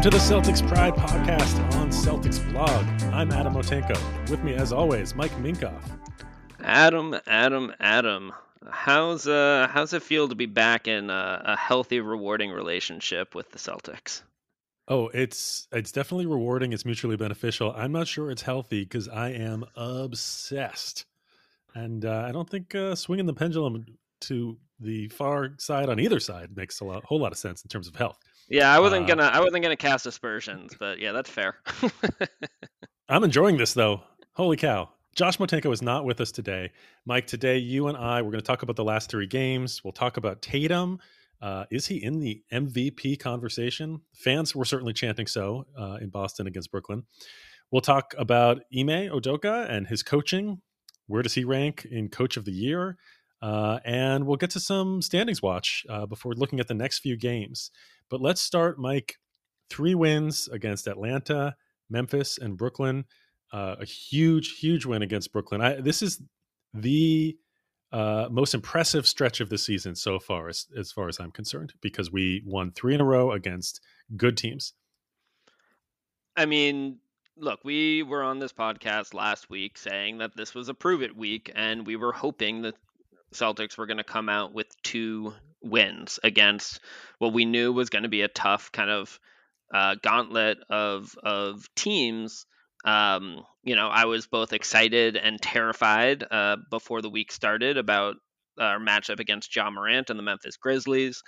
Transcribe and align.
Welcome 0.00 0.18
to 0.18 0.32
the 0.32 0.34
Celtics 0.34 0.66
Pride 0.66 0.94
podcast 0.94 1.74
on 1.74 1.90
Celtics 1.90 2.52
blog. 2.52 2.86
I'm 3.12 3.30
Adam 3.32 3.52
Otenko. 3.52 4.30
With 4.30 4.42
me, 4.42 4.54
as 4.54 4.72
always, 4.72 5.14
Mike 5.14 5.32
Minkoff. 5.32 5.82
Adam, 6.58 7.16
Adam, 7.26 7.74
Adam. 7.78 8.32
How's 8.70 9.26
uh 9.26 9.68
how's 9.70 9.92
it 9.92 10.02
feel 10.02 10.26
to 10.28 10.34
be 10.34 10.46
back 10.46 10.88
in 10.88 11.10
a, 11.10 11.42
a 11.44 11.54
healthy, 11.54 12.00
rewarding 12.00 12.50
relationship 12.50 13.34
with 13.34 13.50
the 13.50 13.58
Celtics? 13.58 14.22
Oh, 14.88 15.08
it's 15.08 15.68
it's 15.70 15.92
definitely 15.92 16.24
rewarding. 16.24 16.72
It's 16.72 16.86
mutually 16.86 17.18
beneficial. 17.18 17.74
I'm 17.76 17.92
not 17.92 18.08
sure 18.08 18.30
it's 18.30 18.40
healthy 18.40 18.84
because 18.84 19.06
I 19.06 19.32
am 19.32 19.66
obsessed, 19.76 21.04
and 21.74 22.06
uh, 22.06 22.24
I 22.26 22.32
don't 22.32 22.48
think 22.48 22.74
uh, 22.74 22.94
swinging 22.94 23.26
the 23.26 23.34
pendulum 23.34 23.84
to 24.22 24.56
the 24.78 25.08
far 25.08 25.50
side 25.58 25.90
on 25.90 26.00
either 26.00 26.20
side 26.20 26.56
makes 26.56 26.80
a 26.80 26.86
lot, 26.86 27.04
whole 27.04 27.20
lot 27.20 27.32
of 27.32 27.38
sense 27.38 27.62
in 27.62 27.68
terms 27.68 27.86
of 27.86 27.96
health. 27.96 28.18
Yeah, 28.50 28.74
I 28.74 28.80
wasn't 28.80 29.04
uh, 29.04 29.14
gonna 29.14 29.30
I 29.32 29.40
wasn't 29.40 29.62
gonna 29.62 29.76
cast 29.76 30.06
aspersions, 30.06 30.74
but 30.78 30.98
yeah, 30.98 31.12
that's 31.12 31.30
fair. 31.30 31.56
I'm 33.08 33.24
enjoying 33.24 33.56
this 33.56 33.74
though. 33.74 34.02
Holy 34.34 34.56
cow. 34.56 34.90
Josh 35.14 35.38
Motenko 35.38 35.72
is 35.72 35.82
not 35.82 36.04
with 36.04 36.20
us 36.20 36.30
today. 36.30 36.70
Mike, 37.04 37.26
today 37.26 37.58
you 37.58 37.88
and 37.88 37.96
I 37.96 38.22
we're 38.22 38.30
going 38.30 38.40
to 38.40 38.46
talk 38.46 38.62
about 38.62 38.76
the 38.76 38.84
last 38.84 39.10
three 39.10 39.26
games. 39.26 39.82
We'll 39.82 39.92
talk 39.92 40.16
about 40.16 40.40
Tatum. 40.40 41.00
Uh, 41.42 41.64
is 41.70 41.86
he 41.86 42.02
in 42.02 42.20
the 42.20 42.42
MVP 42.52 43.18
conversation? 43.18 44.02
Fans 44.14 44.54
were 44.54 44.64
certainly 44.64 44.92
chanting 44.92 45.26
so 45.26 45.66
uh, 45.78 45.98
in 46.00 46.10
Boston 46.10 46.46
against 46.46 46.70
Brooklyn. 46.70 47.04
We'll 47.70 47.80
talk 47.80 48.14
about 48.18 48.58
Ime 48.72 49.10
Udoka 49.10 49.68
and 49.68 49.86
his 49.86 50.02
coaching. 50.02 50.60
Where 51.06 51.22
does 51.22 51.34
he 51.34 51.44
rank 51.44 51.86
in 51.90 52.08
Coach 52.08 52.36
of 52.36 52.44
the 52.44 52.52
Year? 52.52 52.96
Uh, 53.42 53.80
and 53.84 54.26
we'll 54.26 54.36
get 54.36 54.50
to 54.50 54.60
some 54.60 55.02
standings 55.02 55.42
watch 55.42 55.84
uh, 55.88 56.06
before 56.06 56.34
looking 56.34 56.60
at 56.60 56.68
the 56.68 56.74
next 56.74 57.00
few 57.00 57.16
games. 57.16 57.70
But 58.10 58.20
let's 58.20 58.40
start, 58.40 58.78
Mike. 58.78 59.16
Three 59.70 59.94
wins 59.94 60.48
against 60.48 60.88
Atlanta, 60.88 61.54
Memphis, 61.88 62.38
and 62.38 62.56
Brooklyn. 62.56 63.04
Uh, 63.52 63.76
a 63.80 63.84
huge, 63.84 64.58
huge 64.58 64.84
win 64.84 65.02
against 65.02 65.32
Brooklyn. 65.32 65.60
I, 65.60 65.80
this 65.80 66.02
is 66.02 66.20
the 66.74 67.36
uh, 67.92 68.28
most 68.30 68.54
impressive 68.54 69.06
stretch 69.06 69.40
of 69.40 69.48
the 69.48 69.58
season 69.58 69.94
so 69.94 70.18
far, 70.18 70.48
as, 70.48 70.66
as 70.76 70.92
far 70.92 71.08
as 71.08 71.18
I'm 71.18 71.32
concerned, 71.32 71.72
because 71.80 72.12
we 72.12 72.42
won 72.44 72.72
three 72.72 72.94
in 72.94 73.00
a 73.00 73.04
row 73.04 73.32
against 73.32 73.80
good 74.16 74.36
teams. 74.36 74.74
I 76.36 76.46
mean, 76.46 76.98
look, 77.36 77.60
we 77.64 78.02
were 78.02 78.22
on 78.22 78.38
this 78.38 78.52
podcast 78.52 79.14
last 79.14 79.50
week 79.50 79.78
saying 79.78 80.18
that 80.18 80.36
this 80.36 80.54
was 80.54 80.68
a 80.68 80.74
prove 80.74 81.02
it 81.02 81.16
week, 81.16 81.50
and 81.54 81.86
we 81.86 81.96
were 81.96 82.12
hoping 82.12 82.62
that 82.62 82.74
Celtics 83.32 83.76
were 83.76 83.86
going 83.86 83.98
to 83.98 84.04
come 84.04 84.28
out 84.28 84.52
with 84.52 84.68
two 84.82 85.32
wins 85.62 86.18
against 86.22 86.80
what 87.18 87.32
we 87.32 87.44
knew 87.44 87.72
was 87.72 87.90
going 87.90 88.04
to 88.04 88.08
be 88.08 88.22
a 88.22 88.28
tough 88.28 88.72
kind 88.72 88.90
of 88.90 89.18
uh, 89.72 89.96
gauntlet 90.02 90.58
of 90.68 91.14
of 91.22 91.68
teams. 91.74 92.46
Um, 92.84 93.44
you 93.62 93.76
know, 93.76 93.88
I 93.88 94.06
was 94.06 94.26
both 94.26 94.52
excited 94.52 95.16
and 95.16 95.40
terrified 95.40 96.24
uh, 96.30 96.56
before 96.70 97.02
the 97.02 97.10
week 97.10 97.30
started 97.30 97.76
about 97.76 98.16
our 98.58 98.78
matchup 98.78 99.20
against 99.20 99.54
Ja 99.54 99.70
Morant 99.70 100.10
and 100.10 100.18
the 100.18 100.22
Memphis 100.22 100.56
Grizzlies. 100.56 101.22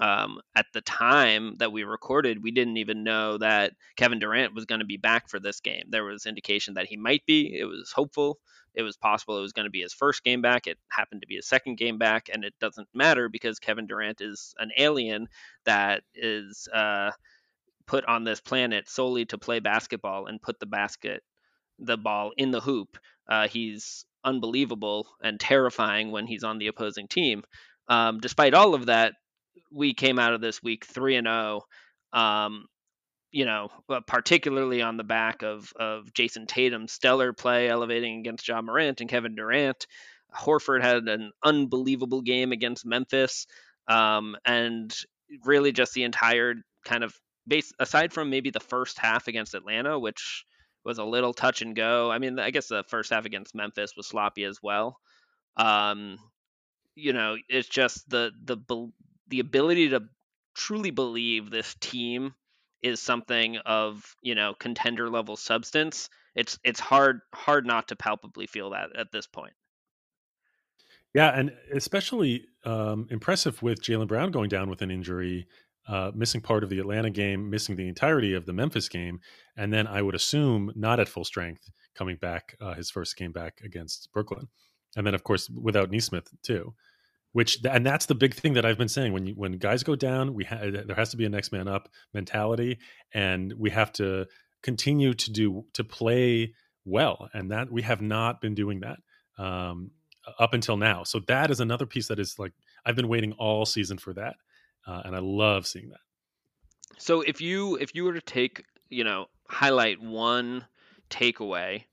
Um, 0.00 0.40
at 0.54 0.66
the 0.72 0.80
time 0.80 1.56
that 1.58 1.72
we 1.72 1.82
recorded, 1.82 2.42
we 2.42 2.52
didn't 2.52 2.76
even 2.76 3.02
know 3.02 3.38
that 3.38 3.72
Kevin 3.96 4.20
Durant 4.20 4.54
was 4.54 4.64
going 4.64 4.78
to 4.80 4.86
be 4.86 4.96
back 4.96 5.28
for 5.28 5.40
this 5.40 5.60
game. 5.60 5.84
There 5.88 6.04
was 6.04 6.26
indication 6.26 6.74
that 6.74 6.86
he 6.86 6.96
might 6.96 7.26
be. 7.26 7.56
It 7.58 7.64
was 7.64 7.90
hopeful. 7.92 8.38
It 8.74 8.82
was 8.82 8.96
possible 8.96 9.38
it 9.38 9.42
was 9.42 9.52
going 9.52 9.66
to 9.66 9.70
be 9.70 9.80
his 9.80 9.92
first 9.92 10.22
game 10.22 10.40
back. 10.40 10.68
It 10.68 10.78
happened 10.88 11.22
to 11.22 11.26
be 11.26 11.34
his 11.36 11.48
second 11.48 11.78
game 11.78 11.98
back, 11.98 12.28
and 12.32 12.44
it 12.44 12.54
doesn't 12.60 12.88
matter 12.94 13.28
because 13.28 13.58
Kevin 13.58 13.86
Durant 13.86 14.20
is 14.20 14.54
an 14.58 14.70
alien 14.76 15.28
that 15.64 16.02
is 16.14 16.68
uh, 16.72 17.10
put 17.86 18.04
on 18.04 18.22
this 18.22 18.40
planet 18.40 18.88
solely 18.88 19.24
to 19.26 19.38
play 19.38 19.58
basketball 19.58 20.26
and 20.26 20.40
put 20.40 20.60
the 20.60 20.66
basket, 20.66 21.24
the 21.80 21.96
ball 21.96 22.32
in 22.36 22.52
the 22.52 22.60
hoop. 22.60 22.98
Uh, 23.28 23.48
he's 23.48 24.04
unbelievable 24.22 25.08
and 25.22 25.40
terrifying 25.40 26.12
when 26.12 26.26
he's 26.26 26.44
on 26.44 26.58
the 26.58 26.68
opposing 26.68 27.08
team. 27.08 27.42
Um, 27.88 28.20
despite 28.20 28.54
all 28.54 28.74
of 28.74 28.86
that, 28.86 29.14
we 29.70 29.94
came 29.94 30.18
out 30.18 30.34
of 30.34 30.40
this 30.40 30.62
week 30.62 30.84
three 30.84 31.16
and 31.16 31.26
zero. 31.26 31.62
Oh, 32.12 32.18
um, 32.18 32.66
you 33.30 33.44
know, 33.44 33.68
particularly 34.06 34.80
on 34.80 34.96
the 34.96 35.04
back 35.04 35.42
of 35.42 35.72
of 35.78 36.12
Jayson 36.14 36.46
Tatum's 36.46 36.92
stellar 36.92 37.32
play 37.32 37.68
elevating 37.68 38.20
against 38.20 38.48
Ja 38.48 38.62
Morant 38.62 39.00
and 39.00 39.10
Kevin 39.10 39.34
Durant. 39.34 39.86
Horford 40.34 40.82
had 40.82 41.08
an 41.08 41.32
unbelievable 41.42 42.22
game 42.22 42.52
against 42.52 42.86
Memphis, 42.86 43.46
um, 43.86 44.36
and 44.44 44.94
really 45.44 45.72
just 45.72 45.94
the 45.94 46.04
entire 46.04 46.54
kind 46.84 47.04
of 47.04 47.14
base 47.46 47.72
aside 47.78 48.12
from 48.12 48.30
maybe 48.30 48.50
the 48.50 48.60
first 48.60 48.98
half 48.98 49.28
against 49.28 49.54
Atlanta, 49.54 49.98
which 49.98 50.44
was 50.84 50.98
a 50.98 51.04
little 51.04 51.34
touch 51.34 51.62
and 51.62 51.76
go. 51.76 52.10
I 52.10 52.18
mean, 52.18 52.38
I 52.38 52.50
guess 52.50 52.68
the 52.68 52.84
first 52.88 53.10
half 53.10 53.26
against 53.26 53.54
Memphis 53.54 53.94
was 53.96 54.06
sloppy 54.06 54.44
as 54.44 54.58
well. 54.62 54.98
Um, 55.56 56.18
you 56.94 57.12
know, 57.12 57.36
it's 57.48 57.68
just 57.68 58.08
the 58.08 58.30
the 58.44 58.56
the 59.28 59.40
ability 59.40 59.90
to 59.90 60.02
truly 60.54 60.90
believe 60.90 61.50
this 61.50 61.74
team 61.80 62.34
is 62.82 63.00
something 63.00 63.56
of 63.58 64.14
you 64.22 64.34
know 64.34 64.54
contender 64.58 65.08
level 65.08 65.36
substance 65.36 66.08
it's 66.34 66.58
it's 66.62 66.80
hard 66.80 67.20
hard 67.34 67.66
not 67.66 67.88
to 67.88 67.96
palpably 67.96 68.46
feel 68.46 68.70
that 68.70 68.94
at 68.96 69.10
this 69.12 69.26
point. 69.26 69.52
Yeah 71.14 71.30
and 71.30 71.52
especially 71.72 72.46
um, 72.64 73.06
impressive 73.10 73.62
with 73.62 73.82
jaylen 73.82 74.06
brown 74.08 74.30
going 74.30 74.48
down 74.48 74.68
with 74.68 74.82
an 74.82 74.90
injury 74.90 75.46
uh, 75.88 76.12
missing 76.14 76.40
part 76.40 76.62
of 76.62 76.70
the 76.70 76.78
atlanta 76.78 77.10
game 77.10 77.48
missing 77.48 77.74
the 77.74 77.88
entirety 77.88 78.34
of 78.34 78.44
the 78.46 78.52
memphis 78.52 78.88
game 78.88 79.20
and 79.56 79.72
then 79.72 79.86
i 79.86 80.02
would 80.02 80.14
assume 80.14 80.70
not 80.76 81.00
at 81.00 81.08
full 81.08 81.24
strength 81.24 81.70
coming 81.94 82.16
back 82.16 82.54
uh, 82.60 82.74
his 82.74 82.90
first 82.90 83.16
game 83.16 83.32
back 83.32 83.60
against 83.64 84.08
brooklyn. 84.12 84.48
And 84.96 85.06
then 85.06 85.14
of 85.14 85.24
course 85.24 85.48
without 85.50 85.90
Nesmith 85.90 86.28
too 86.42 86.74
which 87.38 87.64
and 87.64 87.86
that's 87.86 88.06
the 88.06 88.16
big 88.16 88.34
thing 88.34 88.54
that 88.54 88.66
I've 88.66 88.76
been 88.76 88.88
saying. 88.88 89.12
When 89.12 89.24
you, 89.24 89.34
when 89.34 89.52
guys 89.52 89.84
go 89.84 89.94
down 89.94 90.34
we 90.34 90.42
ha- 90.42 90.72
there 90.72 90.96
has 90.96 91.10
to 91.10 91.16
be 91.16 91.24
a 91.24 91.28
next 91.28 91.52
man 91.52 91.68
up 91.68 91.88
mentality 92.12 92.78
and 93.14 93.54
we 93.56 93.70
have 93.70 93.92
to 93.92 94.26
continue 94.64 95.14
to 95.14 95.30
do 95.30 95.64
to 95.74 95.84
play 95.84 96.52
well 96.84 97.28
and 97.32 97.52
that 97.52 97.70
we 97.70 97.82
have 97.82 98.00
not 98.00 98.40
been 98.40 98.56
doing 98.56 98.80
that 98.80 98.98
um, 99.40 99.92
up 100.40 100.52
until 100.52 100.76
now. 100.76 101.04
So 101.04 101.20
that 101.28 101.52
is 101.52 101.60
another 101.60 101.86
piece 101.86 102.08
that 102.08 102.18
is 102.18 102.40
like 102.40 102.50
I've 102.84 102.96
been 102.96 103.06
waiting 103.06 103.34
all 103.34 103.64
season 103.64 103.98
for 103.98 104.12
that 104.14 104.34
uh, 104.88 105.02
and 105.04 105.14
I 105.14 105.20
love 105.20 105.64
seeing 105.64 105.90
that. 105.90 106.00
So 106.98 107.20
if 107.20 107.40
you 107.40 107.76
if 107.76 107.94
you 107.94 108.02
were 108.02 108.14
to 108.14 108.20
take 108.20 108.64
you 108.90 109.04
know 109.04 109.26
highlight 109.48 110.02
one 110.02 110.64
takeaway 111.08 111.84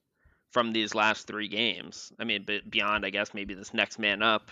from 0.50 0.74
these 0.74 0.96
last 0.96 1.28
three 1.28 1.50
games 1.50 2.12
I 2.20 2.24
mean 2.24 2.48
beyond 2.68 3.06
I 3.06 3.12
guess 3.12 3.36
maybe 3.36 3.54
this 3.54 3.76
next 3.76 4.00
man 4.00 4.24
up 4.24 4.50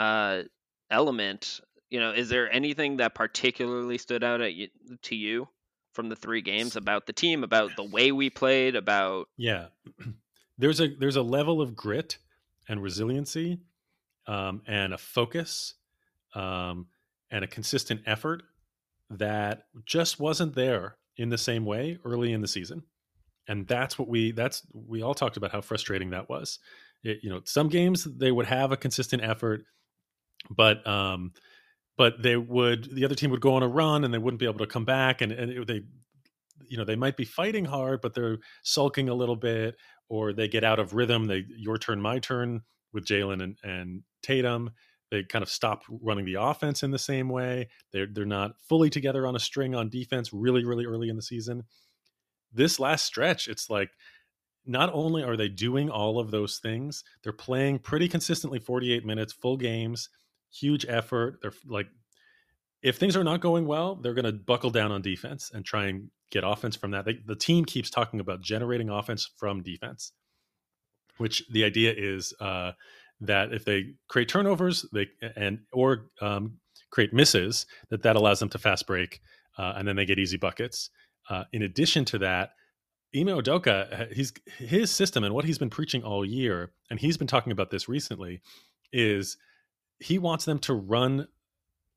uh, 0.00 0.44
element, 0.90 1.60
you 1.90 2.00
know, 2.00 2.12
is 2.12 2.30
there 2.30 2.50
anything 2.50 2.96
that 2.96 3.14
particularly 3.14 3.98
stood 3.98 4.24
out 4.24 4.40
at 4.40 4.54
you, 4.54 4.68
to 5.02 5.14
you 5.14 5.46
from 5.92 6.08
the 6.08 6.16
three 6.16 6.40
games 6.40 6.74
about 6.74 7.06
the 7.06 7.12
team, 7.12 7.44
about 7.44 7.76
the 7.76 7.84
way 7.84 8.10
we 8.10 8.30
played, 8.30 8.76
about 8.76 9.28
yeah, 9.36 9.66
there's 10.58 10.80
a 10.80 10.88
there's 10.88 11.16
a 11.16 11.22
level 11.22 11.60
of 11.60 11.76
grit 11.76 12.16
and 12.66 12.82
resiliency, 12.82 13.60
um, 14.26 14.62
and 14.66 14.94
a 14.94 14.98
focus, 14.98 15.74
um, 16.34 16.86
and 17.30 17.44
a 17.44 17.48
consistent 17.48 18.00
effort 18.06 18.42
that 19.10 19.66
just 19.84 20.18
wasn't 20.18 20.54
there 20.54 20.96
in 21.18 21.28
the 21.28 21.38
same 21.38 21.66
way 21.66 21.98
early 22.06 22.32
in 22.32 22.40
the 22.40 22.48
season. 22.48 22.84
And 23.48 23.66
that's 23.66 23.98
what 23.98 24.08
we 24.08 24.32
that's 24.32 24.62
we 24.72 25.02
all 25.02 25.14
talked 25.14 25.36
about 25.36 25.52
how 25.52 25.60
frustrating 25.60 26.10
that 26.10 26.30
was. 26.30 26.58
It, 27.02 27.18
you 27.22 27.28
know 27.28 27.42
some 27.44 27.68
games 27.68 28.04
they 28.04 28.32
would 28.32 28.46
have 28.46 28.72
a 28.72 28.78
consistent 28.78 29.22
effort 29.22 29.64
but 30.48 30.86
um, 30.86 31.32
but 32.00 32.22
they 32.22 32.36
would 32.36 32.94
the 32.94 33.04
other 33.04 33.14
team 33.14 33.30
would 33.30 33.40
go 33.40 33.54
on 33.54 33.62
a 33.62 33.68
run 33.68 34.04
and 34.04 34.14
they 34.14 34.18
wouldn't 34.18 34.40
be 34.40 34.46
able 34.46 34.58
to 34.58 34.66
come 34.66 34.84
back 34.84 35.20
and, 35.20 35.32
and 35.32 35.66
they 35.66 35.82
you 36.66 36.78
know 36.78 36.84
they 36.84 36.96
might 36.96 37.16
be 37.16 37.24
fighting 37.24 37.64
hard 37.64 38.00
but 38.00 38.14
they're 38.14 38.38
sulking 38.62 39.08
a 39.08 39.14
little 39.14 39.36
bit 39.36 39.76
or 40.08 40.32
they 40.32 40.48
get 40.48 40.64
out 40.64 40.78
of 40.78 40.94
rhythm 40.94 41.26
they 41.26 41.44
your 41.56 41.76
turn 41.76 42.00
my 42.00 42.18
turn 42.18 42.62
with 42.92 43.04
Jaylen 43.04 43.42
and, 43.42 43.56
and 43.62 44.02
tatum. 44.22 44.70
They 45.10 45.24
kind 45.24 45.42
of 45.42 45.48
stop 45.48 45.82
running 45.88 46.24
the 46.24 46.40
offense 46.40 46.82
in 46.82 46.90
the 46.90 46.98
same 46.98 47.28
way. 47.28 47.68
They're, 47.92 48.06
they're 48.06 48.24
not 48.24 48.52
fully 48.68 48.90
together 48.90 49.26
on 49.26 49.34
a 49.36 49.40
string 49.40 49.74
on 49.74 49.88
defense 49.88 50.32
really 50.32 50.64
really 50.64 50.86
early 50.86 51.08
in 51.08 51.16
the 51.16 51.22
season. 51.22 51.64
This 52.52 52.80
last 52.80 53.04
stretch 53.04 53.46
it's 53.46 53.68
like 53.68 53.90
not 54.66 54.90
only 54.92 55.22
are 55.22 55.36
they 55.36 55.48
doing 55.48 55.90
all 55.90 56.18
of 56.18 56.30
those 56.30 56.58
things 56.58 57.02
they're 57.22 57.32
playing 57.32 57.78
pretty 57.78 58.06
consistently 58.08 58.58
48 58.58 59.06
minutes 59.06 59.32
full 59.32 59.56
games 59.56 60.10
huge 60.52 60.86
effort. 60.88 61.38
They're 61.42 61.52
like, 61.66 61.88
if 62.82 62.96
things 62.96 63.16
are 63.16 63.24
not 63.24 63.40
going 63.40 63.66
well, 63.66 63.96
they're 63.96 64.14
going 64.14 64.24
to 64.24 64.32
buckle 64.32 64.70
down 64.70 64.90
on 64.92 65.02
defense 65.02 65.50
and 65.52 65.64
try 65.64 65.86
and 65.86 66.10
get 66.30 66.44
offense 66.44 66.76
from 66.76 66.92
that. 66.92 67.04
They, 67.04 67.18
the 67.26 67.36
team 67.36 67.64
keeps 67.64 67.90
talking 67.90 68.20
about 68.20 68.40
generating 68.40 68.88
offense 68.88 69.28
from 69.36 69.62
defense, 69.62 70.12
which 71.18 71.42
the 71.50 71.64
idea 71.64 71.92
is 71.96 72.32
uh, 72.40 72.72
that 73.20 73.52
if 73.52 73.64
they 73.64 73.94
create 74.08 74.28
turnovers, 74.28 74.86
they 74.92 75.08
and 75.36 75.60
or 75.72 76.06
um, 76.20 76.58
create 76.90 77.12
misses, 77.12 77.66
that 77.90 78.02
that 78.02 78.16
allows 78.16 78.40
them 78.40 78.48
to 78.50 78.58
fast 78.58 78.86
break, 78.86 79.20
uh, 79.58 79.74
and 79.76 79.86
then 79.86 79.96
they 79.96 80.06
get 80.06 80.18
easy 80.18 80.38
buckets. 80.38 80.90
Uh, 81.28 81.44
in 81.52 81.62
addition 81.62 82.04
to 82.06 82.18
that, 82.18 82.52
Ime 83.14 83.26
Udoka, 83.26 84.10
he's 84.12 84.32
his 84.58 84.90
system 84.90 85.22
and 85.24 85.34
what 85.34 85.44
he's 85.44 85.58
been 85.58 85.70
preaching 85.70 86.02
all 86.02 86.24
year, 86.24 86.72
and 86.88 86.98
he's 86.98 87.16
been 87.18 87.26
talking 87.26 87.52
about 87.52 87.70
this 87.70 87.88
recently, 87.88 88.40
is 88.92 89.36
he 90.00 90.18
wants 90.18 90.44
them 90.44 90.58
to 90.58 90.74
run 90.74 91.28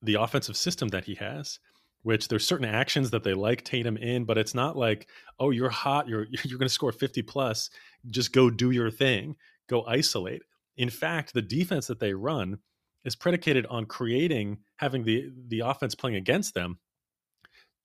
the 0.02 0.16
offensive 0.16 0.58
system 0.58 0.90
that 0.90 1.06
he 1.06 1.16
has 1.16 1.60
which 2.04 2.28
there's 2.28 2.46
certain 2.46 2.68
actions 2.68 3.10
that 3.10 3.24
they 3.24 3.34
like 3.34 3.64
Tatum 3.64 3.98
in, 3.98 4.26
but 4.26 4.38
it's 4.38 4.54
not 4.54 4.78
like, 4.78 5.08
oh, 5.40 5.50
you're 5.50 5.70
hot, 5.70 6.08
you're 6.08 6.28
you're 6.44 6.60
going 6.60 6.68
to 6.68 6.74
score 6.74 6.92
50 6.92 7.22
plus, 7.24 7.70
just 8.08 8.32
go 8.32 8.50
do 8.50 8.72
your 8.72 8.92
thing, 8.92 9.36
go 9.68 9.84
isolate. 9.86 10.44
In 10.78 10.90
fact, 10.90 11.34
the 11.34 11.42
defense 11.42 11.88
that 11.88 12.00
they 12.00 12.14
run 12.14 12.60
is 13.06 13.16
predicated 13.16 13.66
on 13.68 13.86
creating 13.86 14.60
having 14.78 15.04
the 15.04 15.32
the 15.48 15.62
offense 15.62 15.96
playing 15.96 16.16
against 16.16 16.54
them 16.54 16.78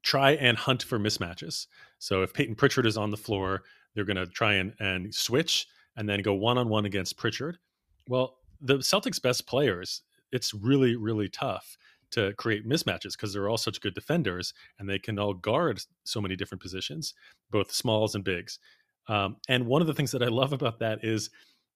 try 0.02 0.32
and 0.32 0.56
hunt 0.56 0.82
for 0.82 0.98
mismatches. 0.98 1.66
So 1.98 2.22
if 2.22 2.32
Peyton 2.32 2.54
Pritchard 2.54 2.86
is 2.86 2.96
on 2.96 3.10
the 3.10 3.16
floor, 3.16 3.64
they're 3.94 4.04
going 4.04 4.16
to 4.16 4.26
try 4.26 4.54
and 4.54 4.74
and 4.78 5.14
switch 5.14 5.66
and 5.96 6.08
then 6.08 6.22
go 6.22 6.34
one 6.34 6.58
on 6.58 6.68
one 6.68 6.86
against 6.86 7.16
Pritchard. 7.16 7.58
Well, 8.08 8.36
the 8.60 8.78
Celtics' 8.78 9.22
best 9.22 9.46
players, 9.46 10.02
it's 10.32 10.52
really 10.54 10.96
really 10.96 11.28
tough 11.28 11.76
to 12.10 12.32
create 12.34 12.66
mismatches 12.66 13.12
because 13.12 13.32
they're 13.32 13.48
all 13.48 13.58
such 13.58 13.80
good 13.80 13.94
defenders 13.94 14.54
and 14.78 14.88
they 14.88 14.98
can 14.98 15.18
all 15.18 15.34
guard 15.34 15.80
so 16.04 16.20
many 16.20 16.36
different 16.36 16.62
positions, 16.62 17.14
both 17.50 17.70
smalls 17.70 18.14
and 18.14 18.24
bigs. 18.24 18.58
Um, 19.08 19.36
and 19.48 19.66
one 19.66 19.80
of 19.80 19.86
the 19.86 19.94
things 19.94 20.10
that 20.12 20.22
I 20.22 20.28
love 20.28 20.52
about 20.52 20.78
that 20.80 21.04
is 21.04 21.30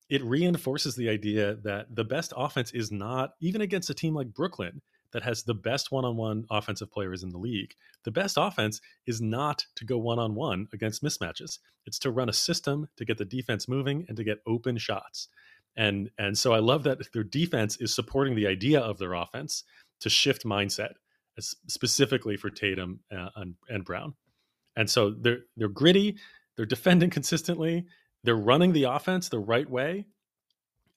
it 0.09 0.23
reinforces 0.23 0.95
the 0.95 1.09
idea 1.09 1.55
that 1.63 1.95
the 1.95 2.03
best 2.03 2.33
offense 2.35 2.71
is 2.71 2.91
not 2.91 3.31
even 3.41 3.61
against 3.61 3.89
a 3.89 3.93
team 3.93 4.13
like 4.13 4.33
Brooklyn 4.33 4.81
that 5.11 5.23
has 5.23 5.43
the 5.43 5.53
best 5.53 5.91
one-on-one 5.91 6.45
offensive 6.49 6.91
players 6.91 7.23
in 7.23 7.29
the 7.29 7.37
league. 7.37 7.73
The 8.03 8.11
best 8.11 8.37
offense 8.39 8.81
is 9.05 9.21
not 9.21 9.65
to 9.75 9.85
go 9.85 9.97
one-on-one 9.99 10.67
against 10.73 11.03
mismatches. 11.03 11.59
It's 11.85 11.99
to 11.99 12.11
run 12.11 12.29
a 12.29 12.33
system 12.33 12.87
to 12.97 13.05
get 13.05 13.17
the 13.17 13.25
defense 13.25 13.67
moving 13.67 14.05
and 14.07 14.17
to 14.17 14.23
get 14.23 14.39
open 14.47 14.77
shots. 14.77 15.29
And 15.75 16.11
and 16.17 16.37
so 16.37 16.53
I 16.53 16.59
love 16.59 16.83
that 16.83 16.99
their 17.13 17.23
defense 17.23 17.77
is 17.77 17.93
supporting 17.93 18.35
the 18.35 18.47
idea 18.47 18.79
of 18.79 18.99
their 18.99 19.13
offense 19.13 19.63
to 20.01 20.09
shift 20.09 20.43
mindset, 20.43 20.93
specifically 21.39 22.37
for 22.37 22.49
Tatum 22.49 22.99
uh, 23.11 23.29
and, 23.35 23.55
and 23.69 23.83
Brown. 23.83 24.13
And 24.75 24.89
so 24.89 25.11
they're 25.11 25.39
they're 25.57 25.69
gritty, 25.69 26.17
they're 26.55 26.65
defending 26.65 27.09
consistently, 27.17 27.85
they're 28.23 28.35
running 28.35 28.73
the 28.73 28.83
offense 28.83 29.29
the 29.29 29.39
right 29.39 29.69
way, 29.69 30.05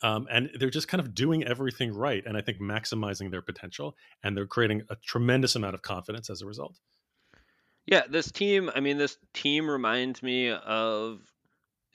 um, 0.02 0.26
and 0.30 0.50
they're 0.58 0.70
just 0.70 0.88
kind 0.88 1.00
of 1.00 1.14
doing 1.14 1.44
everything 1.44 1.94
right. 1.94 2.22
And 2.26 2.36
I 2.36 2.40
think 2.42 2.60
maximizing 2.60 3.30
their 3.30 3.42
potential, 3.42 3.96
and 4.22 4.36
they're 4.36 4.46
creating 4.46 4.82
a 4.90 4.96
tremendous 4.96 5.56
amount 5.56 5.74
of 5.74 5.82
confidence 5.82 6.28
as 6.28 6.42
a 6.42 6.46
result. 6.46 6.78
Yeah, 7.86 8.02
this 8.08 8.30
team. 8.30 8.70
I 8.74 8.80
mean, 8.80 8.98
this 8.98 9.16
team 9.32 9.70
reminds 9.70 10.22
me 10.22 10.50
of, 10.50 11.20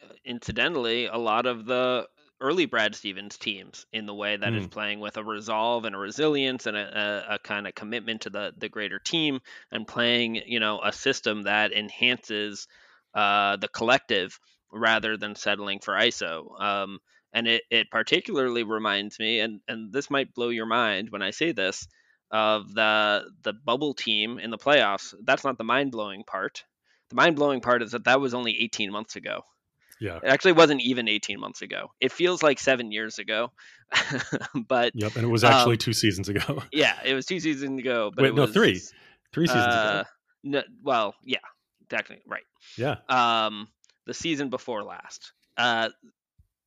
uh, 0.01 0.13
incidentally, 0.23 1.05
a 1.05 1.17
lot 1.17 1.45
of 1.45 1.65
the 1.65 2.07
early 2.41 2.65
Brad 2.65 2.95
Stevens 2.95 3.37
teams 3.37 3.85
in 3.93 4.05
the 4.05 4.13
way 4.13 4.35
that 4.35 4.51
mm. 4.51 4.57
is 4.57 4.67
playing 4.67 4.99
with 4.99 5.17
a 5.17 5.23
resolve 5.23 5.85
and 5.85 5.95
a 5.95 5.99
resilience 5.99 6.65
and 6.65 6.75
a, 6.75 7.25
a, 7.29 7.35
a, 7.35 7.39
kind 7.39 7.67
of 7.67 7.75
commitment 7.75 8.21
to 8.21 8.29
the 8.29 8.53
the 8.57 8.67
greater 8.67 8.99
team 8.99 9.39
and 9.71 9.87
playing 9.87 10.41
you 10.45 10.59
know 10.59 10.81
a 10.83 10.91
system 10.91 11.43
that 11.43 11.71
enhances 11.71 12.67
uh, 13.13 13.57
the 13.57 13.67
collective 13.67 14.39
rather 14.71 15.17
than 15.17 15.35
settling 15.35 15.79
for 15.79 15.93
ISO. 15.93 16.59
Um, 16.61 16.99
and 17.33 17.47
it, 17.47 17.63
it 17.69 17.91
particularly 17.91 18.63
reminds 18.63 19.19
me, 19.19 19.39
and, 19.39 19.61
and 19.67 19.93
this 19.93 20.09
might 20.09 20.33
blow 20.33 20.49
your 20.49 20.65
mind 20.65 21.09
when 21.09 21.21
I 21.21 21.31
say 21.31 21.51
this, 21.51 21.87
of 22.29 22.73
the 22.73 23.23
the 23.43 23.53
bubble 23.53 23.93
team 23.93 24.39
in 24.39 24.51
the 24.51 24.57
playoffs. 24.57 25.13
That's 25.23 25.43
not 25.43 25.57
the 25.57 25.63
mind 25.63 25.91
blowing 25.91 26.23
part. 26.23 26.63
The 27.09 27.15
mind 27.15 27.35
blowing 27.35 27.61
part 27.61 27.83
is 27.83 27.91
that 27.91 28.05
that 28.05 28.21
was 28.21 28.33
only 28.33 28.61
18 28.61 28.91
months 28.91 29.17
ago. 29.17 29.43
Yeah. 30.01 30.17
It 30.17 30.27
actually 30.27 30.53
wasn't 30.53 30.81
even 30.81 31.07
18 31.07 31.39
months 31.39 31.61
ago. 31.61 31.91
It 32.01 32.11
feels 32.11 32.41
like 32.41 32.59
seven 32.59 32.91
years 32.91 33.19
ago. 33.19 33.51
but 34.67 34.93
Yep, 34.95 35.15
and 35.15 35.25
it 35.25 35.29
was 35.29 35.43
actually 35.43 35.75
um, 35.75 35.77
two 35.77 35.93
seasons 35.93 36.27
ago. 36.27 36.63
yeah, 36.71 36.97
it 37.05 37.13
was 37.13 37.27
two 37.27 37.39
seasons 37.39 37.79
ago. 37.79 38.11
But 38.13 38.23
Wait, 38.23 38.33
no, 38.33 38.41
was, 38.43 38.51
three. 38.51 38.81
Three 39.31 39.45
seasons 39.45 39.65
uh, 39.65 40.03
ago. 40.03 40.09
No, 40.43 40.63
well, 40.83 41.15
yeah, 41.23 41.37
technically, 41.87 42.23
right. 42.27 42.43
Yeah. 42.77 42.95
Um, 43.09 43.67
the 44.07 44.15
season 44.15 44.49
before 44.49 44.83
last. 44.83 45.33
Uh, 45.55 45.89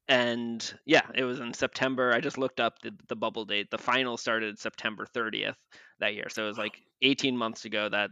and 0.07 0.73
yeah, 0.87 1.03
it 1.13 1.25
was 1.25 1.41
in 1.41 1.53
September. 1.55 2.13
I 2.13 2.21
just 2.21 2.39
looked 2.39 2.61
up 2.61 2.79
the, 2.83 2.93
the 3.09 3.17
bubble 3.17 3.47
date. 3.47 3.69
The 3.71 3.79
final 3.79 4.17
started 4.17 4.61
September 4.61 5.07
30th 5.13 5.57
that 5.99 6.15
year. 6.15 6.29
So 6.29 6.45
it 6.45 6.49
was 6.49 6.59
like 6.59 6.81
18 7.03 7.37
months 7.37 7.65
ago 7.65 7.89
that 7.89 8.11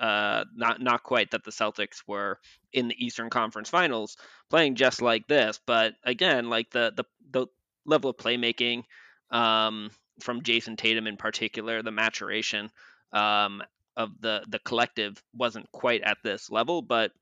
uh, 0.00 0.44
not 0.54 0.80
not 0.80 1.02
quite 1.02 1.30
that 1.30 1.44
the 1.44 1.50
Celtics 1.50 2.02
were 2.06 2.38
in 2.72 2.88
the 2.88 3.04
Eastern 3.04 3.30
Conference 3.30 3.70
Finals 3.70 4.16
playing 4.50 4.74
just 4.74 5.02
like 5.02 5.26
this, 5.26 5.60
but 5.66 5.94
again, 6.04 6.48
like 6.50 6.70
the 6.70 6.92
the 6.96 7.04
the 7.30 7.46
level 7.84 8.10
of 8.10 8.16
playmaking 8.16 8.84
um, 9.30 9.90
from 10.20 10.42
Jayson 10.42 10.76
Tatum 10.76 11.06
in 11.06 11.16
particular, 11.16 11.82
the 11.82 11.92
maturation 11.92 12.70
um, 13.12 13.62
of 13.96 14.10
the 14.20 14.44
the 14.48 14.58
collective 14.58 15.22
wasn't 15.34 15.70
quite 15.72 16.02
at 16.02 16.18
this 16.22 16.50
level, 16.50 16.82
but 16.82 17.12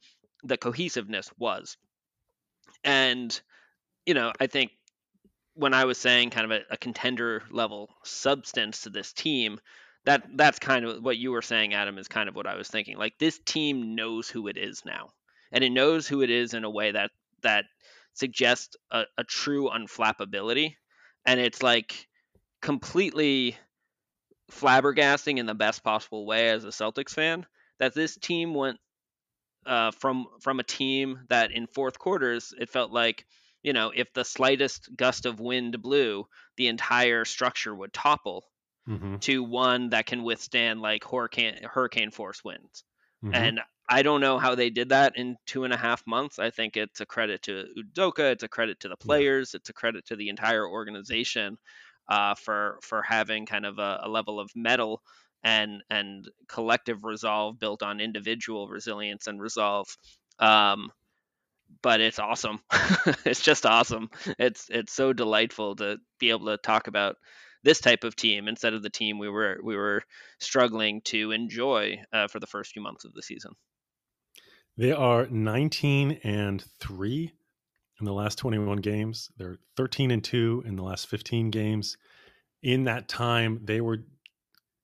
the 0.43 0.57
cohesiveness 0.57 1.31
was. 1.39 1.77
And 2.83 3.39
you 4.07 4.15
know, 4.15 4.33
I 4.41 4.47
think 4.47 4.73
when 5.55 5.73
I 5.73 5.85
was 5.85 5.99
saying 5.99 6.31
kind 6.31 6.51
of 6.51 6.51
a, 6.51 6.75
a 6.75 6.77
contender 6.77 7.43
level 7.51 7.91
substance 8.03 8.83
to 8.83 8.91
this 8.91 9.13
team, 9.13 9.61
that 10.05 10.25
that's 10.37 10.59
kind 10.59 10.85
of 10.85 11.03
what 11.03 11.17
you 11.17 11.31
were 11.31 11.43
saying 11.43 11.75
adam 11.75 11.99
is 11.99 12.09
kind 12.09 12.29
of 12.29 12.35
what 12.35 12.47
i 12.47 12.57
was 12.57 12.69
thinking. 12.69 12.97
Like 12.97 13.19
this 13.19 13.39
team 13.45 13.95
knows 13.95 14.29
who 14.29 14.49
it 14.49 14.57
is 14.57 14.85
now 14.85 15.11
and 15.53 15.65
it 15.65 15.71
knows 15.71 16.07
who 16.07 16.23
it 16.23 16.31
is 16.31 16.55
in 16.55 16.65
a 16.65 16.71
way 16.71 16.93
that 16.93 17.11
that 17.43 17.65
suggests 18.15 18.77
a, 18.91 19.05
a 19.19 19.25
true 19.25 19.69
unflappability 19.69 20.77
and 21.27 21.41
it's 21.41 21.63
like 21.63 22.07
completely 22.61 23.57
flabbergasting 24.51 25.39
in 25.39 25.47
the 25.47 25.55
best 25.55 25.83
possible 25.83 26.27
way 26.27 26.49
as 26.51 26.65
a 26.65 26.69
celtics 26.69 27.11
fan 27.11 27.47
that 27.79 27.95
this 27.95 28.17
team 28.17 28.55
went 28.55 28.79
uh, 29.67 29.91
from 29.93 30.27
from 30.41 30.61
a 30.61 30.65
team 30.65 31.21
that 31.29 31.51
in 31.51 31.67
fourth 31.67 31.99
quarters 31.99 32.53
it 32.59 32.69
felt 32.69 32.91
like 32.91 33.25
you 33.63 33.73
know 33.73 33.91
if 33.95 34.13
the 34.13 34.25
slightest 34.25 34.95
gust 34.95 35.25
of 35.25 35.41
wind 35.41 35.81
blew 35.81 36.27
the 36.57 36.69
entire 36.69 37.25
structure 37.25 37.75
would 37.75 37.93
topple 37.93 38.45
mm-hmm. 38.89 39.17
to 39.17 39.43
one 39.43 39.91
that 39.91 40.07
can 40.07 40.23
withstand 40.23 40.81
like 40.81 41.05
hurricane 41.05 41.61
hurricane 41.65 42.11
force 42.11 42.43
winds. 42.45 42.85
Mm-hmm. 43.25 43.35
And 43.35 43.61
I 43.89 44.03
don't 44.03 44.21
know 44.21 44.39
how 44.39 44.55
they 44.55 44.71
did 44.71 44.91
that 44.91 45.17
in 45.17 45.37
two 45.47 45.65
and 45.65 45.73
a 45.73 45.77
half 45.77 46.07
months. 46.07 46.39
I 46.39 46.51
think 46.51 46.77
it's 46.77 47.01
a 47.01 47.07
credit 47.07 47.43
to 47.43 47.67
Udoka, 47.79 48.33
it's 48.33 48.43
a 48.43 48.49
credit 48.49 48.81
to 48.81 48.89
the 48.89 48.97
players, 48.97 49.53
yeah. 49.53 49.59
it's 49.59 49.69
a 49.69 49.75
credit 49.75 50.07
to 50.07 50.17
the 50.17 50.29
entire 50.29 50.67
organization 50.67 51.59
uh, 52.09 52.35
for 52.35 52.79
for 52.83 53.03
having 53.03 53.47
kind 53.47 53.67
of 53.67 53.79
a, 53.79 54.01
a 54.05 54.09
level 54.09 54.41
of 54.41 54.51
mettle 54.55 55.03
and 55.43 55.83
and 55.91 56.29
collective 56.49 57.05
resolve 57.05 57.59
built 57.59 57.83
on 57.83 58.01
individual 58.01 58.69
resilience 58.69 59.27
and 59.27 59.41
resolve. 59.41 59.87
Um, 60.39 60.91
but 61.83 62.01
it's 62.01 62.19
awesome. 62.19 62.61
it's 63.25 63.43
just 63.43 63.67
awesome. 63.67 64.09
It's 64.39 64.69
it's 64.71 64.93
so 64.93 65.13
delightful 65.13 65.77
to 65.77 65.99
be 66.19 66.31
able 66.31 66.47
to 66.47 66.57
talk 66.57 66.87
about 66.87 67.17
this 67.65 67.81
type 67.81 68.05
of 68.05 68.15
team 68.15 68.47
instead 68.47 68.75
of 68.75 68.83
the 68.83 68.91
team 68.91 69.19
we 69.19 69.29
were 69.29 69.59
we 69.65 69.75
were 69.75 70.03
struggling 70.39 71.01
to 71.01 71.33
enjoy 71.33 71.99
uh, 72.13 72.29
for 72.29 72.39
the 72.39 72.47
first 72.47 72.73
few 72.73 72.83
months 72.83 73.05
of 73.05 73.15
the 73.15 73.23
season. 73.23 73.53
They 74.77 74.93
are 74.93 75.27
19 75.27 76.21
and 76.25 76.63
3 76.81 77.33
in 78.01 78.07
the 78.07 78.13
last 78.13 78.39
21 78.39 78.79
games. 78.79 79.31
They're 79.37 79.59
13 79.77 80.11
and 80.11 80.23
2 80.23 80.65
in 80.67 80.77
the 80.77 80.83
last 80.83 81.09
15 81.09 81.51
games. 81.51 81.97
In 82.63 82.85
that 82.85 83.09
time, 83.09 83.61
they 83.65 83.81
were 83.81 84.05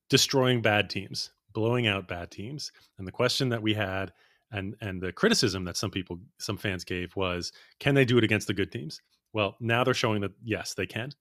destroying 0.08 0.62
bad 0.62 0.90
teams, 0.90 1.32
blowing 1.52 1.86
out 1.86 2.08
bad 2.08 2.30
teams. 2.30 2.72
And 2.98 3.06
the 3.06 3.12
question 3.12 3.48
that 3.50 3.62
we 3.62 3.74
had 3.74 4.12
and 4.52 4.74
and 4.80 5.00
the 5.00 5.12
criticism 5.12 5.64
that 5.64 5.76
some 5.76 5.90
people 5.90 6.18
some 6.38 6.56
fans 6.56 6.84
gave 6.84 7.14
was 7.14 7.52
can 7.78 7.94
they 7.94 8.04
do 8.04 8.18
it 8.18 8.24
against 8.24 8.46
the 8.46 8.54
good 8.54 8.72
teams? 8.72 9.00
Well, 9.32 9.56
now 9.60 9.84
they're 9.84 9.94
showing 9.94 10.22
that 10.22 10.32
yes, 10.42 10.74
they 10.74 10.86
can 10.86 11.12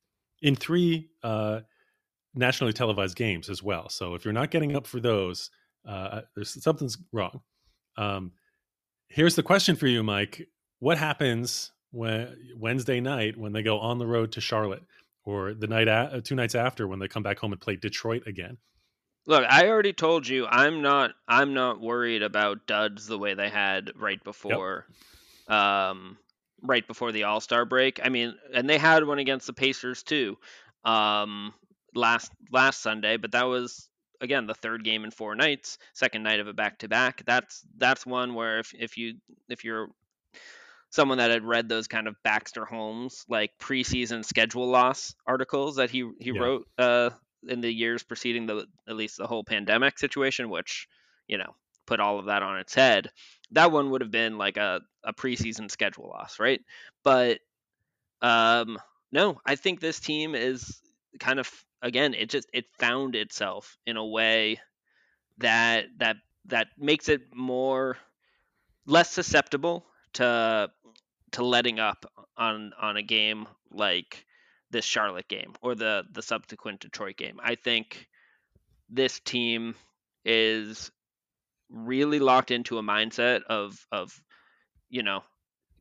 in 0.41 0.55
three 0.55 1.09
uh, 1.23 1.61
nationally 2.33 2.73
televised 2.73 3.15
games 3.15 3.49
as 3.49 3.61
well. 3.61 3.89
So 3.89 4.15
if 4.15 4.25
you're 4.25 4.33
not 4.33 4.51
getting 4.51 4.75
up 4.75 4.87
for 4.87 4.99
those, 4.99 5.49
uh, 5.87 6.21
there's 6.35 6.61
something's 6.61 6.97
wrong. 7.11 7.41
Um, 7.97 8.31
here's 9.07 9.35
the 9.35 9.43
question 9.43 9.75
for 9.75 9.87
you, 9.87 10.03
Mike: 10.03 10.47
What 10.79 10.97
happens 10.97 11.71
when 11.91 12.35
Wednesday 12.57 12.99
night 12.99 13.37
when 13.37 13.53
they 13.53 13.63
go 13.63 13.79
on 13.79 13.97
the 13.97 14.07
road 14.07 14.31
to 14.33 14.41
Charlotte, 14.41 14.83
or 15.25 15.53
the 15.53 15.67
night 15.67 15.87
a- 15.87 16.11
uh, 16.13 16.21
two 16.23 16.35
nights 16.35 16.55
after 16.55 16.87
when 16.87 16.99
they 16.99 17.07
come 17.07 17.23
back 17.23 17.39
home 17.39 17.51
and 17.51 17.61
play 17.61 17.75
Detroit 17.75 18.23
again? 18.27 18.57
Look, 19.25 19.45
I 19.47 19.67
already 19.67 19.93
told 19.93 20.27
you 20.27 20.47
I'm 20.47 20.81
not 20.81 21.11
I'm 21.27 21.53
not 21.53 21.81
worried 21.81 22.23
about 22.23 22.65
duds 22.67 23.07
the 23.07 23.19
way 23.19 23.33
they 23.33 23.49
had 23.49 23.91
right 23.95 24.23
before 24.23 24.85
yep. 25.47 25.57
um 25.57 26.17
right 26.61 26.87
before 26.87 27.11
the 27.11 27.23
All 27.23 27.41
Star 27.41 27.65
break. 27.65 27.99
I 28.03 28.09
mean, 28.09 28.35
and 28.53 28.69
they 28.69 28.77
had 28.77 29.05
one 29.05 29.19
against 29.19 29.47
the 29.47 29.53
Pacers 29.53 30.03
too, 30.03 30.37
um, 30.83 31.53
last 31.95 32.31
last 32.51 32.81
Sunday, 32.81 33.17
but 33.17 33.31
that 33.31 33.47
was 33.47 33.89
again 34.21 34.47
the 34.47 34.53
third 34.53 34.83
game 34.83 35.03
in 35.03 35.11
four 35.11 35.35
nights, 35.35 35.77
second 35.93 36.23
night 36.23 36.39
of 36.39 36.47
a 36.47 36.53
back 36.53 36.79
to 36.79 36.87
back. 36.87 37.23
That's 37.25 37.63
that's 37.77 38.05
one 38.05 38.33
where 38.33 38.59
if 38.59 38.73
if 38.73 38.97
you 38.97 39.15
if 39.49 39.63
you're 39.63 39.89
someone 40.91 41.19
that 41.19 41.31
had 41.31 41.43
read 41.43 41.69
those 41.69 41.87
kind 41.87 42.07
of 42.07 42.15
Baxter 42.23 42.65
Holmes 42.65 43.25
like 43.29 43.51
preseason 43.59 44.25
schedule 44.25 44.67
loss 44.67 45.15
articles 45.25 45.75
that 45.77 45.89
he 45.89 46.09
he 46.19 46.31
yeah. 46.31 46.41
wrote 46.41 46.67
uh, 46.77 47.09
in 47.47 47.61
the 47.61 47.71
years 47.71 48.03
preceding 48.03 48.45
the 48.45 48.65
at 48.87 48.95
least 48.95 49.17
the 49.17 49.27
whole 49.27 49.43
pandemic 49.43 49.99
situation, 49.99 50.49
which 50.49 50.87
you 51.27 51.37
know 51.37 51.55
put 51.89 51.99
all 51.99 52.19
of 52.19 52.27
that 52.27 52.43
on 52.43 52.59
its 52.59 52.75
head. 52.75 53.09
That 53.51 53.71
one 53.71 53.89
would 53.89 54.01
have 54.01 54.11
been 54.11 54.37
like 54.37 54.57
a 54.57 54.81
a 55.03 55.11
preseason 55.11 55.71
schedule 55.71 56.07
loss, 56.07 56.39
right? 56.39 56.61
But 57.03 57.39
um, 58.21 58.77
no, 59.11 59.41
I 59.43 59.55
think 59.55 59.79
this 59.79 59.99
team 59.99 60.35
is 60.35 60.79
kind 61.19 61.39
of 61.39 61.51
again 61.81 62.13
it 62.13 62.29
just 62.29 62.47
it 62.53 62.65
found 62.77 63.15
itself 63.15 63.75
in 63.87 63.97
a 63.97 64.05
way 64.05 64.59
that 65.39 65.85
that 65.97 66.17
that 66.45 66.67
makes 66.77 67.09
it 67.09 67.21
more 67.33 67.97
less 68.85 69.09
susceptible 69.09 69.83
to 70.13 70.69
to 71.31 71.43
letting 71.43 71.79
up 71.79 72.05
on 72.37 72.71
on 72.79 72.97
a 72.97 73.01
game 73.01 73.47
like 73.71 74.25
this 74.69 74.85
Charlotte 74.85 75.27
game 75.27 75.53
or 75.63 75.73
the 75.73 76.03
the 76.11 76.21
subsequent 76.21 76.81
Detroit 76.81 77.17
game. 77.17 77.39
I 77.43 77.55
think 77.55 78.07
this 78.91 79.19
team 79.19 79.73
is 80.23 80.91
really 81.69 82.19
locked 82.19 82.51
into 82.51 82.77
a 82.77 82.83
mindset 82.83 83.43
of 83.43 83.85
of 83.91 84.11
you 84.89 85.03
know 85.03 85.23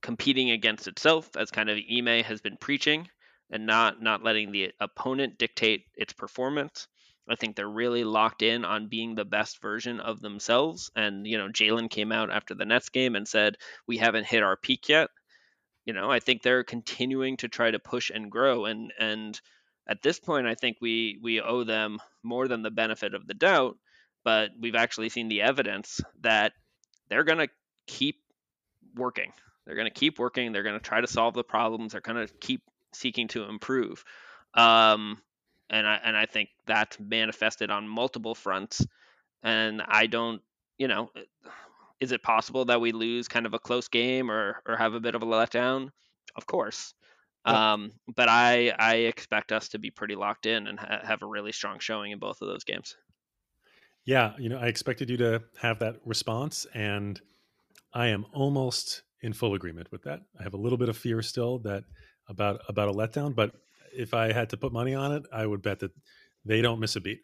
competing 0.01 0.51
against 0.51 0.87
itself 0.87 1.37
as 1.37 1.51
kind 1.51 1.71
of 1.71 1.79
Ime 1.79 2.23
has 2.25 2.41
been 2.41 2.57
preaching 2.57 3.09
and 3.51 3.67
not 3.67 4.03
not 4.03 4.23
letting 4.23 4.53
the 4.53 4.73
opponent 4.81 5.39
dictate 5.39 5.85
its 5.95 6.13
performance. 6.13 6.87
I 7.31 7.35
think 7.35 7.57
they're 7.57 7.69
really 7.69 8.05
locked 8.05 8.43
in 8.43 8.65
on 8.65 8.89
being 8.89 9.15
the 9.15 9.25
best 9.25 9.61
version 9.61 10.01
of 10.01 10.21
themselves. 10.21 10.91
And 10.97 11.27
you 11.27 11.37
know, 11.37 11.49
Jaylen 11.49 11.91
came 11.91 12.13
out 12.13 12.31
after 12.31 12.55
the 12.55 12.65
Nets 12.65 12.89
game 12.89 13.17
and 13.17 13.29
said 13.29 13.57
we 13.87 13.99
haven't 13.99 14.27
hit 14.27 14.43
our 14.43 14.57
peak 14.57 14.89
yet. 14.89 15.11
You 15.85 15.93
know, 15.93 16.11
I 16.11 16.21
think 16.21 16.43
they're 16.43 16.65
continuing 16.65 17.37
to 17.39 17.49
try 17.49 17.71
to 17.71 17.79
push 17.79 18.11
and 18.11 18.31
grow. 18.31 18.65
And 18.65 18.93
and 18.99 19.39
at 19.89 20.03
this 20.03 20.21
point, 20.21 20.47
I 20.47 20.55
think 20.55 20.79
we 20.81 21.19
we 21.23 21.41
owe 21.41 21.65
them 21.65 21.99
more 22.23 22.49
than 22.49 22.63
the 22.63 22.71
benefit 22.71 23.15
of 23.15 23.27
the 23.27 23.35
doubt. 23.35 23.77
But 24.29 24.51
we've 24.61 24.75
actually 24.75 25.09
seen 25.09 25.29
the 25.29 25.41
evidence 25.41 26.03
that 26.21 26.53
they're 27.09 27.25
going 27.25 27.39
to 27.39 27.49
keep 27.87 28.17
working. 28.95 29.33
They're 29.65 29.75
going 29.75 29.87
to 29.87 29.91
keep 29.91 30.19
working. 30.19 30.53
They're 30.53 30.63
going 30.63 30.79
to 30.79 30.85
try 30.85 31.01
to 31.01 31.07
solve 31.07 31.33
the 31.33 31.43
problems. 31.43 31.93
They're 31.93 32.03
going 32.03 32.27
to 32.27 32.35
keep 32.35 32.61
seeking 32.93 33.29
to 33.29 33.45
improve. 33.45 34.05
Um, 34.53 35.23
and 35.71 35.87
I 35.87 35.99
and 36.05 36.15
I 36.15 36.27
think 36.27 36.51
that's 36.67 37.01
manifested 37.01 37.71
on 37.71 37.89
multiple 37.89 38.35
fronts. 38.35 38.87
And 39.43 39.81
I 39.81 40.07
don't, 40.09 40.43
you 40.77 40.89
know, 40.89 41.11
is 41.99 42.13
it 42.13 42.23
possible 42.23 42.67
that 42.67 42.83
we 42.83 42.93
lose 42.93 43.29
kind 43.29 43.47
of 43.47 43.55
a 43.55 43.59
close 43.59 43.89
game 43.89 44.31
or 44.31 44.63
or 44.67 44.77
have 44.77 44.93
a 44.93 45.01
bit 45.01 45.15
of 45.15 45.23
a 45.23 45.27
letdown? 45.27 45.89
Of 46.37 46.47
course. 46.47 46.93
Yeah. 47.47 47.73
Um, 47.73 47.93
but 48.15 48.29
I 48.29 48.75
I 48.79 48.95
expect 48.97 49.53
us 49.53 49.71
to 49.71 49.79
be 49.79 49.91
pretty 49.91 50.17
locked 50.17 50.45
in 50.45 50.67
and 50.67 50.79
ha- 50.79 51.01
have 51.03 51.23
a 51.23 51.27
really 51.27 51.53
strong 51.53 51.79
showing 51.79 52.13
in 52.13 52.19
both 52.19 52.43
of 52.43 52.49
those 52.49 52.65
games. 52.65 52.95
Yeah, 54.09 54.33
you 54.39 54.49
know, 54.49 54.57
I 54.57 54.69
expected 54.69 55.11
you 55.11 55.19
to 55.19 55.43
have 55.59 55.81
that 55.81 55.97
response, 56.07 56.67
and 56.73 57.21
I 57.93 58.07
am 58.07 58.25
almost 58.33 59.03
in 59.21 59.35
full 59.35 59.53
agreement 59.53 59.93
with 59.93 60.03
that. 60.05 60.23
I 60.41 60.45
have 60.45 60.55
a 60.55 60.57
little 60.57 60.79
bit 60.79 60.89
of 60.89 60.97
fear 60.97 61.21
still 61.21 61.59
that 61.59 61.85
about 62.27 62.63
about 62.71 62.89
a 62.89 62.93
letdown, 62.93 63.35
but 63.35 63.53
if 63.95 64.15
I 64.15 64.33
had 64.33 64.49
to 64.49 64.57
put 64.57 64.73
money 64.73 64.95
on 64.95 65.13
it, 65.13 65.25
I 65.31 65.45
would 65.45 65.61
bet 65.61 65.81
that 65.81 65.91
they 66.43 66.63
don't 66.63 66.81
miss 66.81 66.97
a 66.97 67.03
beat 67.03 67.21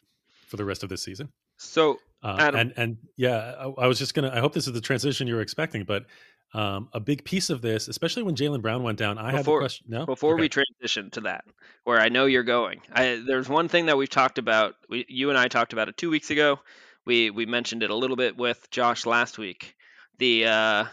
for 0.47 0.59
the 0.59 0.64
rest 0.67 0.83
of 0.83 0.91
this 0.91 1.03
season. 1.03 1.31
So, 1.57 2.00
uh, 2.23 2.50
and 2.55 2.75
and 2.76 2.99
yeah, 3.17 3.55
I, 3.59 3.85
I, 3.85 3.87
was 3.87 3.99
just 3.99 4.12
gonna. 4.12 4.31
I 4.31 4.41
hope 4.41 4.53
this 4.53 4.67
is 4.67 4.75
the 4.75 4.83
transition 4.83 5.26
you 5.26 5.37
were 5.37 5.41
expecting, 5.41 5.85
but 5.85 6.05
um, 6.54 6.88
a 6.92 7.00
big 7.00 7.25
piece 7.25 7.50
of 7.50 7.62
this, 7.62 7.88
especially 7.88 8.23
when 8.23 8.37
Jaylen 8.37 8.62
Brown 8.62 8.84
went 8.84 8.96
down, 8.96 9.18
I 9.18 9.32
have 9.32 9.44
the 9.44 9.58
question. 9.58 9.87
No, 9.88 10.06
before 10.06 10.34
okay. 10.34 10.42
we 10.42 10.49
transition 10.49 11.11
to 11.11 11.23
that, 11.23 11.44
where 11.82 12.00
I 12.00 12.08
know 12.08 12.26
you're 12.26 12.44
going, 12.44 12.80
I, 12.92 13.20
there's 13.26 13.49
one 13.49 13.68
thing 13.68 13.87
that 13.87 13.99
we've 13.99 14.08
talked 14.08 14.38
about. 14.38 14.76
We, 14.88 15.04
you 15.08 15.30
and 15.30 15.38
I 15.38 15.49
talked 15.49 15.73
about 15.73 15.88
it 15.88 15.96
two 15.96 16.11
weeks 16.11 16.30
ago. 16.30 16.61
We 17.04 17.30
we 17.30 17.44
mentioned 17.44 17.82
it 17.82 17.90
a 17.90 17.96
little 17.96 18.16
bit 18.16 18.37
with 18.37 18.70
Josh 18.70 19.04
last 19.04 19.37
week. 19.37 19.75
The 20.18 20.46
uh, 20.46 20.84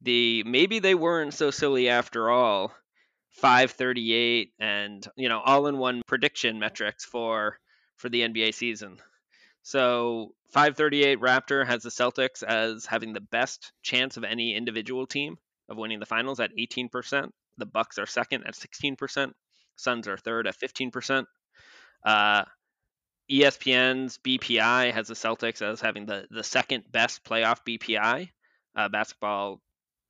the 0.00 0.42
maybe 0.44 0.78
they 0.78 0.94
weren't 0.94 1.34
so 1.34 1.50
silly 1.50 1.90
after 1.90 2.30
all 2.30 2.72
538 3.32 4.52
and 4.58 5.06
you 5.14 5.28
know 5.28 5.40
all 5.44 5.66
in 5.66 5.76
one 5.76 6.02
prediction 6.06 6.58
metrics 6.58 7.04
for 7.04 7.58
for 7.96 8.08
the 8.08 8.22
NBA 8.22 8.54
season. 8.54 8.96
So 9.66 10.32
538 10.52 11.18
Raptor 11.18 11.66
has 11.66 11.82
the 11.82 11.88
Celtics 11.88 12.44
as 12.44 12.86
having 12.86 13.12
the 13.12 13.20
best 13.20 13.72
chance 13.82 14.16
of 14.16 14.22
any 14.22 14.54
individual 14.54 15.08
team 15.08 15.38
of 15.68 15.76
winning 15.76 15.98
the 15.98 16.06
finals 16.06 16.38
at 16.38 16.56
18%. 16.56 17.30
The 17.58 17.66
Bucks 17.66 17.98
are 17.98 18.06
second 18.06 18.44
at 18.46 18.54
16%. 18.54 19.32
Suns 19.74 20.06
are 20.06 20.16
third 20.16 20.46
at 20.46 20.56
15%. 20.56 21.26
Uh, 22.04 22.44
ESPN's 23.28 24.18
BPI 24.18 24.92
has 24.92 25.08
the 25.08 25.14
Celtics 25.14 25.60
as 25.62 25.80
having 25.80 26.06
the, 26.06 26.28
the 26.30 26.44
second 26.44 26.84
best 26.92 27.24
playoff 27.24 27.58
BPI, 27.66 28.30
uh, 28.76 28.88
basketball 28.88 29.60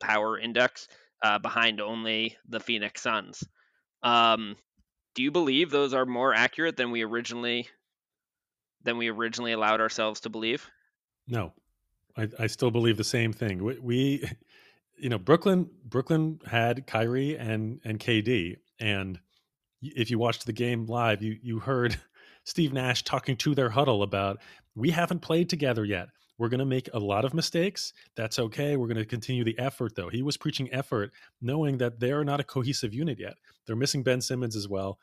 power 0.01 0.39
index, 0.39 0.87
uh, 1.23 1.39
behind 1.39 1.81
only 1.81 2.37
the 2.47 2.61
Phoenix 2.61 3.01
Suns. 3.01 3.43
Um, 4.03 4.57
do 5.15 5.23
you 5.23 5.31
believe 5.31 5.71
those 5.71 5.95
are 5.95 6.05
more 6.05 6.35
accurate 6.35 6.77
than 6.77 6.91
we 6.91 7.01
originally 7.01 7.69
than 8.87 8.97
we 8.97 9.11
originally 9.11 9.53
allowed 9.53 9.83
ourselves 9.83 10.21
to 10.21 10.31
believe? 10.31 10.71
No, 11.29 11.53
I, 12.17 12.29
I 12.39 12.47
still 12.47 12.71
believe 12.71 12.97
the 12.97 13.05
same 13.05 13.35
thing. 13.35 13.63
We, 13.63 13.79
we, 13.79 14.31
you 14.99 15.11
know, 15.11 15.19
Brooklyn 15.19 15.69
Brooklyn 15.85 16.41
had 16.47 16.87
Kyrie 16.87 17.37
and 17.37 17.81
and 17.85 18.01
KD, 18.01 18.57
and 18.81 19.21
if 19.83 20.11
you 20.11 20.19
watched 20.19 20.47
the 20.47 20.55
game 20.55 20.87
live, 20.87 21.23
you 21.23 21.37
you 21.43 21.59
heard 21.59 22.01
Steve 22.45 22.73
Nash 22.73 23.03
talking 23.03 23.37
to 23.37 23.55
their 23.55 23.69
huddle 23.69 24.03
about 24.03 24.39
we 24.75 24.91
haven't 24.91 25.21
played 25.21 25.51
together 25.51 25.85
yet. 25.85 26.09
We're 26.39 26.51
going 26.51 26.61
to 26.61 26.67
make 26.67 26.91
a 26.93 26.99
lot 26.99 27.25
of 27.25 27.33
mistakes. 27.33 27.95
That's 28.15 28.39
okay. 28.39 28.77
We're 28.77 28.89
going 28.89 28.99
to 28.99 29.07
continue 29.07 29.43
the 29.43 29.59
effort, 29.59 29.95
though. 29.97 30.11
He 30.11 30.23
was 30.23 30.37
preaching 30.37 30.71
effort, 30.71 31.13
knowing 31.41 31.79
that 31.79 31.99
they're 31.99 32.25
not 32.25 32.41
a 32.41 32.45
cohesive 32.45 32.93
unit 32.93 33.19
yet. 33.19 33.37
They're 33.67 33.75
missing 33.75 34.03
Ben 34.03 34.21
Simmons 34.21 34.55
as 34.55 34.69
well. 34.69 34.99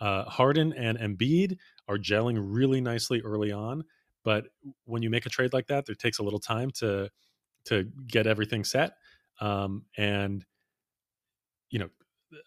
Uh, 0.00 0.24
Harden 0.24 0.72
and 0.74 0.98
Embiid 0.98 1.56
are 1.88 1.98
gelling 1.98 2.38
really 2.38 2.80
nicely 2.80 3.20
early 3.22 3.52
on, 3.52 3.84
but 4.24 4.46
when 4.84 5.02
you 5.02 5.10
make 5.10 5.26
a 5.26 5.30
trade 5.30 5.52
like 5.52 5.66
that, 5.68 5.88
it 5.88 5.98
takes 5.98 6.18
a 6.18 6.22
little 6.22 6.40
time 6.40 6.70
to 6.72 7.08
to 7.66 7.84
get 8.06 8.26
everything 8.26 8.64
set. 8.64 8.92
Um, 9.40 9.84
and 9.96 10.44
you 11.70 11.80
know, 11.80 11.88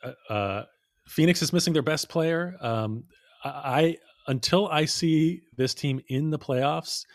uh, 0.04 0.34
uh, 0.34 0.66
Phoenix 1.08 1.42
is 1.42 1.52
missing 1.52 1.74
their 1.74 1.82
best 1.82 2.10
player. 2.10 2.56
Um, 2.62 3.06
I 3.44 3.98
until 4.28 4.68
I 4.68 4.86
see 4.86 5.42
this 5.58 5.74
team 5.74 6.02
in 6.08 6.30
the 6.30 6.40
playoffs 6.40 7.06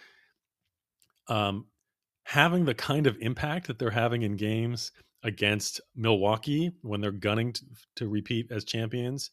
um, 1.28 1.66
having 2.24 2.64
the 2.64 2.74
kind 2.74 3.06
of 3.06 3.16
impact 3.20 3.66
that 3.66 3.78
they're 3.78 3.90
having 3.90 4.22
in 4.22 4.36
games 4.36 4.92
against 5.22 5.80
Milwaukee 5.96 6.72
when 6.82 7.00
they're 7.00 7.10
gunning 7.10 7.52
to, 7.52 7.64
to 7.96 8.08
repeat 8.08 8.50
as 8.50 8.64
champions, 8.64 9.30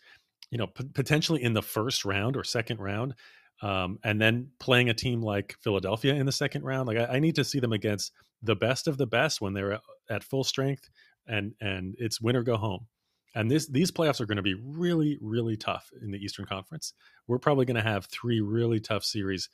you 0.52 0.58
know, 0.58 0.68
p- 0.68 0.88
potentially 0.94 1.42
in 1.42 1.54
the 1.54 1.62
first 1.62 2.06
round 2.06 2.38
or 2.38 2.44
second 2.44 2.80
round, 2.80 3.16
um, 3.62 3.98
and 4.04 4.22
then 4.22 4.50
playing 4.60 4.90
a 4.90 4.94
team 4.94 5.22
like 5.22 5.56
Philadelphia 5.62 6.14
in 6.14 6.26
the 6.26 6.32
second 6.32 6.64
round. 6.64 6.88
Like 6.88 6.98
I, 6.98 7.16
I, 7.16 7.20
need 7.20 7.36
to 7.36 7.44
see 7.44 7.60
them 7.60 7.74
against 7.74 8.12
the 8.42 8.56
best 8.56 8.88
of 8.88 8.98
the 8.98 9.08
best 9.08 9.40
when 9.40 9.54
they're 9.54 9.74
at, 9.74 9.82
at 10.10 10.24
full 10.24 10.44
strength, 10.44 10.90
and 11.26 11.54
and 11.62 11.96
it's 11.98 12.22
win 12.22 12.36
or 12.36 12.44
go 12.44 12.58
home. 12.58 12.88
And 13.34 13.50
this 13.50 13.68
these 13.68 13.92
playoffs 13.92 14.20
are 14.20 14.26
going 14.26 14.38
to 14.38 14.44
be 14.44 14.56
really 14.56 15.18
really 15.22 15.58
tough 15.58 15.90
in 16.02 16.12
the 16.12 16.20
Eastern 16.20 16.46
Conference. 16.46 16.94
We're 17.28 17.40
probably 17.40 17.66
going 17.66 17.82
to 17.82 17.90
have 17.90 18.06
three 18.06 18.42
really 18.42 18.80
tough 18.80 19.04
series 19.04 19.50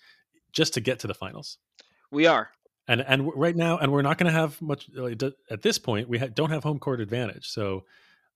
just 0.52 0.74
to 0.74 0.82
get 0.82 1.00
to 1.00 1.08
the 1.08 1.14
finals. 1.14 1.60
We 2.12 2.26
are. 2.26 2.50
And 2.88 3.02
and 3.02 3.32
right 3.36 3.56
now, 3.56 3.78
and 3.78 3.92
we're 3.92 4.02
not 4.02 4.18
going 4.18 4.32
to 4.32 4.40
have 4.40 4.60
much 4.62 4.90
at 5.52 5.62
this 5.62 5.78
point. 5.78 6.08
We 6.08 6.18
ha- 6.18 6.28
don't 6.34 6.50
have 6.50 6.64
home 6.64 6.80
court 6.80 7.02
advantage. 7.02 7.48
So, 7.50 7.84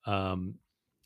um, 0.05 0.55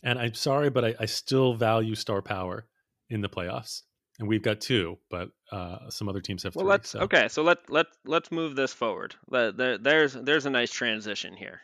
and 0.05 0.17
I'm 0.17 0.33
sorry, 0.33 0.69
but 0.69 0.85
I, 0.85 0.95
I 1.01 1.05
still 1.05 1.53
value 1.55 1.95
star 1.95 2.21
power 2.21 2.65
in 3.09 3.21
the 3.21 3.29
playoffs 3.29 3.81
and 4.19 4.27
we've 4.27 4.41
got 4.41 4.61
two, 4.61 4.97
but 5.09 5.29
uh, 5.51 5.89
some 5.89 6.07
other 6.07 6.21
teams 6.21 6.43
have 6.43 6.55
well, 6.55 6.63
three. 6.63 6.69
Let's, 6.69 6.89
so. 6.89 6.99
Okay, 7.01 7.27
so 7.27 7.43
let 7.43 7.69
let 7.69 7.87
let's 8.05 8.31
move 8.31 8.55
this 8.55 8.73
forward. 8.73 9.15
There, 9.29 9.77
there's 9.77 10.13
there's 10.13 10.45
a 10.45 10.49
nice 10.49 10.71
transition 10.71 11.35
here. 11.35 11.61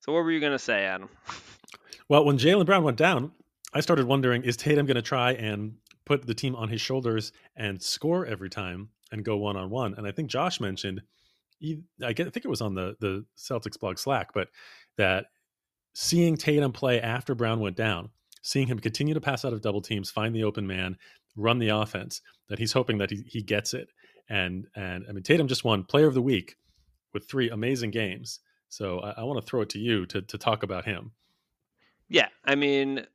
So 0.00 0.12
what 0.12 0.24
were 0.24 0.30
you 0.30 0.40
going 0.40 0.52
to 0.52 0.58
say, 0.58 0.84
Adam? 0.84 1.08
Well, 2.08 2.24
when 2.24 2.38
Jaylen 2.38 2.66
Brown 2.66 2.82
went 2.82 2.96
down, 2.96 3.30
I 3.72 3.78
started 3.78 4.04
wondering: 4.04 4.42
Is 4.42 4.56
Tatum 4.56 4.84
going 4.84 4.96
to 4.96 5.02
try 5.02 5.30
and 5.34 5.74
put 6.04 6.26
the 6.26 6.34
team 6.34 6.56
on 6.56 6.68
his 6.68 6.80
shoulders 6.80 7.30
and 7.54 7.80
score 7.80 8.26
every 8.26 8.50
time 8.50 8.88
and 9.12 9.24
go 9.24 9.36
one 9.36 9.56
on 9.56 9.70
one. 9.70 9.94
And 9.96 10.08
I 10.08 10.10
think 10.10 10.28
Josh 10.28 10.58
mentioned, 10.58 11.02
I 11.62 12.12
think 12.12 12.36
it 12.36 12.48
was 12.48 12.60
on 12.60 12.74
the 12.74 12.96
the 12.98 13.24
Celtics 13.38 13.78
blog 13.78 13.96
Slack, 13.96 14.30
but 14.34 14.48
that 14.96 15.26
seeing 15.92 16.36
Tatum 16.36 16.72
play 16.72 17.00
after 17.00 17.34
Brown 17.34 17.60
went 17.60 17.76
down, 17.76 18.10
seeing 18.42 18.66
him 18.66 18.78
continue 18.78 19.14
to 19.14 19.20
pass 19.20 19.44
out 19.44 19.52
of 19.52 19.62
double 19.62 19.80
teams, 19.80 20.10
find 20.10 20.34
the 20.34 20.44
open 20.44 20.66
man, 20.66 20.96
run 21.36 21.58
the 21.58 21.68
offense 21.68 22.20
that 22.48 22.58
he's 22.58 22.72
hoping 22.72 22.98
that 22.98 23.10
he, 23.10 23.22
he 23.26 23.42
gets 23.42 23.74
it. 23.74 23.88
And 24.28 24.66
and 24.76 25.04
I 25.08 25.12
mean 25.12 25.22
Tatum 25.22 25.48
just 25.48 25.64
won 25.64 25.84
Player 25.84 26.06
of 26.06 26.14
the 26.14 26.22
Week 26.22 26.56
with 27.12 27.28
three 27.28 27.50
amazing 27.50 27.90
games. 27.90 28.40
So 28.68 29.00
I, 29.00 29.22
I 29.22 29.24
want 29.24 29.40
to 29.40 29.48
throw 29.48 29.62
it 29.62 29.70
to 29.70 29.78
you 29.78 30.06
to 30.06 30.22
to 30.22 30.38
talk 30.38 30.62
about 30.62 30.84
him. 30.84 31.12
Yeah, 32.08 32.28
I 32.44 32.56
mean, 32.56 33.06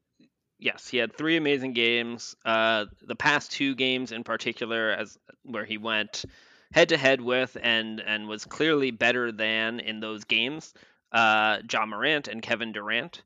yes, 0.58 0.88
he 0.88 0.98
had 0.98 1.16
three 1.16 1.36
amazing 1.36 1.74
games. 1.74 2.36
Uh, 2.46 2.86
the 3.06 3.16
past 3.16 3.52
two 3.52 3.76
games 3.76 4.12
in 4.12 4.24
particular, 4.24 4.92
as 4.92 5.18
where 5.44 5.66
he 5.66 5.78
went 5.78 6.26
head 6.74 6.90
to 6.90 6.98
head 6.98 7.22
with 7.22 7.58
and 7.62 8.02
and 8.02 8.28
was 8.28 8.46
clearly 8.46 8.92
better 8.92 9.32
than 9.32 9.80
in 9.80 10.00
those 10.00 10.24
games. 10.26 10.74
Uh, 11.12 11.60
Ja 11.72 11.86
Morant 11.86 12.28
and 12.28 12.42
Kevin 12.42 12.72
Durant 12.72 13.24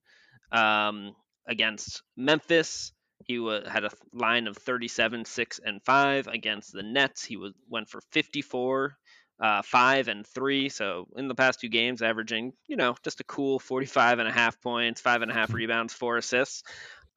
um, 0.51 1.15
against 1.47 2.03
Memphis. 2.15 2.91
He 3.25 3.39
was, 3.39 3.67
had 3.67 3.83
a 3.83 3.91
line 4.13 4.47
of 4.47 4.57
37, 4.57 5.25
6, 5.25 5.59
and 5.65 5.83
5 5.83 6.27
against 6.27 6.71
the 6.71 6.83
Nets. 6.83 7.23
He 7.23 7.37
was 7.37 7.53
went 7.69 7.89
for 7.89 8.01
54, 8.11 8.97
uh, 9.41 9.61
5, 9.61 10.07
and 10.07 10.25
3. 10.25 10.69
So 10.69 11.07
in 11.15 11.27
the 11.27 11.35
past 11.35 11.59
two 11.59 11.69
games, 11.69 12.01
averaging, 12.01 12.53
you 12.67 12.77
know, 12.77 12.95
just 13.03 13.19
a 13.19 13.25
cool 13.25 13.59
45 13.59 14.19
and 14.19 14.27
a 14.27 14.31
half 14.31 14.61
points, 14.61 15.01
5 15.01 15.21
and 15.21 15.31
a 15.31 15.33
half 15.33 15.53
rebounds, 15.53 15.93
4 15.93 16.17
assists. 16.17 16.63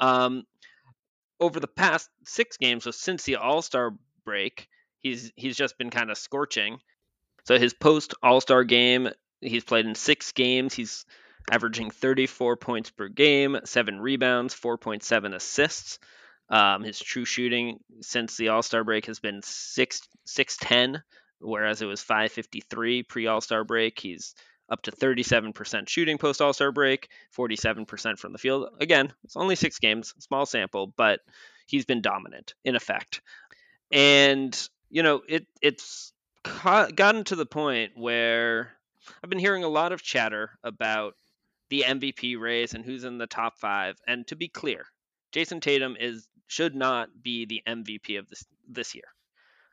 Um, 0.00 0.44
over 1.42 1.60
the 1.60 1.68
past 1.68 2.08
six 2.24 2.56
games, 2.56 2.84
so 2.84 2.90
since 2.90 3.24
the 3.24 3.36
All 3.36 3.62
Star 3.62 3.94
break, 4.24 4.68
he's 5.00 5.32
he's 5.36 5.56
just 5.56 5.76
been 5.76 5.90
kind 5.90 6.10
of 6.10 6.16
scorching. 6.16 6.78
So 7.44 7.58
his 7.58 7.74
post 7.74 8.14
All 8.22 8.40
Star 8.40 8.64
game, 8.64 9.08
he's 9.42 9.64
played 9.64 9.86
in 9.86 9.94
six 9.94 10.32
games. 10.32 10.74
He's 10.74 11.04
averaging 11.50 11.90
34 11.90 12.56
points 12.56 12.90
per 12.90 13.08
game, 13.08 13.58
seven 13.64 14.00
rebounds, 14.00 14.54
4.7 14.54 15.34
assists. 15.34 15.98
Um, 16.48 16.82
his 16.82 16.98
true 16.98 17.24
shooting 17.24 17.80
since 18.00 18.36
the 18.36 18.48
All 18.48 18.62
Star 18.62 18.84
break 18.84 19.06
has 19.06 19.20
been 19.20 19.40
six 19.42 20.02
six 20.24 20.56
ten, 20.58 21.02
whereas 21.40 21.80
it 21.80 21.86
was 21.86 22.02
553 22.02 23.04
pre 23.04 23.26
All 23.26 23.40
Star 23.40 23.64
break. 23.64 23.98
He's 23.98 24.34
up 24.68 24.82
to 24.82 24.92
37% 24.92 25.88
shooting 25.88 26.18
post 26.18 26.42
All 26.42 26.52
Star 26.52 26.70
break, 26.70 27.08
47% 27.36 28.18
from 28.18 28.32
the 28.32 28.38
field. 28.38 28.68
Again, 28.80 29.12
it's 29.24 29.36
only 29.36 29.56
six 29.56 29.78
games, 29.78 30.14
small 30.18 30.44
sample, 30.44 30.92
but 30.96 31.20
he's 31.66 31.86
been 31.86 32.02
dominant 32.02 32.54
in 32.64 32.76
effect. 32.76 33.22
And 33.90 34.56
you 34.90 35.02
know, 35.02 35.22
it 35.26 35.46
it's 35.62 36.12
gotten 36.44 37.24
to 37.24 37.36
the 37.36 37.46
point 37.46 37.92
where 37.96 38.72
I've 39.22 39.30
been 39.30 39.38
hearing 39.38 39.64
a 39.64 39.68
lot 39.68 39.92
of 39.92 40.02
chatter 40.02 40.50
about 40.62 41.14
the 41.70 41.84
MVP 41.86 42.38
race 42.38 42.74
and 42.74 42.84
who's 42.84 43.04
in 43.04 43.18
the 43.18 43.26
top 43.26 43.58
five. 43.58 43.96
And 44.06 44.26
to 44.28 44.36
be 44.36 44.48
clear, 44.48 44.86
Jayson 45.32 45.60
Tatum 45.60 45.96
is 45.98 46.28
should 46.46 46.74
not 46.74 47.08
be 47.22 47.46
the 47.46 47.62
MVP 47.66 48.18
of 48.18 48.28
this 48.28 48.44
this 48.68 48.94
year. 48.94 49.04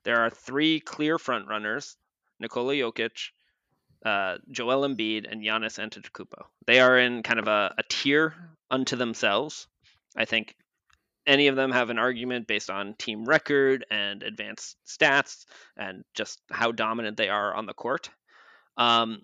There 0.04 0.22
are 0.22 0.30
three 0.30 0.80
clear 0.80 1.18
frontrunners: 1.18 1.98
Nikola 2.40 2.74
Jokic, 2.74 3.32
uh, 4.06 4.38
Joel 4.50 4.88
Embiid, 4.88 5.30
and 5.30 5.42
Giannis 5.44 5.78
Antetokounmpo. 5.78 6.46
They 6.66 6.80
are 6.80 6.98
in 6.98 7.22
kind 7.22 7.40
of 7.40 7.48
a, 7.48 7.76
a 7.78 7.84
tier 7.90 8.34
unto 8.72 8.96
themselves. 8.96 9.68
I 10.16 10.26
think 10.26 10.56
any 11.28 11.48
of 11.48 11.56
them 11.56 11.72
have 11.72 11.90
an 11.90 12.00
argument 12.00 12.48
based 12.48 12.70
on 12.70 12.96
team 12.96 13.26
record 13.26 13.86
and 13.92 14.24
advanced 14.24 14.78
stats 14.88 15.46
and 15.78 16.04
just 16.14 16.40
how 16.50 16.72
dominant 16.72 17.18
they 17.18 17.30
are 17.30 17.54
on 17.54 17.66
the 17.66 17.74
court. 17.74 18.10
Um, 18.80 19.22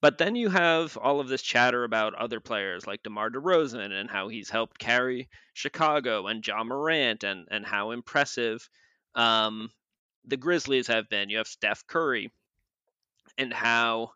but 0.00 0.18
then 0.18 0.36
you 0.36 0.48
have 0.50 0.96
all 0.96 1.18
of 1.18 1.28
this 1.28 1.42
chatter 1.42 1.82
about 1.82 2.14
other 2.14 2.38
players 2.38 2.86
like 2.86 3.02
DeMar 3.02 3.30
DeRozan 3.30 3.90
and 3.90 4.08
how 4.08 4.28
he's 4.28 4.50
helped 4.50 4.78
carry 4.78 5.28
Chicago 5.54 6.28
and 6.28 6.46
Ja 6.46 6.62
Morant 6.62 7.24
and, 7.24 7.48
and 7.50 7.66
how 7.66 7.90
impressive 7.90 8.68
um, 9.16 9.70
the 10.24 10.36
Grizzlies 10.36 10.86
have 10.86 11.08
been. 11.08 11.30
You 11.30 11.38
have 11.38 11.48
Steph 11.48 11.84
Curry 11.88 12.30
and 13.36 13.52
how, 13.52 14.12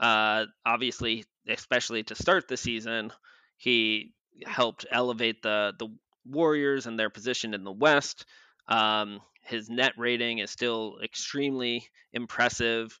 uh, 0.00 0.46
obviously, 0.66 1.24
especially 1.46 2.02
to 2.04 2.16
start 2.16 2.48
the 2.48 2.56
season, 2.56 3.12
he 3.58 4.12
helped 4.44 4.86
elevate 4.90 5.42
the, 5.42 5.74
the 5.78 5.88
Warriors 6.24 6.86
and 6.86 6.98
their 6.98 7.10
position 7.10 7.54
in 7.54 7.62
the 7.62 7.70
West. 7.70 8.24
Um, 8.66 9.20
his 9.42 9.68
net 9.68 9.92
rating 9.96 10.38
is 10.38 10.50
still 10.50 10.98
extremely 11.02 11.86
impressive 12.12 12.98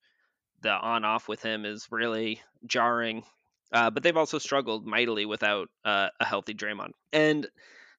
the 0.62 0.72
on 0.72 1.04
off 1.04 1.28
with 1.28 1.42
him 1.42 1.64
is 1.64 1.88
really 1.90 2.40
jarring. 2.66 3.24
Uh, 3.72 3.90
but 3.90 4.02
they've 4.02 4.16
also 4.16 4.38
struggled 4.38 4.86
mightily 4.86 5.24
without 5.24 5.68
uh, 5.84 6.08
a 6.20 6.24
healthy 6.24 6.54
Draymond. 6.54 6.92
And 7.12 7.46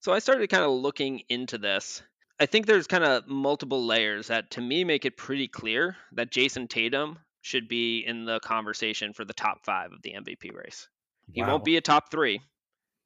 so 0.02 0.14
I 0.14 0.20
started 0.20 0.50
kind 0.50 0.64
of 0.64 0.72
looking 0.72 1.24
into 1.30 1.58
this. 1.58 2.04
I 2.40 2.46
think 2.46 2.66
there's 2.66 2.88
kind 2.88 3.04
of 3.04 3.28
multiple 3.28 3.86
layers 3.86 4.28
that 4.28 4.52
to 4.52 4.62
me 4.62 4.84
make 4.84 5.06
it 5.06 5.18
pretty 5.18 5.48
clear 5.48 5.96
that 6.14 6.32
Jayson 6.32 6.68
Tatum 6.68 7.20
should 7.42 7.68
be 7.68 8.00
in 8.00 8.26
the 8.26 8.40
conversation 8.40 9.14
for 9.14 9.26
the 9.26 9.34
top 9.34 9.66
five 9.66 9.92
of 9.92 10.02
the 10.02 10.14
MVP 10.14 10.54
race. 10.54 10.88
He 11.32 11.42
won't 11.42 11.64
be 11.64 11.78
a 11.78 11.82
top 11.82 12.12
three, 12.12 12.42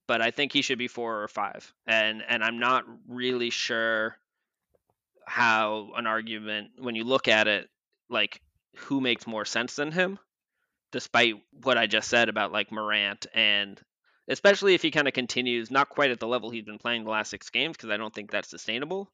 but 0.08 0.22
I 0.22 0.32
think 0.32 0.54
he 0.54 0.62
should 0.62 0.80
be 0.80 0.88
four 0.88 1.22
or 1.24 1.28
five. 1.28 1.72
And 1.86 2.24
and 2.28 2.44
I'm 2.44 2.60
not 2.60 2.86
really 3.08 3.50
sure 3.50 4.18
how 5.28 5.92
an 5.96 6.08
argument 6.08 6.72
when 6.80 6.96
you 6.96 7.04
look 7.04 7.28
at 7.28 7.48
it, 7.48 7.70
like 8.10 8.42
who 8.78 9.02
makes 9.02 9.28
more 9.28 9.46
sense 9.46 9.76
than 9.76 9.92
him, 9.92 10.20
despite 10.92 11.36
what 11.52 11.78
I 11.78 11.88
just 11.88 12.10
said 12.10 12.30
about 12.30 12.52
like 12.52 12.72
Morant 12.72 13.28
and 13.34 13.82
especially 14.30 14.74
if 14.74 14.82
he 14.82 14.92
kind 14.92 15.08
of 15.08 15.14
continues 15.14 15.72
not 15.72 15.90
quite 15.90 16.12
at 16.12 16.20
the 16.20 16.28
level 16.28 16.50
he's 16.50 16.66
been 16.66 16.78
playing 16.78 17.04
the 17.04 17.12
last 17.12 17.30
six 17.30 17.50
games 17.50 17.78
because 17.78 17.90
I 17.90 17.98
don't 17.98 18.14
think 18.14 18.30
that's 18.30 18.50
sustainable, 18.50 19.12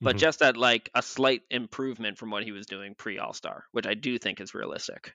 but 0.00 0.10
mm-hmm. 0.10 0.18
just 0.18 0.42
at 0.42 0.56
like 0.56 0.90
a 0.94 1.02
slight 1.02 1.42
improvement 1.50 2.18
from 2.18 2.30
what 2.30 2.44
he 2.44 2.52
was 2.52 2.66
doing 2.66 2.94
pre 2.96 3.18
All 3.18 3.32
Star, 3.32 3.64
which 3.72 3.86
I 3.86 3.94
do 3.94 4.18
think 4.18 4.40
is 4.40 4.54
realistic. 4.54 5.14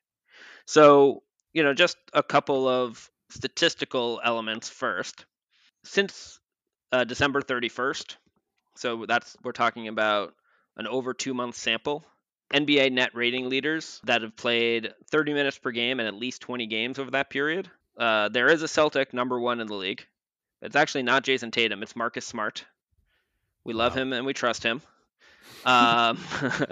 So 0.66 1.24
you 1.54 1.64
know, 1.64 1.74
just 1.74 1.98
a 2.14 2.24
couple 2.24 2.68
of 2.68 3.10
statistical 3.30 4.20
elements 4.24 4.70
first. 4.70 5.26
Since 5.86 6.40
uh, 6.92 7.04
December 7.04 7.42
31st, 7.42 8.16
so 8.76 9.06
that's 9.06 9.36
we're 9.44 9.52
talking 9.52 9.88
about 9.88 10.34
an 10.78 10.88
over 10.88 11.14
two 11.14 11.34
month 11.34 11.56
sample. 11.56 12.06
NBA 12.54 12.92
net 12.92 13.12
rating 13.14 13.50
leaders 13.50 14.00
that 14.04 14.22
have 14.22 14.36
played 14.36 14.94
30 15.12 15.34
minutes 15.34 15.58
per 15.58 15.72
game 15.72 16.00
and 16.00 16.08
at 16.08 16.16
least 16.16 16.42
20 16.42 16.68
games 16.68 17.00
over 17.00 17.12
that 17.12 17.30
period. 17.30 17.70
Uh, 17.98 18.30
there 18.30 18.50
is 18.50 18.62
a 18.62 18.68
Celtic 18.68 19.14
number 19.14 19.40
one 19.40 19.60
in 19.60 19.68
the 19.68 19.76
league. 19.76 20.06
It's 20.62 20.76
actually 20.76 21.04
not 21.04 21.24
Jayson 21.24 21.52
Tatum. 21.52 21.84
It's 21.84 21.96
Marcus 21.96 22.26
Smart. 22.26 22.66
We 23.64 23.74
love 23.74 23.96
wow. 23.96 24.02
him 24.02 24.14
and 24.14 24.26
we 24.26 24.34
trust 24.34 24.64
him. 24.64 24.82
Um, 25.66 26.18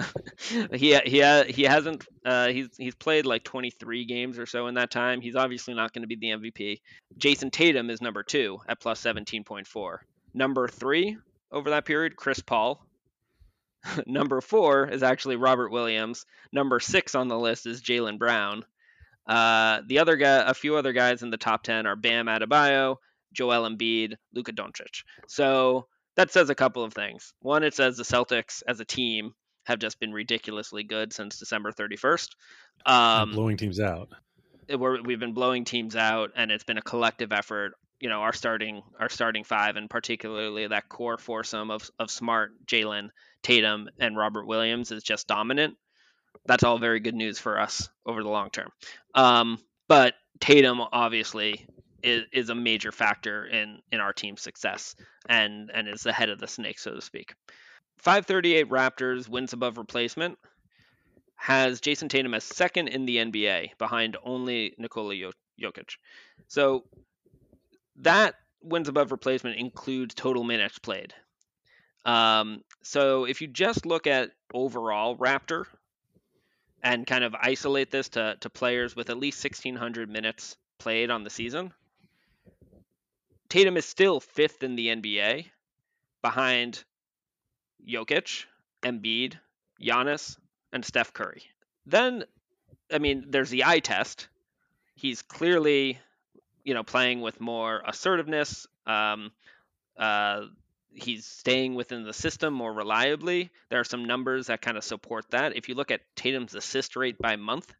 he 0.74 0.98
he 1.06 1.44
he 1.48 1.63
hasn't 1.63 2.06
uh, 2.26 2.48
he's 2.50 2.70
he's 2.78 2.96
played 2.96 3.26
like 3.26 3.44
23 3.46 4.06
games 4.06 4.38
or 4.38 4.46
so 4.46 4.67
in 4.67 4.76
that 4.76 4.91
time. 4.91 5.22
He's 5.22 5.36
obviously 5.36 5.74
not 5.74 5.94
going 5.94 6.04
to 6.04 6.08
be 6.08 6.15
the 6.15 6.28
MVP. 6.28 6.82
Jayson 7.17 7.52
Tatum 7.52 7.89
is 7.89 8.02
number 8.02 8.24
two 8.24 8.60
at 8.67 8.82
plus 8.82 9.02
17.4. 9.02 9.98
Number 10.34 10.67
three 10.67 11.17
over 11.52 11.70
that 11.70 11.86
period, 11.86 12.17
Chris 12.17 12.39
Paul 12.41 12.86
Number 14.06 14.41
four 14.41 14.88
is 14.88 15.04
actually 15.04 15.36
Robert 15.36 15.72
Williams. 15.72 16.26
Number 16.52 16.80
six 16.80 17.15
on 17.15 17.28
the 17.28 17.38
list 17.38 17.65
is 17.65 17.82
Jaylen 17.82 18.20
Brown. 18.20 18.63
Uh, 19.28 19.82
the 19.88 20.00
other 20.00 20.17
guy, 20.17 20.44
a 20.50 20.54
few 20.54 20.76
other 20.76 20.94
guys 20.94 21.24
in 21.24 21.30
the 21.30 21.38
top 21.38 21.63
ten 21.63 21.86
are 21.86 21.96
Bam 21.96 22.26
Adebayo, 22.26 22.98
Joel 23.34 23.70
Embiid, 23.70 24.15
Luka 24.34 24.52
Doncic. 24.52 25.04
So 25.28 25.88
that 26.15 26.32
says 26.32 26.50
a 26.50 26.56
couple 26.56 26.84
of 26.84 26.94
things. 26.94 27.34
One, 27.41 27.63
it 27.63 27.74
says 27.74 27.98
the 27.98 28.04
Celtics 28.04 28.63
as 28.67 28.80
a 28.80 28.86
team 28.86 29.34
have 29.65 29.80
just 29.80 30.00
been 30.00 30.12
ridiculously 30.12 30.84
good 30.84 31.13
since 31.13 31.39
December 31.39 31.72
31st. 31.72 32.30
Um, 32.86 33.32
blowing 33.32 33.58
teams 33.58 33.80
out. 33.80 34.10
we 34.67 35.13
have 35.13 35.20
been 35.20 35.34
blowing 35.34 35.65
teams 35.65 35.96
out, 35.96 36.32
and 36.36 36.52
it's 36.52 36.63
been 36.63 36.78
a 36.78 36.82
collective 36.82 37.32
effort. 37.32 37.74
You 38.02 38.10
know, 38.10 38.22
our 38.22 38.34
starting 38.34 38.82
our 39.00 39.10
starting 39.10 39.44
five, 39.44 39.76
and 39.78 39.90
particularly 39.90 40.68
that 40.68 40.90
core 40.90 41.18
foursome 41.18 41.72
of 41.72 41.90
of 42.00 42.12
Smart, 42.12 42.66
Jaylen, 42.66 43.10
Tatum 43.44 43.90
and 44.00 44.18
Robert 44.18 44.46
Williams 44.46 44.92
is 44.92 45.04
just 45.04 45.28
dominant, 45.28 45.78
that's 46.46 46.64
all 46.64 46.78
very 46.80 47.00
good 47.00 47.16
news 47.16 47.40
for 47.40 47.60
us 47.60 47.90
over 48.06 48.24
the 48.24 48.30
long 48.30 48.50
term. 48.50 48.72
Um, 49.14 49.60
but 49.88 50.16
Tatum 50.40 50.82
obviously 50.92 51.68
is, 52.04 52.24
is 52.32 52.50
a 52.50 52.56
major 52.56 52.92
factor 52.92 53.46
in 53.46 53.80
in 53.92 54.00
our 54.00 54.14
team's 54.14 54.42
success 54.42 54.96
and 55.30 55.70
and 55.74 55.88
is 55.88 56.02
the 56.02 56.14
head 56.14 56.30
of 56.30 56.40
the 56.40 56.48
snake, 56.48 56.80
so 56.80 56.94
to 56.96 57.02
speak. 57.02 57.34
538 58.00 58.70
Raptors 58.70 59.30
wins 59.30 59.54
above 59.54 59.78
replacement 59.78 60.40
has 61.36 61.82
Jayson 61.82 62.10
Tatum 62.10 62.34
as 62.34 62.44
second 62.44 62.88
in 62.88 63.06
the 63.06 63.18
NBA 63.18 63.78
behind 63.78 64.18
only 64.24 64.74
Nikola 64.78 65.16
Jokic. 65.60 65.98
So 66.48 66.86
that 68.02 68.36
wins 68.62 68.90
above 68.90 69.12
replacement 69.12 69.58
includes 69.58 70.14
total 70.14 70.44
minutes 70.44 70.80
played. 70.80 71.14
Um, 72.06 72.64
so 72.84 73.26
if 73.26 73.42
you 73.42 73.48
just 73.48 73.86
look 73.86 74.08
at 74.08 74.32
overall 74.54 75.16
Raptor 75.16 75.66
and 76.84 77.06
kind 77.06 77.24
of 77.24 77.36
isolate 77.36 77.92
this 77.92 78.10
to, 78.10 78.38
to 78.40 78.50
players 78.50 78.96
with 78.96 79.10
at 79.10 79.18
least 79.18 79.44
1,600 79.44 80.10
minutes 80.10 80.58
played 80.80 81.12
on 81.12 81.24
the 81.24 81.30
season, 81.30 81.74
Tatum 83.50 83.78
is 83.78 83.86
still 83.86 84.20
fifth 84.20 84.64
in 84.64 84.76
the 84.76 84.88
NBA 84.88 85.46
behind 86.22 86.84
Jokic, 87.88 88.46
Embiid, 88.84 89.36
Giannis, 89.82 90.38
and 90.72 90.86
Steph 90.86 91.14
Curry. 91.14 91.44
Then, 91.86 92.24
I 92.92 93.00
mean, 93.00 93.26
there's 93.30 93.50
the 93.50 93.66
eye 93.66 93.80
test. 93.80 94.28
He's 94.96 95.22
clearly, 95.22 96.00
you 96.63 96.74
know, 96.74 96.84
playing 96.84 97.21
with 97.21 97.39
more 97.39 97.82
assertiveness. 97.86 98.67
Um, 98.86 99.32
uh, 99.97 100.41
he's 100.93 101.26
staying 101.26 101.76
within 101.76 102.04
the 102.04 102.13
system 102.13 102.54
more 102.54 102.74
reliably. 102.74 103.50
There 103.69 103.80
are 103.80 103.86
some 103.86 104.06
numbers 104.06 104.47
that 104.47 104.62
kind 104.62 104.78
of 104.78 104.84
support 104.84 105.26
that. 105.32 105.56
If 105.56 105.69
you 105.69 105.76
look 105.76 105.91
at 105.91 106.02
Tatum's 106.15 106.56
assist 106.56 106.95
rate 106.95 107.17
by 107.17 107.36
month, 107.36 107.74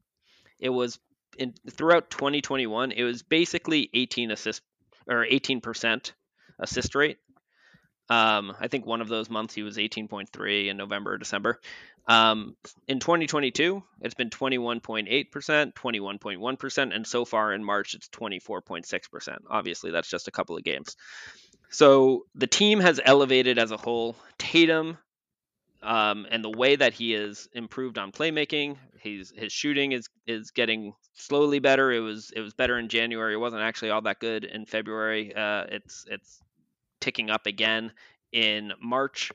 it 0.59 0.69
was 0.69 0.99
in 1.37 1.53
throughout 1.69 2.09
2021, 2.09 2.91
it 2.91 3.03
was 3.03 3.23
basically 3.23 3.89
18 3.93 4.31
assist 4.31 4.61
or 5.07 5.25
18% 5.25 6.11
assist 6.59 6.95
rate. 6.95 7.17
Um, 8.09 8.53
I 8.59 8.67
think 8.67 8.85
one 8.85 9.01
of 9.01 9.07
those 9.07 9.29
months 9.29 9.53
he 9.53 9.63
was 9.63 9.77
18.3 9.77 10.67
in 10.67 10.77
November 10.77 11.13
or 11.13 11.17
December. 11.17 11.59
Um, 12.07 12.55
in 12.87 12.99
2022, 12.99 13.83
it's 14.01 14.15
been 14.15 14.29
21.8%, 14.29 15.73
21.1%, 15.73 16.95
and 16.95 17.07
so 17.07 17.25
far 17.25 17.53
in 17.53 17.63
March, 17.63 17.93
it's 17.93 18.09
24.6%. 18.09 19.37
Obviously, 19.49 19.91
that's 19.91 20.09
just 20.09 20.27
a 20.27 20.31
couple 20.31 20.57
of 20.57 20.63
games. 20.63 20.95
So 21.69 22.25
the 22.35 22.47
team 22.47 22.79
has 22.79 22.99
elevated 23.03 23.57
as 23.57 23.71
a 23.71 23.77
whole. 23.77 24.15
Tatum 24.37 24.97
um, 25.83 26.27
and 26.29 26.43
the 26.43 26.49
way 26.49 26.75
that 26.75 26.93
he 26.93 27.11
has 27.11 27.47
improved 27.53 27.97
on 27.97 28.11
playmaking, 28.11 28.77
he's 28.99 29.33
his 29.35 29.51
shooting 29.51 29.93
is 29.93 30.09
is 30.27 30.51
getting 30.51 30.93
slowly 31.13 31.59
better. 31.59 31.91
It 31.91 32.01
was 32.01 32.31
it 32.35 32.41
was 32.41 32.53
better 32.53 32.77
in 32.77 32.87
January. 32.87 33.33
It 33.33 33.37
wasn't 33.37 33.63
actually 33.63 33.89
all 33.89 34.01
that 34.01 34.19
good 34.19 34.43
in 34.43 34.65
February. 34.65 35.33
Uh, 35.35 35.65
it's 35.69 36.05
it's 36.07 36.39
ticking 36.99 37.31
up 37.31 37.47
again 37.47 37.91
in 38.31 38.73
March. 38.79 39.31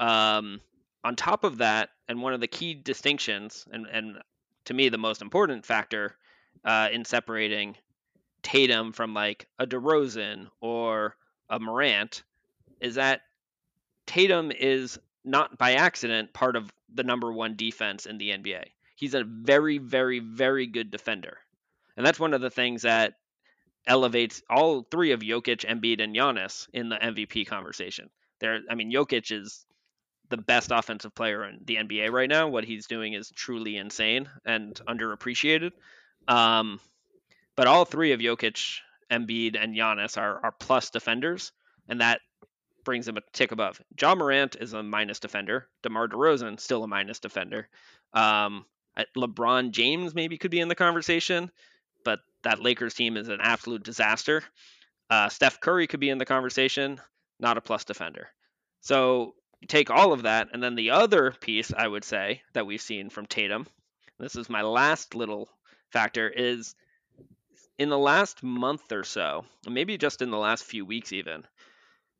Um, 0.00 0.60
on 1.06 1.14
top 1.14 1.44
of 1.44 1.58
that, 1.58 1.90
and 2.08 2.20
one 2.20 2.34
of 2.34 2.40
the 2.40 2.48
key 2.48 2.74
distinctions, 2.74 3.64
and, 3.70 3.86
and 3.86 4.18
to 4.64 4.74
me 4.74 4.88
the 4.88 4.98
most 4.98 5.22
important 5.22 5.64
factor 5.64 6.16
uh, 6.64 6.88
in 6.90 7.04
separating 7.04 7.76
Tatum 8.42 8.92
from 8.92 9.14
like 9.14 9.46
a 9.60 9.68
DeRozan 9.68 10.48
or 10.60 11.14
a 11.48 11.60
Morant, 11.60 12.24
is 12.80 12.96
that 12.96 13.20
Tatum 14.06 14.50
is 14.50 14.98
not 15.24 15.56
by 15.56 15.74
accident 15.74 16.32
part 16.32 16.56
of 16.56 16.72
the 16.92 17.04
number 17.04 17.32
one 17.32 17.54
defense 17.54 18.06
in 18.06 18.18
the 18.18 18.30
NBA. 18.30 18.64
He's 18.96 19.14
a 19.14 19.22
very, 19.22 19.78
very, 19.78 20.18
very 20.18 20.66
good 20.66 20.90
defender. 20.90 21.38
And 21.96 22.04
that's 22.04 22.18
one 22.18 22.34
of 22.34 22.40
the 22.40 22.50
things 22.50 22.82
that 22.82 23.14
elevates 23.86 24.42
all 24.50 24.84
three 24.90 25.12
of 25.12 25.20
Jokic, 25.20 25.64
Embiid, 25.64 26.02
and 26.02 26.16
Giannis 26.16 26.68
in 26.72 26.88
the 26.88 26.96
MVP 26.96 27.46
conversation. 27.46 28.10
There, 28.40 28.60
I 28.68 28.74
mean, 28.74 28.92
Jokic 28.92 29.30
is 29.30 29.66
the 30.28 30.36
best 30.36 30.70
offensive 30.72 31.14
player 31.14 31.44
in 31.44 31.60
the 31.64 31.76
NBA 31.76 32.10
right 32.10 32.28
now. 32.28 32.48
What 32.48 32.64
he's 32.64 32.86
doing 32.86 33.12
is 33.12 33.30
truly 33.30 33.76
insane 33.76 34.28
and 34.44 34.74
underappreciated. 34.88 35.72
Um, 36.28 36.80
but 37.54 37.66
all 37.66 37.84
three 37.84 38.12
of 38.12 38.20
Jokic, 38.20 38.78
Embiid, 39.10 39.56
and 39.60 39.74
Giannis 39.74 40.18
are 40.18 40.40
are 40.44 40.52
plus 40.52 40.90
defenders, 40.90 41.52
and 41.88 42.00
that 42.00 42.20
brings 42.84 43.08
him 43.08 43.16
a 43.16 43.22
tick 43.32 43.52
above. 43.52 43.80
Ja 44.00 44.14
Morant 44.14 44.56
is 44.60 44.72
a 44.72 44.82
minus 44.82 45.18
defender. 45.18 45.68
DeMar 45.82 46.08
DeRozan 46.08 46.60
still 46.60 46.84
a 46.84 46.88
minus 46.88 47.18
defender. 47.18 47.68
Um, 48.12 48.64
LeBron 49.16 49.72
James 49.72 50.14
maybe 50.14 50.38
could 50.38 50.50
be 50.50 50.60
in 50.60 50.68
the 50.68 50.74
conversation 50.74 51.50
but 52.06 52.20
that 52.44 52.62
Lakers 52.62 52.94
team 52.94 53.16
is 53.18 53.28
an 53.28 53.40
absolute 53.42 53.82
disaster. 53.82 54.44
Uh, 55.10 55.28
Steph 55.28 55.60
Curry 55.60 55.88
could 55.88 55.98
be 55.98 56.08
in 56.08 56.18
the 56.18 56.24
conversation, 56.24 57.00
not 57.40 57.58
a 57.58 57.60
plus 57.60 57.84
defender. 57.84 58.28
So 58.80 59.34
take 59.68 59.90
all 59.90 60.12
of 60.12 60.22
that, 60.22 60.48
and 60.52 60.62
then 60.62 60.74
the 60.74 60.90
other 60.90 61.32
piece 61.40 61.72
I 61.76 61.86
would 61.86 62.04
say 62.04 62.42
that 62.52 62.66
we've 62.66 62.80
seen 62.80 63.10
from 63.10 63.26
Tatum, 63.26 63.66
this 64.18 64.36
is 64.36 64.48
my 64.48 64.62
last 64.62 65.14
little 65.14 65.48
factor, 65.90 66.28
is 66.28 66.74
in 67.78 67.88
the 67.88 67.98
last 67.98 68.42
month 68.42 68.92
or 68.92 69.04
so, 69.04 69.44
maybe 69.68 69.98
just 69.98 70.22
in 70.22 70.30
the 70.30 70.38
last 70.38 70.64
few 70.64 70.84
weeks 70.84 71.12
even, 71.12 71.44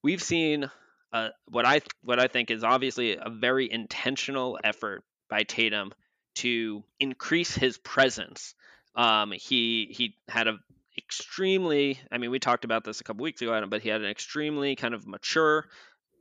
we've 0.03 0.23
seen 0.23 0.71
uh, 1.13 1.29
what 1.49 1.65
I 1.65 1.81
what 2.03 2.21
I 2.21 2.27
think 2.27 2.51
is 2.51 2.65
obviously 2.65 3.17
a 3.17 3.31
very 3.31 3.71
intentional 3.71 4.59
effort 4.63 5.05
by 5.31 5.45
Tatum 5.45 5.93
to 6.37 6.85
increase 7.01 7.55
his 7.55 7.79
presence. 7.79 8.55
Um, 8.95 9.33
he 9.33 9.89
he 9.91 10.17
had 10.29 10.49
a 10.49 10.59
extremely 10.99 12.01
I 12.11 12.19
mean 12.19 12.31
we 12.31 12.39
talked 12.39 12.65
about 12.65 12.85
this 12.85 13.01
a 13.01 13.05
couple 13.05 13.23
weeks 13.23 13.43
ago, 13.43 13.65
but 13.69 13.83
he 13.83 13.89
had 13.89 14.03
an 14.03 14.11
extremely 14.11 14.77
kind 14.77 14.95
of 14.95 15.07
mature, 15.07 15.67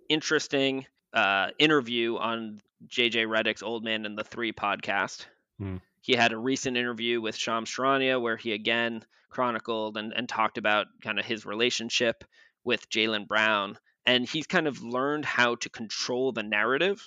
interesting 0.09 0.85
uh, 1.15 1.47
interview 1.57 2.17
on 2.17 2.61
JJ 2.87 3.27
Redick's 3.27 3.63
Old 3.63 3.83
Man 3.83 4.05
and 4.05 4.17
the 4.17 4.23
Three 4.23 4.51
podcast. 4.51 5.25
Mm. 5.59 5.81
He 6.01 6.13
had 6.13 6.33
a 6.33 6.37
recent 6.37 6.77
interview 6.77 7.19
with 7.21 7.35
Shams 7.35 7.69
Charania 7.69 8.21
where 8.21 8.37
he 8.37 8.53
again 8.53 9.03
chronicled 9.29 9.97
and, 9.97 10.13
and 10.13 10.29
talked 10.29 10.57
about 10.57 10.87
kind 11.01 11.19
of 11.19 11.25
his 11.25 11.45
relationship 11.45 12.23
with 12.63 12.89
Jaylen 12.89 13.27
Brown. 13.27 13.77
And 14.05 14.29
he's 14.29 14.45
kind 14.45 14.67
of 14.67 14.83
learned 14.83 15.25
how 15.25 15.55
to 15.55 15.69
control 15.69 16.31
the 16.31 16.43
narrative 16.43 17.01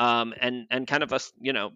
um, 0.00 0.32
and 0.40 0.66
and 0.70 0.86
kind 0.86 1.02
of 1.02 1.12
us, 1.12 1.32
you 1.40 1.52
know, 1.52 1.72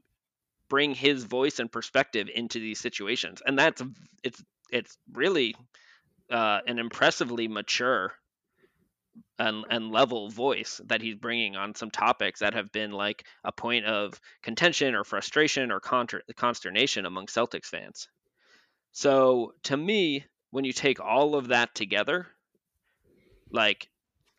bring 0.68 0.94
his 0.94 1.24
voice 1.24 1.58
and 1.58 1.70
perspective 1.70 2.28
into 2.34 2.58
these 2.58 2.80
situations, 2.80 3.42
and 3.46 3.58
that's 3.58 3.82
it's 4.22 4.42
it's 4.70 4.96
really 5.12 5.54
uh, 6.30 6.60
an 6.66 6.78
impressively 6.78 7.48
mature 7.48 8.12
and, 9.38 9.64
and 9.70 9.90
level 9.90 10.30
voice 10.30 10.80
that 10.86 11.02
he's 11.02 11.16
bringing 11.16 11.56
on 11.56 11.74
some 11.74 11.90
topics 11.90 12.40
that 12.40 12.54
have 12.54 12.72
been 12.72 12.92
like 12.92 13.24
a 13.44 13.52
point 13.52 13.86
of 13.86 14.20
contention 14.42 14.94
or 14.94 15.04
frustration 15.04 15.70
or 15.70 15.80
consternation 15.80 17.06
among 17.06 17.26
Celtics 17.26 17.66
fans. 17.66 18.08
So 18.92 19.54
to 19.64 19.76
me, 19.76 20.24
when 20.50 20.64
you 20.64 20.72
take 20.72 21.00
all 21.00 21.34
of 21.34 21.48
that 21.48 21.74
together, 21.74 22.28
like 23.50 23.88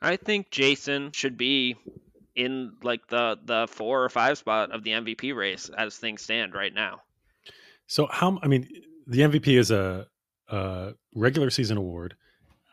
I 0.01 0.15
think 0.15 0.49
Jayson 0.49 1.11
should 1.13 1.37
be 1.37 1.75
in 2.35 2.73
like 2.83 3.07
the 3.07 3.37
the 3.43 3.67
four 3.69 4.03
or 4.03 4.09
five 4.09 4.37
spot 4.37 4.71
of 4.71 4.83
the 4.83 4.91
MVP 4.91 5.35
race 5.35 5.69
as 5.75 5.97
things 5.97 6.21
stand 6.21 6.53
right 6.53 6.73
now. 6.73 7.01
So 7.87 8.07
how 8.09 8.39
I 8.41 8.47
mean 8.47 8.67
the 9.07 9.21
MVP 9.21 9.57
is 9.57 9.71
a, 9.71 10.07
a 10.49 10.93
regular 11.13 11.49
season 11.49 11.77
award. 11.77 12.15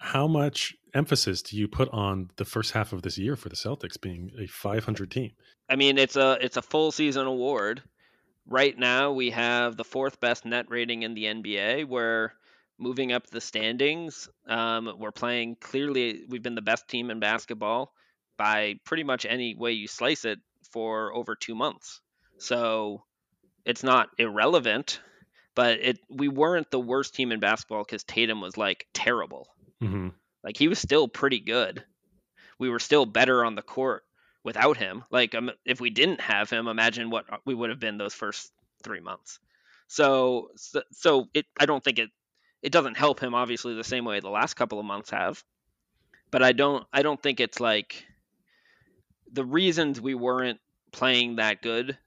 How 0.02 0.26
much 0.26 0.74
emphasis 0.94 1.42
do 1.42 1.56
you 1.56 1.68
put 1.68 1.88
on 1.90 2.30
the 2.34 2.44
first 2.44 2.72
half 2.72 2.92
of 2.92 3.02
this 3.02 3.16
year 3.16 3.36
for 3.36 3.48
the 3.48 3.54
Celtics 3.54 4.00
being 4.00 4.32
a 4.36 4.48
500 4.48 5.10
team? 5.12 5.30
I 5.70 5.76
mean, 5.76 5.96
it's 5.96 6.16
a 6.16 6.38
it's 6.40 6.56
a 6.56 6.62
full 6.62 6.90
season 6.90 7.26
award. 7.26 7.82
Right 8.48 8.76
now, 8.76 9.12
we 9.12 9.30
have 9.30 9.76
the 9.76 9.84
fourth 9.84 10.18
best 10.18 10.44
net 10.44 10.66
rating 10.68 11.04
in 11.04 11.14
the 11.14 11.26
NBA. 11.26 11.86
We're 11.86 12.32
moving 12.78 13.12
up 13.12 13.28
the 13.28 13.40
standings. 13.40 14.28
Um, 14.48 14.92
we're 14.98 15.12
playing 15.12 15.56
clearly. 15.60 16.24
We've 16.28 16.42
been 16.42 16.56
the 16.56 16.62
best 16.62 16.88
team 16.88 17.08
in 17.08 17.20
basketball 17.20 17.92
by 18.36 18.80
pretty 18.84 19.04
much 19.04 19.24
any 19.24 19.54
way 19.54 19.70
you 19.70 19.86
slice 19.86 20.24
it 20.24 20.40
for 20.72 21.14
over 21.14 21.36
two 21.36 21.54
months. 21.54 22.00
So 22.38 23.04
it's 23.64 23.84
not 23.84 24.08
irrelevant, 24.18 25.00
but 25.54 25.78
it 25.80 26.00
we 26.10 26.26
weren't 26.26 26.72
the 26.72 26.80
worst 26.80 27.14
team 27.14 27.30
in 27.30 27.38
basketball 27.38 27.84
because 27.84 28.02
Tatum 28.02 28.40
was 28.40 28.56
like 28.56 28.88
terrible. 28.92 29.46
Mm-hmm. 29.82 30.08
Like 30.44 30.56
he 30.56 30.68
was 30.68 30.78
still 30.78 31.08
pretty 31.08 31.40
good. 31.40 31.84
We 32.58 32.68
were 32.68 32.78
still 32.78 33.06
better 33.06 33.44
on 33.44 33.54
the 33.54 33.62
court 33.62 34.04
without 34.44 34.76
him. 34.76 35.04
Like 35.10 35.34
um, 35.34 35.50
if 35.64 35.80
we 35.80 35.90
didn't 35.90 36.20
have 36.20 36.50
him, 36.50 36.68
imagine 36.68 37.10
what 37.10 37.26
we 37.44 37.54
would 37.54 37.70
have 37.70 37.80
been 37.80 37.98
those 37.98 38.14
first 38.14 38.52
three 38.82 39.00
months. 39.00 39.38
So, 39.88 40.50
so, 40.56 40.82
so 40.92 41.28
it. 41.34 41.46
I 41.58 41.66
don't 41.66 41.82
think 41.82 41.98
it. 41.98 42.10
It 42.62 42.72
doesn't 42.72 42.96
help 42.96 43.20
him 43.20 43.34
obviously 43.34 43.74
the 43.74 43.84
same 43.84 44.04
way 44.04 44.20
the 44.20 44.30
last 44.30 44.54
couple 44.54 44.78
of 44.78 44.84
months 44.86 45.10
have. 45.10 45.42
But 46.30 46.42
I 46.42 46.52
don't. 46.52 46.86
I 46.92 47.02
don't 47.02 47.22
think 47.22 47.40
it's 47.40 47.60
like 47.60 48.04
the 49.32 49.44
reasons 49.44 50.00
we 50.00 50.14
weren't 50.14 50.60
playing 50.92 51.36
that 51.36 51.62
good 51.62 51.98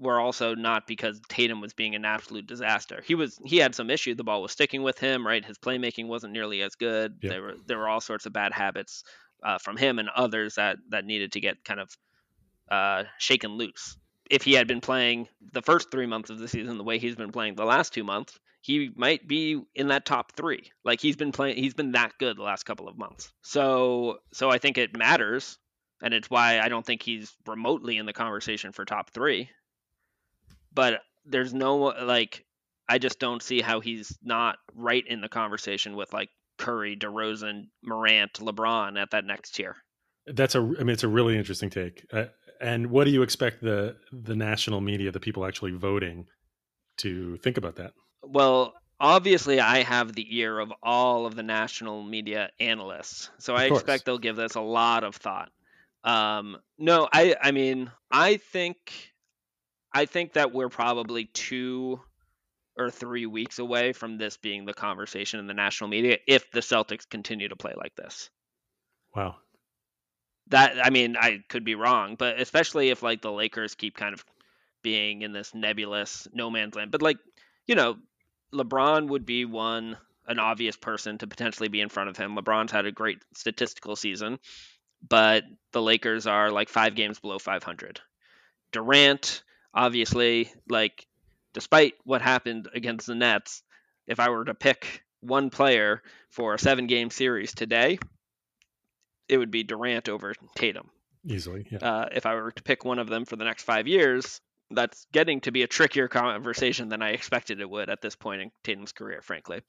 were 0.00 0.18
also 0.18 0.54
not 0.54 0.86
because 0.86 1.20
Tatum 1.28 1.60
was 1.60 1.74
being 1.74 1.94
an 1.94 2.04
absolute 2.04 2.46
disaster. 2.46 3.02
He 3.06 3.14
was 3.14 3.38
he 3.44 3.58
had 3.58 3.74
some 3.74 3.90
issue. 3.90 4.14
The 4.14 4.24
ball 4.24 4.42
was 4.42 4.52
sticking 4.52 4.82
with 4.82 4.98
him, 4.98 5.26
right? 5.26 5.44
His 5.44 5.58
playmaking 5.58 6.08
wasn't 6.08 6.32
nearly 6.32 6.62
as 6.62 6.74
good. 6.74 7.18
Yep. 7.22 7.30
There 7.30 7.42
were 7.42 7.54
there 7.66 7.78
were 7.78 7.88
all 7.88 8.00
sorts 8.00 8.26
of 8.26 8.32
bad 8.32 8.52
habits 8.52 9.04
uh, 9.44 9.58
from 9.58 9.76
him 9.76 9.98
and 9.98 10.08
others 10.08 10.54
that 10.54 10.78
that 10.88 11.04
needed 11.04 11.32
to 11.32 11.40
get 11.40 11.64
kind 11.64 11.80
of 11.80 11.96
uh, 12.70 13.04
shaken 13.18 13.52
loose. 13.52 13.96
If 14.30 14.42
he 14.42 14.54
had 14.54 14.66
been 14.66 14.80
playing 14.80 15.28
the 15.52 15.62
first 15.62 15.90
three 15.90 16.06
months 16.06 16.30
of 16.30 16.38
the 16.38 16.48
season 16.48 16.78
the 16.78 16.84
way 16.84 16.98
he's 16.98 17.16
been 17.16 17.32
playing 17.32 17.56
the 17.56 17.64
last 17.64 17.92
two 17.92 18.04
months, 18.04 18.38
he 18.62 18.90
might 18.96 19.26
be 19.26 19.60
in 19.74 19.88
that 19.88 20.06
top 20.06 20.32
three. 20.32 20.70
Like 20.84 21.00
he's 21.00 21.16
been 21.16 21.32
playing, 21.32 21.56
he's 21.56 21.74
been 21.74 21.92
that 21.92 22.12
good 22.18 22.38
the 22.38 22.42
last 22.42 22.64
couple 22.64 22.88
of 22.88 22.96
months. 22.96 23.32
So 23.42 24.18
so 24.32 24.50
I 24.50 24.58
think 24.58 24.78
it 24.78 24.96
matters 24.96 25.58
and 26.02 26.14
it's 26.14 26.30
why 26.30 26.60
I 26.60 26.68
don't 26.68 26.84
think 26.84 27.02
he's 27.02 27.34
remotely 27.46 27.98
in 27.98 28.06
the 28.06 28.12
conversation 28.12 28.72
for 28.72 28.84
top 28.84 29.10
three. 29.10 29.50
But 30.72 31.00
there's 31.24 31.54
no 31.54 31.76
like, 31.76 32.44
I 32.88 32.98
just 32.98 33.18
don't 33.18 33.42
see 33.42 33.60
how 33.60 33.80
he's 33.80 34.16
not 34.22 34.58
right 34.74 35.04
in 35.06 35.20
the 35.20 35.28
conversation 35.28 35.96
with 35.96 36.12
like 36.12 36.28
Curry, 36.58 36.96
DeRozan, 36.96 37.68
Morant, 37.82 38.34
LeBron 38.34 39.00
at 39.00 39.10
that 39.12 39.24
next 39.24 39.54
tier. 39.54 39.76
That's 40.26 40.54
a. 40.54 40.58
I 40.58 40.82
mean, 40.82 40.90
it's 40.90 41.02
a 41.02 41.08
really 41.08 41.38
interesting 41.38 41.70
take. 41.70 42.04
Uh, 42.12 42.26
and 42.60 42.88
what 42.90 43.04
do 43.04 43.10
you 43.10 43.22
expect 43.22 43.62
the 43.62 43.96
the 44.12 44.36
national 44.36 44.80
media, 44.80 45.10
the 45.10 45.18
people 45.18 45.46
actually 45.46 45.72
voting, 45.72 46.26
to 46.98 47.38
think 47.38 47.56
about 47.56 47.76
that? 47.76 47.94
Well, 48.22 48.74
obviously, 49.00 49.60
I 49.60 49.82
have 49.82 50.12
the 50.12 50.38
ear 50.38 50.58
of 50.58 50.72
all 50.82 51.24
of 51.24 51.34
the 51.34 51.42
national 51.42 52.02
media 52.02 52.50
analysts, 52.60 53.30
so 53.38 53.54
I 53.54 53.64
expect 53.64 54.04
they'll 54.04 54.18
give 54.18 54.36
this 54.36 54.56
a 54.56 54.60
lot 54.60 55.02
of 55.02 55.16
thought. 55.16 55.50
Um, 56.04 56.58
no, 56.78 57.08
I. 57.10 57.34
I 57.42 57.50
mean, 57.50 57.90
I 58.10 58.36
think, 58.36 58.76
I 59.92 60.06
think 60.06 60.34
that 60.34 60.52
we're 60.52 60.68
probably 60.68 61.24
two 61.24 62.00
or 62.76 62.90
three 62.90 63.26
weeks 63.26 63.58
away 63.58 63.92
from 63.92 64.16
this 64.16 64.36
being 64.36 64.64
the 64.64 64.72
conversation 64.72 65.40
in 65.40 65.46
the 65.46 65.54
national 65.54 65.90
media 65.90 66.18
if 66.26 66.50
the 66.50 66.60
Celtics 66.60 67.08
continue 67.08 67.48
to 67.48 67.56
play 67.56 67.74
like 67.76 67.94
this. 67.96 68.30
Wow 69.14 69.36
that 70.50 70.84
I 70.84 70.90
mean, 70.90 71.16
I 71.16 71.42
could 71.48 71.64
be 71.64 71.74
wrong, 71.74 72.16
but 72.16 72.40
especially 72.40 72.90
if 72.90 73.02
like 73.02 73.22
the 73.22 73.32
Lakers 73.32 73.74
keep 73.74 73.96
kind 73.96 74.12
of 74.12 74.24
being 74.82 75.22
in 75.22 75.32
this 75.32 75.54
nebulous 75.54 76.28
no 76.32 76.50
man's 76.50 76.74
land. 76.74 76.90
But 76.90 77.02
like, 77.02 77.18
you 77.66 77.74
know, 77.74 77.96
LeBron 78.52 79.08
would 79.08 79.24
be 79.24 79.44
one 79.44 79.96
an 80.26 80.38
obvious 80.38 80.76
person 80.76 81.18
to 81.18 81.26
potentially 81.26 81.68
be 81.68 81.80
in 81.80 81.88
front 81.88 82.10
of 82.10 82.16
him. 82.16 82.36
LeBron's 82.36 82.72
had 82.72 82.86
a 82.86 82.92
great 82.92 83.18
statistical 83.34 83.96
season, 83.96 84.38
but 85.08 85.44
the 85.72 85.82
Lakers 85.82 86.26
are 86.26 86.50
like 86.50 86.68
5 86.68 86.94
games 86.94 87.18
below 87.18 87.38
500. 87.38 88.00
Durant, 88.72 89.42
obviously, 89.74 90.52
like 90.68 91.06
despite 91.52 91.94
what 92.04 92.22
happened 92.22 92.68
against 92.74 93.06
the 93.06 93.14
Nets, 93.14 93.62
if 94.06 94.20
I 94.20 94.30
were 94.30 94.44
to 94.44 94.54
pick 94.54 95.02
one 95.20 95.50
player 95.50 96.02
for 96.30 96.54
a 96.54 96.58
7-game 96.58 97.10
series 97.10 97.54
today, 97.54 97.98
it 99.28 99.38
would 99.38 99.50
be 99.50 99.62
Durant 99.62 100.08
over 100.08 100.34
Tatum. 100.56 100.90
Easily, 101.24 101.66
yeah. 101.70 101.78
Uh, 101.78 102.08
if 102.12 102.26
I 102.26 102.34
were 102.34 102.50
to 102.50 102.62
pick 102.62 102.84
one 102.84 102.98
of 102.98 103.08
them 103.08 103.24
for 103.24 103.36
the 103.36 103.44
next 103.44 103.64
five 103.64 103.86
years, 103.86 104.40
that's 104.70 105.06
getting 105.12 105.40
to 105.42 105.52
be 105.52 105.62
a 105.62 105.66
trickier 105.66 106.08
conversation 106.08 106.88
than 106.88 107.02
I 107.02 107.10
expected 107.10 107.60
it 107.60 107.68
would 107.68 107.90
at 107.90 108.00
this 108.00 108.16
point 108.16 108.42
in 108.42 108.50
Tatum's 108.64 108.92
career, 108.92 109.20
frankly. 109.22 109.60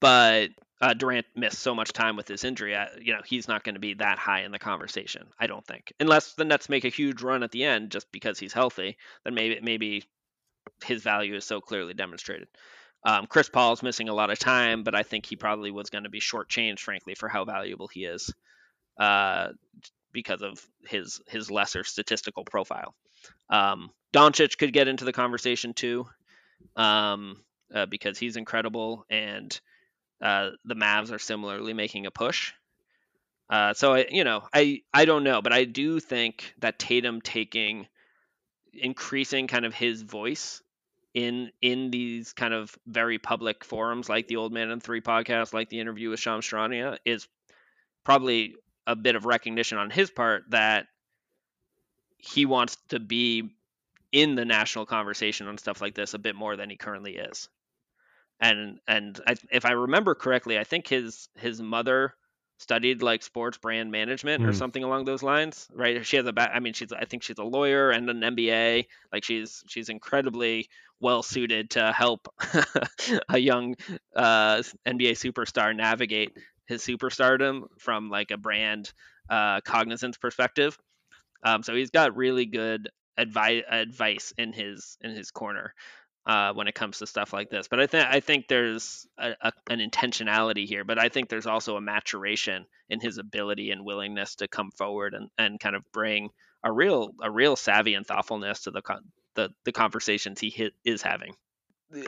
But 0.00 0.50
uh, 0.80 0.94
Durant 0.94 1.26
missed 1.34 1.58
so 1.58 1.74
much 1.74 1.92
time 1.92 2.16
with 2.16 2.28
his 2.28 2.44
injury. 2.44 2.76
I, 2.76 2.88
you 3.00 3.14
know, 3.14 3.22
he's 3.24 3.48
not 3.48 3.64
going 3.64 3.76
to 3.76 3.80
be 3.80 3.94
that 3.94 4.18
high 4.18 4.42
in 4.42 4.52
the 4.52 4.58
conversation. 4.58 5.26
I 5.38 5.46
don't 5.46 5.66
think, 5.66 5.92
unless 6.00 6.34
the 6.34 6.44
Nets 6.44 6.68
make 6.68 6.84
a 6.84 6.90
huge 6.90 7.22
run 7.22 7.42
at 7.42 7.50
the 7.50 7.64
end 7.64 7.90
just 7.90 8.10
because 8.12 8.38
he's 8.38 8.52
healthy. 8.52 8.96
Then 9.24 9.34
maybe 9.34 9.60
maybe 9.62 10.04
his 10.84 11.02
value 11.02 11.34
is 11.34 11.44
so 11.44 11.60
clearly 11.60 11.94
demonstrated. 11.94 12.48
Um, 13.04 13.26
Chris 13.26 13.48
Paul's 13.48 13.82
missing 13.82 14.08
a 14.08 14.14
lot 14.14 14.30
of 14.30 14.38
time, 14.38 14.82
but 14.82 14.94
I 14.94 15.02
think 15.02 15.26
he 15.26 15.36
probably 15.36 15.70
was 15.70 15.90
going 15.90 16.04
to 16.04 16.10
be 16.10 16.20
shortchanged, 16.20 16.80
frankly, 16.80 17.14
for 17.14 17.28
how 17.28 17.44
valuable 17.44 17.88
he 17.88 18.04
is 18.04 18.34
uh, 18.98 19.48
because 20.12 20.42
of 20.42 20.60
his 20.86 21.20
his 21.28 21.50
lesser 21.50 21.84
statistical 21.84 22.44
profile. 22.44 22.94
Um, 23.48 23.90
Doncic 24.12 24.58
could 24.58 24.72
get 24.72 24.88
into 24.88 25.04
the 25.04 25.12
conversation 25.12 25.72
too, 25.72 26.06
um, 26.74 27.42
uh, 27.74 27.86
because 27.86 28.18
he's 28.18 28.36
incredible, 28.36 29.06
and 29.08 29.58
uh, 30.20 30.50
the 30.64 30.74
Mavs 30.74 31.12
are 31.12 31.18
similarly 31.18 31.72
making 31.72 32.06
a 32.06 32.10
push. 32.10 32.52
Uh, 33.48 33.74
so 33.74 33.94
I, 33.94 34.06
you 34.10 34.24
know, 34.24 34.42
I 34.52 34.82
I 34.92 35.04
don't 35.04 35.24
know, 35.24 35.40
but 35.40 35.52
I 35.52 35.64
do 35.64 36.00
think 36.00 36.52
that 36.58 36.78
Tatum 36.78 37.20
taking 37.20 37.86
increasing 38.72 39.46
kind 39.46 39.64
of 39.64 39.74
his 39.74 40.02
voice 40.02 40.62
in 41.14 41.50
in 41.62 41.90
these 41.90 42.32
kind 42.32 42.52
of 42.52 42.76
very 42.86 43.18
public 43.18 43.64
forums 43.64 44.08
like 44.08 44.28
the 44.28 44.36
Old 44.36 44.52
Man 44.52 44.70
and 44.70 44.82
Three 44.82 45.00
podcast, 45.00 45.54
like 45.54 45.68
the 45.68 45.80
interview 45.80 46.10
with 46.10 46.20
Shams 46.20 46.44
Charania, 46.44 46.98
is 47.04 47.28
probably 48.04 48.56
a 48.86 48.96
bit 48.96 49.16
of 49.16 49.26
recognition 49.26 49.78
on 49.78 49.90
his 49.90 50.10
part 50.10 50.44
that 50.50 50.86
he 52.18 52.46
wants 52.46 52.76
to 52.88 52.98
be 52.98 53.50
in 54.12 54.34
the 54.34 54.44
national 54.44 54.86
conversation 54.86 55.46
on 55.46 55.58
stuff 55.58 55.80
like 55.80 55.94
this 55.94 56.14
a 56.14 56.18
bit 56.18 56.34
more 56.34 56.56
than 56.56 56.70
he 56.70 56.76
currently 56.76 57.16
is. 57.16 57.48
And 58.40 58.78
and 58.86 59.18
I, 59.26 59.36
if 59.50 59.64
I 59.64 59.72
remember 59.72 60.14
correctly, 60.14 60.58
I 60.58 60.64
think 60.64 60.88
his 60.88 61.28
his 61.36 61.60
mother 61.60 62.14
studied 62.58 63.02
like 63.02 63.22
sports 63.22 63.58
brand 63.58 63.90
management 63.90 64.42
mm. 64.42 64.46
or 64.46 64.50
hmm. 64.50 64.56
something 64.56 64.82
along 64.82 65.04
those 65.04 65.22
lines, 65.22 65.68
right? 65.74 66.04
She 66.06 66.16
has 66.16 66.26
a 66.26 66.32
back. 66.32 66.50
I 66.54 66.60
mean, 66.60 66.72
she's 66.72 66.92
I 66.92 67.04
think 67.04 67.22
she's 67.22 67.38
a 67.38 67.44
lawyer 67.44 67.90
and 67.90 68.08
an 68.08 68.20
MBA. 68.20 68.86
Like 69.12 69.24
she's 69.24 69.62
she's 69.68 69.88
incredibly 69.88 70.68
well 71.00 71.22
suited 71.22 71.70
to 71.70 71.92
help 71.92 72.28
a 73.28 73.38
young 73.38 73.74
uh, 74.14 74.62
NBA 74.86 75.12
superstar 75.12 75.74
navigate 75.76 76.36
his 76.66 76.82
superstardom 76.82 77.64
from 77.78 78.08
like 78.08 78.30
a 78.30 78.36
brand 78.36 78.92
uh, 79.28 79.60
cognizance 79.60 80.16
perspective. 80.16 80.78
Um, 81.42 81.62
so 81.62 81.74
he's 81.74 81.90
got 81.90 82.16
really 82.16 82.46
good 82.46 82.88
advice 83.18 83.62
advice 83.70 84.32
in 84.36 84.52
his 84.52 84.98
in 85.00 85.10
his 85.10 85.30
corner 85.30 85.74
uh, 86.26 86.52
when 86.52 86.66
it 86.66 86.74
comes 86.74 86.98
to 86.98 87.06
stuff 87.06 87.32
like 87.32 87.50
this. 87.50 87.68
But 87.68 87.80
I 87.80 87.86
think 87.86 88.06
I 88.08 88.20
think 88.20 88.48
there's 88.48 89.06
a, 89.16 89.34
a, 89.40 89.52
an 89.70 89.78
intentionality 89.78 90.66
here, 90.66 90.84
but 90.84 90.98
I 90.98 91.08
think 91.08 91.28
there's 91.28 91.46
also 91.46 91.76
a 91.76 91.80
maturation 91.80 92.66
in 92.88 93.00
his 93.00 93.18
ability 93.18 93.70
and 93.70 93.84
willingness 93.84 94.36
to 94.36 94.48
come 94.48 94.70
forward 94.72 95.14
and, 95.14 95.28
and 95.38 95.60
kind 95.60 95.76
of 95.76 95.82
bring 95.92 96.30
a 96.64 96.72
real 96.72 97.10
a 97.22 97.30
real 97.30 97.56
savvy 97.56 97.94
and 97.94 98.06
thoughtfulness 98.06 98.62
to 98.62 98.70
the 98.72 98.82
the, 99.36 99.50
the 99.64 99.72
conversations 99.72 100.40
he 100.40 100.50
hit, 100.50 100.72
is 100.84 101.02
having. 101.02 101.34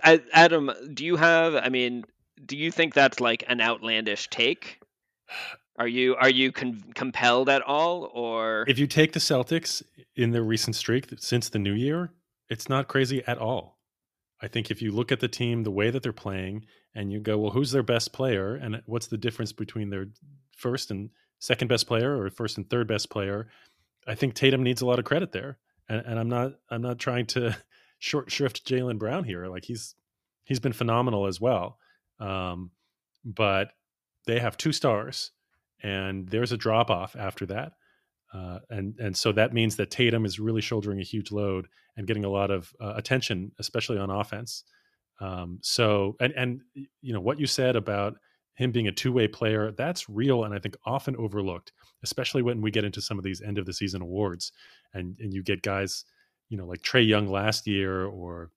I, 0.03 0.23
Adam, 0.33 0.71
do 0.93 1.05
you 1.05 1.17
have? 1.17 1.55
I 1.55 1.69
mean, 1.69 2.05
do 2.45 2.57
you 2.57 2.73
think 2.73 2.95
that's 2.95 3.21
like 3.21 3.45
an 3.47 3.61
outlandish 3.61 4.29
take? 4.31 4.81
Are 5.79 5.87
you 5.87 6.17
are 6.17 6.31
you 6.31 6.51
con- 6.51 6.83
compelled 6.95 7.49
at 7.49 7.63
all, 7.63 8.11
or 8.13 8.65
if 8.67 8.81
you 8.81 8.89
take 8.89 9.13
the 9.13 9.21
Celtics 9.21 9.83
in 10.17 10.33
their 10.33 10.43
recent 10.43 10.75
streak 10.75 11.07
since 11.19 11.51
the 11.51 11.61
new 11.61 11.75
year, 11.75 12.11
it's 12.49 12.69
not 12.69 12.89
crazy 12.89 13.23
at 13.29 13.39
all. 13.39 13.78
I 14.40 14.48
think 14.48 14.70
if 14.70 14.81
you 14.81 14.92
look 14.92 15.11
at 15.11 15.20
the 15.20 15.29
team, 15.29 15.64
the 15.64 15.70
way 15.70 15.90
that 15.90 16.03
they're 16.03 16.12
playing, 16.12 16.64
and 16.94 17.12
you 17.12 17.20
go, 17.20 17.38
well, 17.38 17.51
who's 17.51 17.72
their 17.72 17.83
best 17.83 18.12
player, 18.12 18.55
and 18.55 18.83
what's 18.87 19.09
the 19.09 19.18
difference 19.18 19.53
between 19.53 19.90
their 19.90 20.07
first 20.57 20.90
and 20.90 21.11
second 21.38 21.68
best 21.68 21.87
player, 21.87 22.20
or 22.20 22.31
first 22.31 22.57
and 22.57 22.68
third 22.68 22.87
best 22.87 23.11
player? 23.11 23.48
I 24.07 24.14
think 24.14 24.35
Tatum 24.35 24.62
needs 24.62 24.81
a 24.81 24.87
lot 24.87 24.98
of 24.98 25.05
credit 25.05 25.33
there, 25.33 25.59
and, 25.88 26.05
and 26.07 26.18
I'm 26.18 26.29
not 26.29 26.53
I'm 26.70 26.83
not 26.83 26.98
trying 26.98 27.27
to 27.27 27.57
short 27.98 28.31
shrift 28.31 28.66
Jaylen 28.66 28.98
Brown 28.98 29.24
here. 29.24 29.46
Like 29.48 29.64
he's 29.64 29.94
he's 30.44 30.61
been 30.61 30.72
phenomenal 30.72 31.27
as 31.27 31.40
well. 31.40 31.79
Um, 32.20 32.70
but 33.24 33.72
they 34.27 34.38
have 34.38 34.57
two 34.57 34.72
stars, 34.72 35.33
and 35.83 36.29
there's 36.29 36.53
a 36.53 36.57
drop 36.57 36.90
off 36.90 37.16
after 37.16 37.46
that. 37.46 37.72
Uh, 38.33 38.59
and 38.71 38.95
and 38.99 39.17
so 39.17 39.33
that 39.33 39.53
means 39.53 39.77
that 39.77 39.91
Tatum 39.91 40.25
is 40.25 40.38
really 40.38 40.61
shouldering 40.61 41.01
a 41.01 41.05
huge 41.05 41.33
load 41.33 41.67
and 41.97 42.07
getting 42.07 42.25
a 42.25 42.31
lot 42.31 42.51
of 42.51 42.73
uh, 42.81 42.95
attention, 42.97 43.53
especially 43.59 43.99
on 43.99 44.11
offense. 44.11 44.64
Um, 45.21 45.59
so 45.62 46.17
and 46.21 46.33
and 46.35 46.61
you 47.01 47.12
know 47.12 47.21
what 47.21 47.41
you 47.41 47.47
said 47.47 47.75
about 47.75 48.14
him 48.55 48.73
being 48.73 48.88
a 48.88 48.93
two 48.93 49.12
way 49.12 49.29
player, 49.29 49.73
that's 49.73 50.09
real 50.09 50.45
and 50.45 50.53
I 50.53 50.59
think 50.59 50.77
often 50.85 51.17
overlooked, 51.17 51.73
especially 52.03 52.43
when 52.43 52.61
we 52.61 52.71
get 52.73 52.85
into 52.85 53.01
some 53.01 53.17
of 53.17 53.25
these 53.25 53.41
end 53.41 53.57
of 53.57 53.67
the 53.67 53.73
season 53.73 54.03
awards, 54.03 54.53
and 54.93 55.17
and 55.21 55.33
you 55.33 55.43
get 55.43 55.62
guys, 55.62 56.05
you 56.49 56.59
know, 56.59 56.67
like 56.67 56.83
Trae 56.83 57.07
Young 57.07 57.29
last 57.29 57.67
year 57.67 58.05
or 58.05 58.51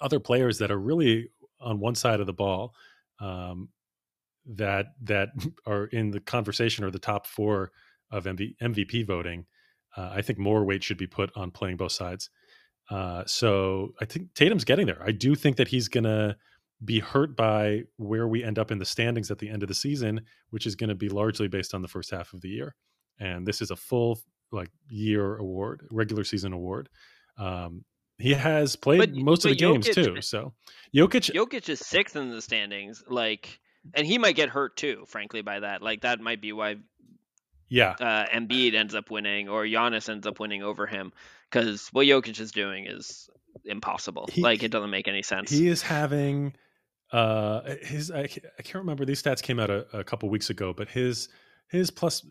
other 0.00 0.18
players 0.18 0.58
that 0.58 0.70
are 0.70 0.78
really 0.78 1.30
on 1.60 1.78
one 1.78 1.94
side 1.94 2.20
of 2.20 2.26
the 2.26 2.32
ball 2.32 2.74
um, 3.20 3.68
that 4.46 4.86
that 5.02 5.28
are 5.66 5.84
in 5.86 6.10
the 6.10 6.20
conversation 6.20 6.84
or 6.84 6.90
the 6.90 6.98
top 6.98 7.26
four 7.26 7.70
of 8.10 8.24
MV, 8.24 8.56
MVP 8.62 9.06
voting. 9.06 9.46
Uh, 9.96 10.10
I 10.14 10.22
think 10.22 10.38
more 10.38 10.64
weight 10.64 10.82
should 10.82 10.98
be 10.98 11.06
put 11.06 11.30
on 11.36 11.50
playing 11.50 11.76
both 11.76 11.92
sides. 11.92 12.30
Uh, 12.90 13.24
so 13.26 13.94
I 14.00 14.04
think 14.04 14.34
Tatum's 14.34 14.64
getting 14.64 14.86
there. 14.86 15.02
I 15.04 15.12
do 15.12 15.34
think 15.34 15.56
that 15.56 15.68
he's 15.68 15.88
going 15.88 16.04
to 16.04 16.36
be 16.84 17.00
hurt 17.00 17.36
by 17.36 17.82
where 17.96 18.28
we 18.28 18.44
end 18.44 18.58
up 18.58 18.70
in 18.70 18.78
the 18.78 18.84
standings 18.84 19.30
at 19.30 19.38
the 19.38 19.48
end 19.48 19.62
of 19.62 19.68
the 19.68 19.74
season, 19.74 20.20
which 20.50 20.66
is 20.66 20.76
going 20.76 20.88
to 20.88 20.94
be 20.94 21.08
largely 21.08 21.48
based 21.48 21.74
on 21.74 21.82
the 21.82 21.88
first 21.88 22.10
half 22.10 22.32
of 22.32 22.40
the 22.40 22.48
year. 22.48 22.74
And 23.18 23.46
this 23.46 23.60
is 23.60 23.70
a 23.70 23.76
full 23.76 24.20
like 24.52 24.70
year 24.88 25.36
award, 25.36 25.86
regular 25.90 26.24
season 26.24 26.52
award. 26.52 26.88
Um, 27.36 27.84
he 28.18 28.34
has 28.34 28.76
played 28.76 28.98
but, 28.98 29.14
most 29.14 29.42
but 29.42 29.52
of 29.52 29.58
the 29.58 29.64
Jokic, 29.64 29.84
games 29.84 29.94
too. 29.94 30.22
So 30.22 30.52
Jokic 30.94 31.32
Jokic 31.34 31.68
is 31.68 31.80
sixth 31.80 32.16
in 32.16 32.30
the 32.30 32.42
standings. 32.42 33.02
Like 33.08 33.60
and 33.94 34.06
he 34.06 34.18
might 34.18 34.36
get 34.36 34.48
hurt 34.48 34.76
too, 34.76 35.04
frankly, 35.08 35.42
by 35.42 35.60
that. 35.60 35.82
Like 35.82 36.02
that 36.02 36.20
might 36.20 36.40
be 36.40 36.52
why 36.52 36.76
yeah. 37.68 37.94
Uh 37.98 38.26
Embiid 38.34 38.74
ends 38.74 38.94
up 38.94 39.10
winning 39.10 39.48
or 39.48 39.64
Giannis 39.64 40.08
ends 40.08 40.26
up 40.26 40.40
winning 40.40 40.62
over 40.62 40.86
him. 40.86 41.12
Because 41.50 41.88
what 41.92 42.06
Jokic 42.06 42.40
is 42.40 42.52
doing 42.52 42.86
is 42.86 43.30
impossible. 43.64 44.28
He, 44.30 44.42
like 44.42 44.62
it 44.62 44.70
doesn't 44.70 44.90
make 44.90 45.08
any 45.08 45.22
sense. 45.22 45.50
He 45.50 45.68
is 45.68 45.82
having 45.82 46.54
uh 47.12 47.74
his 47.82 48.10
I, 48.10 48.22
I 48.22 48.62
can't 48.62 48.74
remember 48.74 49.04
these 49.04 49.22
stats 49.22 49.42
came 49.42 49.58
out 49.58 49.70
a, 49.70 49.86
a 49.92 50.04
couple 50.04 50.28
weeks 50.28 50.50
ago, 50.50 50.72
but 50.72 50.88
his 50.88 51.28
his 51.68 51.90
plus 51.90 52.26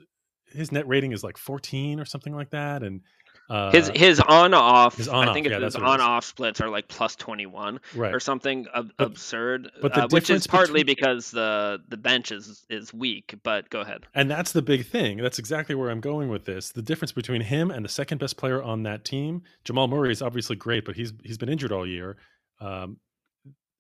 his 0.51 0.71
net 0.71 0.87
rating 0.87 1.11
is 1.11 1.23
like 1.23 1.37
14 1.37 1.99
or 1.99 2.05
something 2.05 2.33
like 2.33 2.51
that 2.51 2.83
and 2.83 3.01
Uh, 3.49 3.71
his 3.71 3.89
his 3.95 4.19
on 4.19 4.53
off. 4.53 4.97
his 4.97 5.07
I 5.07 5.31
think 5.33 5.47
yeah, 5.47 5.53
his 5.53 5.61
that's 5.73 5.75
what 5.75 5.83
it 5.83 5.87
is. 5.87 5.93
on 5.93 6.01
off 6.01 6.25
splits 6.25 6.59
are 6.59 6.69
like 6.69 6.87
plus 6.89 7.15
twenty 7.15 7.45
one 7.45 7.79
right. 7.95 8.13
or 8.13 8.19
something 8.19 8.65
ab- 8.73 8.91
But- 8.97 9.07
absurd. 9.07 9.71
but 9.81 9.93
the 9.93 10.03
uh, 10.03 10.07
which 10.09 10.29
is 10.29 10.45
partly 10.47 10.83
between- 10.83 10.95
because 10.95 11.31
the 11.31 11.81
the 11.87 11.95
bench 11.95 12.31
is 12.33 12.65
is 12.69 12.93
weak. 12.93 13.35
But 13.43 13.69
go 13.69 13.79
ahead. 13.81 14.05
And 14.13 14.29
that's 14.29 14.51
the 14.51 14.61
big 14.61 14.85
thing. 14.85 15.17
That's 15.19 15.39
exactly 15.39 15.75
where 15.75 15.89
I'm 15.89 16.01
going 16.01 16.27
with 16.29 16.43
this. 16.43 16.71
The 16.71 16.81
difference 16.81 17.13
between 17.13 17.41
him 17.41 17.71
and 17.71 17.85
the 17.85 17.89
second 17.89 18.17
best 18.17 18.35
player 18.35 18.61
on 18.61 18.83
that 18.83 19.05
team, 19.05 19.43
Jamal 19.63 19.87
Murray 19.87 20.11
is 20.11 20.21
obviously 20.21 20.57
great, 20.57 20.83
but 20.83 20.95
he's 20.97 21.13
he's 21.23 21.37
been 21.37 21.49
injured 21.49 21.71
all 21.71 21.87
year. 21.87 22.17
Um, 22.59 22.97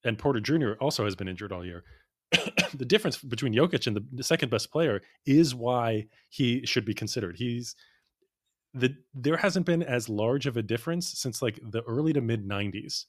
and 0.05 0.17
Porter 0.17 0.39
Jr. 0.39 0.73
also 0.79 1.03
has 1.03 1.15
been 1.15 1.27
injured 1.27 1.51
all 1.51 1.65
year. 1.65 1.83
the 2.73 2.85
difference 2.85 3.17
between 3.17 3.53
Jokic 3.53 3.87
and 3.87 3.95
the, 3.97 4.05
the 4.13 4.23
second 4.23 4.49
best 4.49 4.71
player 4.71 5.01
is 5.25 5.53
why 5.55 6.05
he 6.29 6.65
should 6.65 6.85
be 6.85 6.93
considered. 6.93 7.35
He's 7.37 7.75
the 8.79 8.95
there 9.13 9.37
hasn't 9.37 9.65
been 9.65 9.83
as 9.83 10.07
large 10.09 10.45
of 10.45 10.57
a 10.57 10.61
difference 10.61 11.11
since 11.19 11.41
like 11.41 11.59
the 11.71 11.81
early 11.83 12.13
to 12.13 12.21
mid 12.21 12.47
90s 12.47 13.05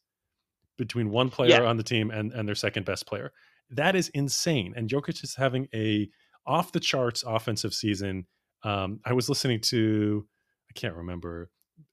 between 0.77 1.11
one 1.11 1.29
player 1.31 1.63
Yeah. 1.63 1.69
on 1.69 1.77
the 1.77 1.83
team 1.83 2.11
and 2.11 2.33
and 2.33 2.47
their 2.49 2.55
second 2.55 2.85
best 2.87 3.07
player. 3.07 3.33
That 3.71 3.95
is 3.97 4.09
insane. 4.11 4.73
And 4.77 4.89
Jokic 4.89 5.23
is 5.25 5.35
having 5.35 5.69
a 5.75 6.09
off 6.47 6.73
the 6.73 6.81
charts 6.81 7.23
offensive 7.27 7.75
season. 7.75 8.27
Um, 8.63 9.01
I 9.05 9.13
was 9.13 9.29
listening 9.29 9.61
to 9.63 10.27
I 10.71 10.73
can't 10.79 10.95
remember. 10.97 11.51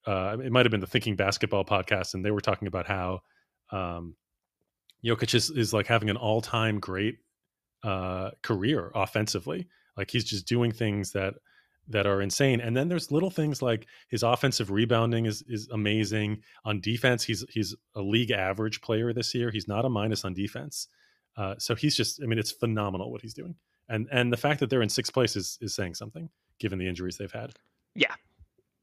Uh, 0.08 0.38
it 0.44 0.52
might 0.52 0.66
have 0.66 0.72
been 0.72 0.80
the 0.82 0.88
Thinking 0.88 1.16
Basketball 1.16 1.64
podcast, 1.66 2.14
and 2.14 2.26
they 2.26 2.32
were 2.32 2.42
talking 2.42 2.68
about 2.68 2.88
how 2.88 3.20
um, 3.72 4.16
Jokic 5.06 5.34
is, 5.36 5.50
is 5.52 5.74
like 5.74 5.86
having 5.88 6.10
an 6.10 6.18
all 6.18 6.42
time 6.42 6.80
great 6.80 7.18
uh, 7.84 8.32
career 8.42 8.92
offensively. 8.96 9.68
Like 9.96 10.10
he's 10.12 10.24
just 10.24 10.48
doing 10.48 10.72
things 10.72 11.12
that 11.12 11.36
that 11.88 12.08
are 12.08 12.22
insane. 12.22 12.62
And 12.62 12.76
then 12.76 12.88
there's 12.88 13.12
little 13.12 13.30
things 13.30 13.62
like 13.62 13.88
his 14.10 14.24
offensive 14.24 14.72
rebounding 14.72 15.26
is 15.26 15.44
is 15.48 15.68
amazing. 15.72 16.42
On 16.64 16.82
defense, 16.82 17.24
he's 17.24 17.46
he's 17.50 17.76
a 17.96 18.02
league 18.02 18.32
average 18.32 18.82
player 18.82 19.14
this 19.14 19.34
year. 19.34 19.52
He's 19.52 19.68
not 19.68 19.86
a 19.86 19.90
minus 19.90 20.26
on 20.26 20.34
defense. 20.34 20.88
Uh, 21.38 21.56
so 21.58 21.76
he's 21.76 21.96
just 21.96 22.22
I 22.24 22.26
mean 22.26 22.40
it's 22.40 22.52
phenomenal 22.52 23.12
what 23.12 23.22
he's 23.22 23.34
doing. 23.34 23.56
And 23.90 24.08
and 24.12 24.32
the 24.32 24.38
fact 24.38 24.60
that 24.62 24.70
they're 24.70 24.82
in 24.82 24.90
sixth 24.90 25.14
place 25.14 25.36
is 25.36 25.58
is 25.62 25.76
saying 25.76 25.96
something 25.96 26.30
given 26.60 26.80
the 26.80 26.88
injuries 26.88 27.18
they've 27.18 27.32
had. 27.32 27.54
Yeah. 27.96 28.14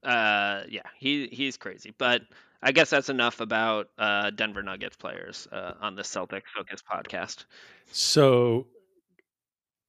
Uh, 0.02 0.64
yeah, 0.68 0.82
he 0.98 1.28
he's 1.32 1.56
crazy. 1.56 1.94
But 1.96 2.22
I 2.62 2.72
guess 2.72 2.90
that's 2.90 3.08
enough 3.08 3.40
about 3.40 3.88
uh, 3.98 4.30
Denver 4.30 4.62
Nuggets 4.62 4.96
players 4.96 5.48
uh, 5.50 5.74
on 5.80 5.96
the 5.96 6.04
Celtic 6.04 6.44
Focus 6.54 6.82
podcast. 6.82 7.44
So 7.90 8.66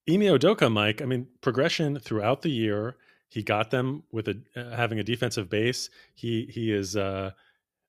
Ime 0.10 0.22
Udoka, 0.22 0.72
Mike, 0.72 1.02
I 1.02 1.06
mean, 1.06 1.28
progression 1.42 1.98
throughout 2.00 2.42
the 2.42 2.50
year. 2.50 2.98
He 3.34 3.42
got 3.42 3.72
them 3.72 4.04
with 4.12 4.28
a 4.28 4.40
uh, 4.56 4.76
having 4.76 5.00
a 5.00 5.04
defensive 5.04 5.50
base. 5.50 5.90
He 6.14 6.46
he 6.52 6.72
is 6.72 6.96
uh 6.96 7.32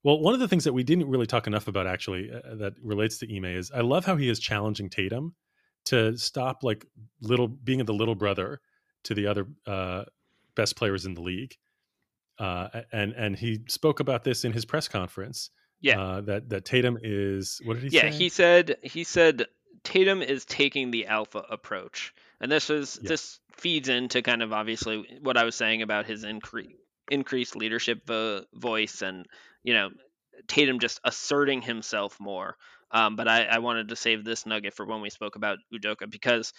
well, 0.03 0.19
one 0.19 0.33
of 0.33 0.41
the 0.41 0.49
things 0.49 0.65
that 0.65 0.73
we 0.73 0.83
didn't 0.83 1.09
really 1.11 1.27
talk 1.27 1.47
enough 1.47 1.69
about 1.69 1.87
actually 1.87 2.31
uh, 2.33 2.55
that 2.57 2.75
relates 2.83 3.19
to 3.19 3.37
Ime 3.37 3.45
is 3.45 3.71
I 3.71 3.83
love 3.83 4.07
how 4.07 4.17
he 4.17 4.31
is 4.31 4.39
challenging 4.39 4.89
Tatum 4.89 5.35
to 5.87 6.17
stop 6.17 6.63
like 6.63 6.87
little 7.21 7.47
being 7.47 7.85
the 7.85 7.93
little 7.93 8.15
brother 8.15 8.63
to 9.03 9.15
the 9.15 9.27
other 9.27 9.47
uh 9.67 10.05
best 10.55 10.77
players 10.77 11.05
in 11.05 11.13
the 11.13 11.21
league. 11.21 11.55
Uh 12.39 12.81
and 12.91 13.13
and 13.13 13.37
he 13.37 13.61
spoke 13.69 14.01
about 14.01 14.25
this 14.25 14.47
in 14.47 14.53
his 14.55 14.65
press 14.65 14.89
conference. 14.89 15.51
Yeah. 15.83 16.01
Uh 16.01 16.21
that 16.23 16.49
that 16.49 16.65
Tatum 16.65 16.97
is 17.03 17.61
what 17.67 17.75
did 17.75 17.83
he 17.83 17.91
yeah, 17.91 18.01
say? 18.01 18.07
Yeah, 18.07 18.13
he 18.15 18.29
said 18.31 18.77
he 18.83 19.05
said 19.05 19.47
Tatum 19.83 20.23
is 20.23 20.47
taking 20.47 20.91
the 20.91 21.07
alpha 21.07 21.45
approach, 21.51 22.15
and 22.41 22.51
this 22.51 22.71
is 22.71 22.99
Yeah. 23.03 23.11
this 23.11 23.41
feeds 23.57 23.89
into 23.89 24.23
kind 24.23 24.43
of 24.43 24.53
obviously 24.53 25.19
what 25.23 25.37
I 25.37 25.45
was 25.45 25.55
saying 25.55 25.83
about 25.83 26.07
his 26.07 26.25
incre- 26.25 26.75
increased 27.11 27.57
leadership 27.57 28.07
vo- 28.07 28.45
voice, 28.55 29.03
and 29.03 29.27
you 29.63 29.75
know 29.75 29.91
Tatum 30.49 30.79
just 30.79 31.01
asserting 31.05 31.63
himself 31.63 32.19
more. 32.21 32.57
Um, 32.91 33.17
but 33.17 33.27
I, 33.29 33.45
I 33.45 33.59
wanted 33.59 33.89
to 33.89 33.97
save 33.97 34.25
this 34.25 34.47
nugget 34.47 34.75
for 34.75 34.87
when 34.87 35.01
we 35.01 35.11
spoke 35.11 35.37
about 35.37 35.59
Udoka 35.73 36.09
because 36.09 36.53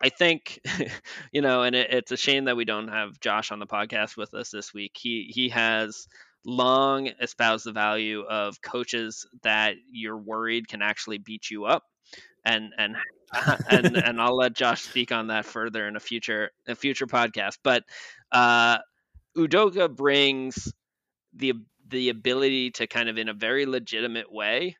I 0.00 0.08
think 0.10 0.60
you 1.32 1.42
know, 1.42 1.62
and 1.62 1.74
it, 1.76 1.92
it's 1.92 2.12
a 2.12 2.16
shame 2.16 2.44
that 2.46 2.56
we 2.56 2.64
don't 2.64 2.88
have 2.88 3.20
Josh 3.20 3.50
on 3.52 3.58
the 3.58 3.66
podcast 3.66 4.16
with 4.16 4.34
us 4.34 4.50
this 4.50 4.72
week. 4.74 4.96
He 4.98 5.30
he 5.32 5.48
has 5.50 6.08
long 6.44 7.08
espoused 7.20 7.66
the 7.66 7.72
value 7.72 8.22
of 8.22 8.62
coaches 8.62 9.26
that 9.42 9.74
you're 9.90 10.16
worried 10.16 10.68
can 10.68 10.80
actually 10.80 11.18
beat 11.18 11.50
you 11.50 11.64
up 11.64 11.82
and 12.46 12.74
and 12.78 12.96
and 13.68 13.96
and 13.98 14.22
I'll 14.22 14.36
let 14.36 14.54
Josh 14.54 14.82
speak 14.84 15.12
on 15.12 15.28
that 15.28 15.46
further 15.46 15.88
in 15.88 15.96
a 15.96 16.00
future 16.00 16.52
a 16.68 16.76
future 16.76 17.08
podcast. 17.08 17.58
But 17.64 17.84
uh 18.32 18.78
Udoka 19.36 19.94
brings 19.94 20.72
the 21.34 21.54
the 21.88 22.10
ability 22.10 22.72
to 22.72 22.86
kind 22.88 23.08
of 23.10 23.18
in 23.18 23.28
a 23.28 23.34
very 23.34 23.66
legitimate 23.66 24.32
way 24.32 24.76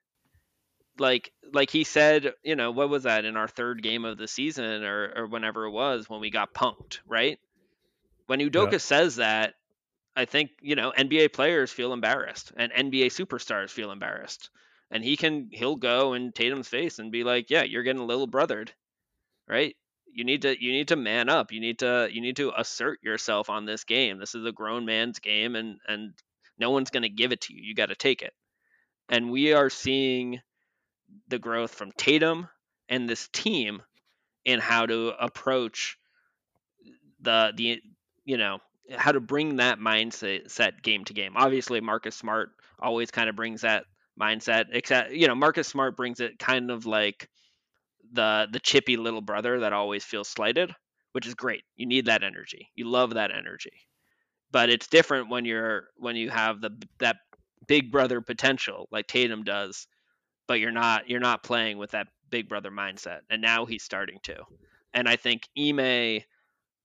like 0.99 1.33
like 1.53 1.71
he 1.71 1.85
said 1.85 2.35
you 2.43 2.57
know 2.57 2.71
what 2.73 2.89
was 2.91 3.05
that 3.05 3.25
in 3.25 3.37
our 3.37 3.49
third 3.49 3.83
game 3.83 4.05
of 4.05 4.19
the 4.19 4.29
season 4.29 4.85
or 4.85 5.13
or 5.17 5.27
whenever 5.27 5.67
it 5.67 5.71
was 5.73 6.09
when 6.11 6.21
we 6.21 6.31
got 6.31 6.55
punked 6.55 7.01
right? 7.07 7.39
When 8.27 8.41
Udoka 8.41 8.75
Yeah. 8.75 8.79
says 8.81 9.17
that 9.17 9.55
I 10.17 10.27
think 10.27 10.53
you 10.63 10.77
know 10.77 10.93
NBA 10.93 11.29
players 11.29 11.73
feel 11.73 11.93
embarrassed 11.93 12.53
and 12.57 12.73
NBA 12.73 13.07
superstars 13.09 13.71
feel 13.71 13.93
embarrassed, 13.93 14.51
and 14.91 15.05
he 15.05 15.17
can 15.17 15.49
he'll 15.53 15.77
go 15.77 16.15
in 16.15 16.33
Tatum's 16.33 16.69
face 16.69 16.99
and 16.99 17.13
be 17.13 17.25
like, 17.25 17.51
"Yeah, 17.51 17.65
you're 17.65 17.83
getting 17.83 18.03
a 18.03 18.07
little 18.07 18.29
brothered, 18.29 18.71
right? 19.49 19.77
You 20.13 20.25
need 20.25 20.43
to 20.43 20.63
you 20.63 20.73
need 20.73 20.89
to 20.89 20.97
man 20.97 21.29
up. 21.29 21.53
You 21.53 21.61
need 21.61 21.81
to 21.81 22.09
you 22.11 22.21
need 22.21 22.37
to 22.37 22.53
assert 22.57 23.03
yourself 23.03 23.51
on 23.51 23.65
this 23.67 23.85
game. 23.85 24.19
This 24.19 24.35
is 24.35 24.45
a 24.45 24.53
grown 24.53 24.85
man's 24.87 25.19
game, 25.19 25.57
and 25.57 25.79
and 25.87 26.13
no 26.59 26.71
one's 26.71 26.91
going 26.91 27.03
to 27.03 27.09
give 27.09 27.33
it 27.33 27.43
to 27.43 27.55
you. 27.55 27.63
You 27.63 27.75
got 27.75 27.89
to 27.91 27.97
take 27.97 28.23
it." 28.23 28.33
And 29.09 29.31
we 29.31 29.53
are 29.53 29.71
seeing 29.71 30.41
the 31.29 31.39
growth 31.39 31.75
from 31.75 31.93
Tatum 31.93 32.49
and 32.89 33.09
this 33.09 33.29
team 33.29 33.83
in 34.45 34.61
how 34.61 34.87
to 34.87 35.13
approach 35.21 35.99
the 37.21 37.53
the 37.57 37.83
you 38.25 38.37
know 38.37 38.59
how 38.97 39.13
to 39.13 39.21
bring 39.21 39.57
that 39.57 39.79
mindset 39.79 40.51
set 40.51 40.83
game 40.83 41.05
to 41.05 41.13
game. 41.13 41.33
Obviously, 41.37 41.81
Marcus 41.81 42.15
Smart 42.15 42.51
always 42.79 43.11
kind 43.11 43.29
of 43.29 43.37
brings 43.37 43.63
that 43.63 43.85
mindset. 44.21 44.67
Except, 44.73 45.13
you 45.13 45.27
know, 45.27 45.35
Marcus 45.35 45.69
Smart 45.69 45.97
brings 45.97 46.21
it 46.21 46.39
kind 46.39 46.71
of 46.71 46.87
like 46.87 47.29
the 48.13 48.47
the 48.51 48.61
chippy 48.61 48.97
little 48.97 49.21
brother 49.21 49.61
that 49.61 49.73
always 49.73 50.05
feels 50.05 50.29
slighted, 50.29 50.75
which 51.13 51.27
is 51.27 51.35
great. 51.35 51.65
You 51.77 51.87
need 51.87 52.07
that 52.07 52.23
energy. 52.23 52.69
You 52.75 52.89
love 52.89 53.15
that 53.15 53.31
energy. 53.31 53.73
But 54.51 54.71
it's 54.71 54.87
different 54.87 55.29
when 55.29 55.45
you're 55.45 55.89
when 55.97 56.17
you 56.17 56.31
have 56.31 56.61
the 56.61 56.71
that 56.99 57.17
big 57.67 57.91
brother 57.91 58.21
potential 58.21 58.89
like 58.91 59.07
Tatum 59.07 59.43
does, 59.43 59.87
but 60.47 60.61
you're 60.61 60.71
not 60.73 61.09
you're 61.09 61.21
not 61.21 61.43
playing 61.43 61.79
with 61.79 61.93
that 61.93 62.09
big 62.31 62.49
brother 62.49 62.71
mindset. 62.71 63.21
And 63.31 63.43
now 63.43 63.67
he's 63.67 63.83
starting 63.83 64.19
to. 64.25 64.37
And 64.95 65.09
I 65.09 65.17
think 65.17 65.49
Ime 65.59 66.23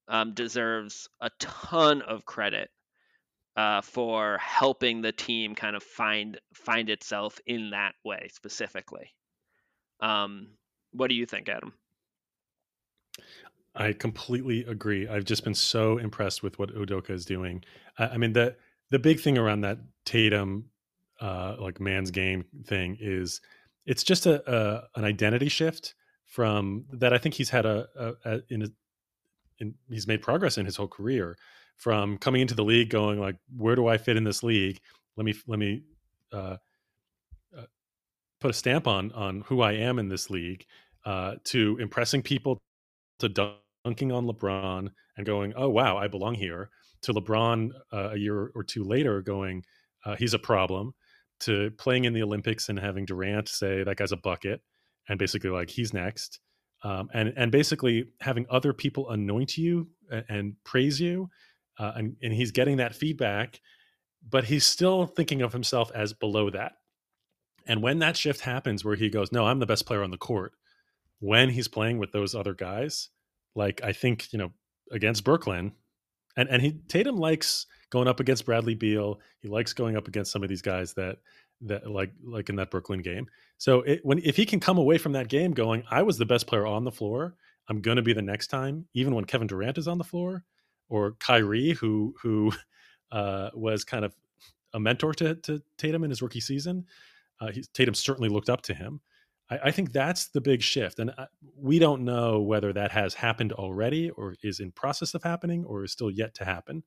um, 0.07 0.33
deserves 0.33 1.07
a 1.21 1.29
ton 1.39 2.01
of 2.01 2.25
credit 2.25 2.69
uh, 3.55 3.81
for 3.81 4.37
helping 4.37 5.01
the 5.01 5.11
team 5.11 5.55
kind 5.55 5.75
of 5.75 5.83
find 5.83 6.39
find 6.53 6.89
itself 6.89 7.39
in 7.45 7.71
that 7.71 7.93
way 8.03 8.29
specifically. 8.33 9.13
Um, 9.99 10.47
what 10.91 11.07
do 11.07 11.15
you 11.15 11.25
think, 11.25 11.49
Adam? 11.49 11.73
I 13.75 13.93
completely 13.93 14.65
agree. 14.65 15.07
I've 15.07 15.25
just 15.25 15.43
been 15.43 15.55
so 15.55 15.97
impressed 15.97 16.43
with 16.43 16.59
what 16.59 16.73
Udoka 16.75 17.11
is 17.11 17.25
doing. 17.25 17.63
I, 17.97 18.07
I 18.07 18.17
mean 18.17 18.33
the 18.33 18.55
the 18.89 18.99
big 18.99 19.19
thing 19.19 19.37
around 19.37 19.61
that 19.61 19.79
Tatum 20.05 20.65
uh, 21.19 21.55
like 21.59 21.79
man's 21.79 22.11
game 22.11 22.45
thing 22.65 22.97
is 22.99 23.41
it's 23.85 24.03
just 24.03 24.25
a, 24.25 24.41
a 24.51 24.99
an 24.99 25.05
identity 25.05 25.49
shift 25.49 25.93
from 26.25 26.85
that. 26.93 27.13
I 27.13 27.17
think 27.17 27.35
he's 27.35 27.49
had 27.49 27.65
a, 27.65 27.87
a, 27.95 28.13
a 28.25 28.41
in, 28.49 28.73
in 29.59 29.75
he's 29.89 30.07
made 30.07 30.21
progress 30.21 30.57
in 30.57 30.65
his 30.65 30.75
whole 30.75 30.87
career 30.87 31.37
from 31.81 32.19
coming 32.19 32.41
into 32.41 32.53
the 32.53 32.63
league, 32.63 32.91
going 32.91 33.19
like, 33.19 33.37
where 33.57 33.75
do 33.75 33.87
I 33.87 33.97
fit 33.97 34.15
in 34.15 34.23
this 34.23 34.43
league? 34.43 34.79
Let 35.17 35.25
me 35.25 35.33
let 35.47 35.57
me 35.57 35.81
uh, 36.31 36.57
uh, 37.57 37.65
put 38.39 38.51
a 38.51 38.53
stamp 38.53 38.87
on 38.87 39.11
on 39.13 39.41
who 39.47 39.61
I 39.61 39.73
am 39.73 39.97
in 39.97 40.07
this 40.07 40.29
league. 40.29 40.65
Uh, 41.03 41.35
to 41.45 41.79
impressing 41.81 42.21
people 42.21 42.61
to 43.17 43.27
dunking 43.27 44.11
on 44.11 44.27
LeBron 44.27 44.89
and 45.17 45.25
going, 45.25 45.53
"Oh 45.55 45.69
wow, 45.69 45.97
I 45.97 46.07
belong 46.07 46.35
here." 46.35 46.69
To 47.01 47.13
LeBron 47.13 47.71
uh, 47.91 48.09
a 48.11 48.17
year 48.17 48.51
or 48.53 48.63
two 48.63 48.83
later 48.83 49.23
going, 49.23 49.65
uh, 50.05 50.15
"He's 50.15 50.35
a 50.35 50.39
problem." 50.39 50.93
To 51.41 51.71
playing 51.79 52.05
in 52.05 52.13
the 52.13 52.21
Olympics 52.21 52.69
and 52.69 52.77
having 52.77 53.05
Durant 53.05 53.49
say 53.49 53.83
that 53.83 53.97
guy's 53.97 54.11
a 54.11 54.17
bucket, 54.17 54.61
and 55.09 55.17
basically 55.17 55.49
like 55.49 55.71
he's 55.71 55.95
next, 55.95 56.39
um, 56.83 57.09
and 57.15 57.33
and 57.35 57.51
basically 57.51 58.11
having 58.19 58.45
other 58.51 58.71
people 58.71 59.09
anoint 59.09 59.57
you 59.57 59.89
and, 60.11 60.25
and 60.29 60.55
praise 60.63 61.01
you, 61.01 61.27
uh, 61.79 61.93
and 61.95 62.15
and 62.21 62.33
he's 62.33 62.51
getting 62.51 62.77
that 62.77 62.95
feedback, 62.95 63.61
but 64.29 64.45
he's 64.45 64.65
still 64.65 65.07
thinking 65.07 65.41
of 65.41 65.53
himself 65.53 65.91
as 65.95 66.13
below 66.13 66.49
that. 66.51 66.73
And 67.67 67.81
when 67.83 67.99
that 67.99 68.17
shift 68.17 68.41
happens, 68.41 68.83
where 68.85 68.95
he 68.95 69.09
goes, 69.09 69.31
"No, 69.31 69.45
I'm 69.47 69.59
the 69.59 69.65
best 69.65 69.85
player 69.85 70.03
on 70.03 70.11
the 70.11 70.17
court," 70.17 70.53
when 71.19 71.49
he's 71.49 71.67
playing 71.67 71.99
with 71.99 72.11
those 72.11 72.35
other 72.35 72.53
guys, 72.53 73.09
like 73.55 73.81
I 73.83 73.93
think 73.93 74.31
you 74.33 74.39
know 74.39 74.51
against 74.91 75.23
Brooklyn, 75.23 75.73
And 76.37 76.49
and 76.49 76.61
he 76.61 76.73
Tatum 76.87 77.17
likes 77.17 77.67
going 77.89 78.07
up 78.07 78.19
against 78.19 78.45
Bradley 78.45 78.75
Beal. 78.75 79.19
He 79.41 79.47
likes 79.49 79.73
going 79.73 79.95
up 79.97 80.07
against 80.07 80.31
some 80.31 80.43
of 80.43 80.49
these 80.49 80.61
guys 80.61 80.93
that 80.95 81.17
that 81.61 81.89
like 81.89 82.11
like 82.23 82.49
in 82.49 82.55
that 82.57 82.71
Brooklyn 82.71 83.01
game. 83.01 83.27
So 83.57 83.81
it, 83.81 84.01
when 84.03 84.19
if 84.19 84.35
he 84.37 84.45
can 84.45 84.59
come 84.59 84.77
away 84.77 84.97
from 84.97 85.13
that 85.13 85.27
game 85.27 85.51
going, 85.53 85.83
I 85.91 86.03
was 86.03 86.17
the 86.17 86.25
best 86.25 86.47
player 86.47 86.65
on 86.65 86.83
the 86.83 86.91
floor. 86.91 87.35
I'm 87.69 87.81
going 87.81 87.97
to 87.97 88.01
be 88.01 88.13
the 88.13 88.21
next 88.21 88.47
time, 88.47 88.87
even 88.93 89.13
when 89.15 89.25
Kevin 89.25 89.47
Durant 89.47 89.77
is 89.77 89.87
on 89.87 89.97
the 89.97 90.03
floor, 90.03 90.43
or 90.91 91.13
Kyrie, 91.13 91.71
who 91.71 92.13
who 92.21 92.51
uh, 93.11 93.49
was 93.53 93.83
kind 93.83 94.05
of 94.05 94.13
a 94.73 94.79
mentor 94.79 95.13
to, 95.13 95.35
to 95.35 95.61
Tatum 95.77 96.03
in 96.03 96.09
his 96.09 96.21
rookie 96.21 96.39
season. 96.39 96.85
Uh, 97.39 97.51
he, 97.51 97.63
Tatum 97.73 97.95
certainly 97.95 98.29
looked 98.29 98.49
up 98.49 98.61
to 98.63 98.73
him. 98.73 99.01
I, 99.49 99.59
I 99.65 99.71
think 99.71 99.91
that's 99.91 100.27
the 100.27 100.41
big 100.41 100.61
shift, 100.61 100.99
and 100.99 101.11
I, 101.17 101.27
we 101.57 101.79
don't 101.79 102.03
know 102.03 102.41
whether 102.41 102.71
that 102.73 102.91
has 102.91 103.15
happened 103.15 103.53
already, 103.53 104.11
or 104.11 104.35
is 104.43 104.59
in 104.59 104.71
process 104.71 105.13
of 105.15 105.23
happening, 105.23 105.65
or 105.65 105.83
is 105.83 105.91
still 105.91 106.11
yet 106.11 106.35
to 106.35 106.45
happen. 106.45 106.83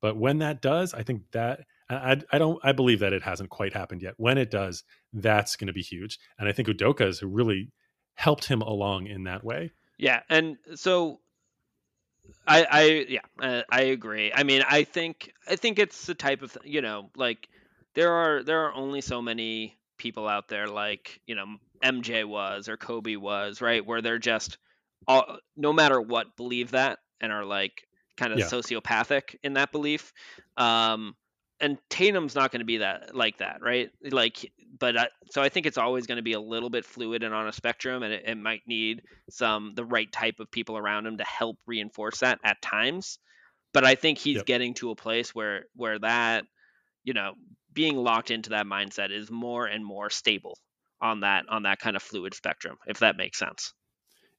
But 0.00 0.16
when 0.16 0.38
that 0.38 0.60
does, 0.60 0.92
I 0.92 1.02
think 1.02 1.22
that 1.32 1.60
I, 1.88 2.20
I 2.32 2.38
don't 2.38 2.58
I 2.64 2.72
believe 2.72 3.00
that 3.00 3.12
it 3.12 3.22
hasn't 3.22 3.50
quite 3.50 3.74
happened 3.74 4.02
yet. 4.02 4.14
When 4.16 4.38
it 4.38 4.50
does, 4.50 4.84
that's 5.12 5.56
going 5.56 5.68
to 5.68 5.72
be 5.72 5.82
huge, 5.82 6.18
and 6.38 6.48
I 6.48 6.52
think 6.52 6.68
Udoka 6.68 7.04
has 7.04 7.22
really 7.22 7.72
helped 8.14 8.46
him 8.46 8.62
along 8.62 9.06
in 9.06 9.24
that 9.24 9.44
way. 9.44 9.72
Yeah, 9.98 10.22
and 10.28 10.56
so 10.74 11.20
I 12.46 12.66
I 12.70 13.06
yeah 13.08 13.20
uh, 13.40 13.62
I 13.70 13.82
agree. 13.82 14.32
I 14.34 14.42
mean 14.42 14.62
I 14.68 14.84
think 14.84 15.32
I 15.48 15.56
think 15.56 15.78
it's 15.78 16.06
the 16.06 16.14
type 16.14 16.42
of 16.42 16.56
you 16.64 16.82
know 16.82 17.10
like 17.16 17.48
there 17.94 18.12
are 18.12 18.42
there 18.42 18.64
are 18.64 18.74
only 18.74 19.00
so 19.00 19.22
many 19.22 19.76
people 19.96 20.28
out 20.28 20.48
there 20.48 20.66
like 20.66 21.20
you 21.26 21.34
know 21.34 21.46
MJ 21.82 22.24
was 22.24 22.68
or 22.68 22.76
Kobe 22.76 23.16
was 23.16 23.60
right 23.60 23.84
where 23.84 24.02
they're 24.02 24.18
just 24.18 24.58
all, 25.06 25.38
no 25.56 25.72
matter 25.72 26.00
what 26.00 26.36
believe 26.36 26.72
that 26.72 26.98
and 27.20 27.32
are 27.32 27.44
like 27.44 27.86
kind 28.16 28.32
of 28.32 28.38
yeah. 28.38 28.46
sociopathic 28.46 29.36
in 29.42 29.54
that 29.54 29.72
belief. 29.72 30.12
Um, 30.56 31.14
and 31.60 31.78
Tatum's 31.88 32.34
not 32.34 32.50
going 32.50 32.60
to 32.60 32.66
be 32.66 32.78
that 32.78 33.14
like 33.14 33.38
that, 33.38 33.62
right? 33.62 33.90
Like, 34.02 34.52
but 34.78 34.96
I, 34.96 35.08
so 35.30 35.42
I 35.42 35.48
think 35.48 35.66
it's 35.66 35.78
always 35.78 36.06
going 36.06 36.16
to 36.16 36.22
be 36.22 36.32
a 36.32 36.40
little 36.40 36.70
bit 36.70 36.84
fluid 36.84 37.22
and 37.22 37.34
on 37.34 37.48
a 37.48 37.52
spectrum, 37.52 38.02
and 38.02 38.12
it, 38.12 38.24
it, 38.26 38.36
might 38.36 38.62
need 38.66 39.02
some 39.30 39.72
the 39.74 39.84
right 39.84 40.10
type 40.10 40.40
of 40.40 40.50
people 40.50 40.76
around 40.76 41.06
him 41.06 41.18
to 41.18 41.24
help 41.24 41.58
reinforce 41.66 42.18
that 42.20 42.38
at 42.44 42.60
times. 42.60 43.18
But 43.72 43.84
I 43.84 43.94
think 43.94 44.18
he's 44.18 44.36
yep. 44.36 44.46
getting 44.46 44.74
to 44.74 44.90
a 44.90 44.96
place 44.96 45.34
where 45.34 45.64
where 45.74 45.98
that, 45.98 46.44
you 47.02 47.12
know, 47.12 47.34
being 47.72 47.96
locked 47.96 48.30
into 48.30 48.50
that 48.50 48.66
mindset 48.66 49.10
is 49.10 49.30
more 49.30 49.66
and 49.66 49.84
more 49.84 50.10
stable 50.10 50.58
on 51.00 51.20
that 51.20 51.44
on 51.48 51.64
that 51.64 51.78
kind 51.78 51.96
of 51.96 52.02
fluid 52.02 52.34
spectrum, 52.34 52.76
if 52.86 53.00
that 53.00 53.16
makes 53.16 53.38
sense. 53.38 53.72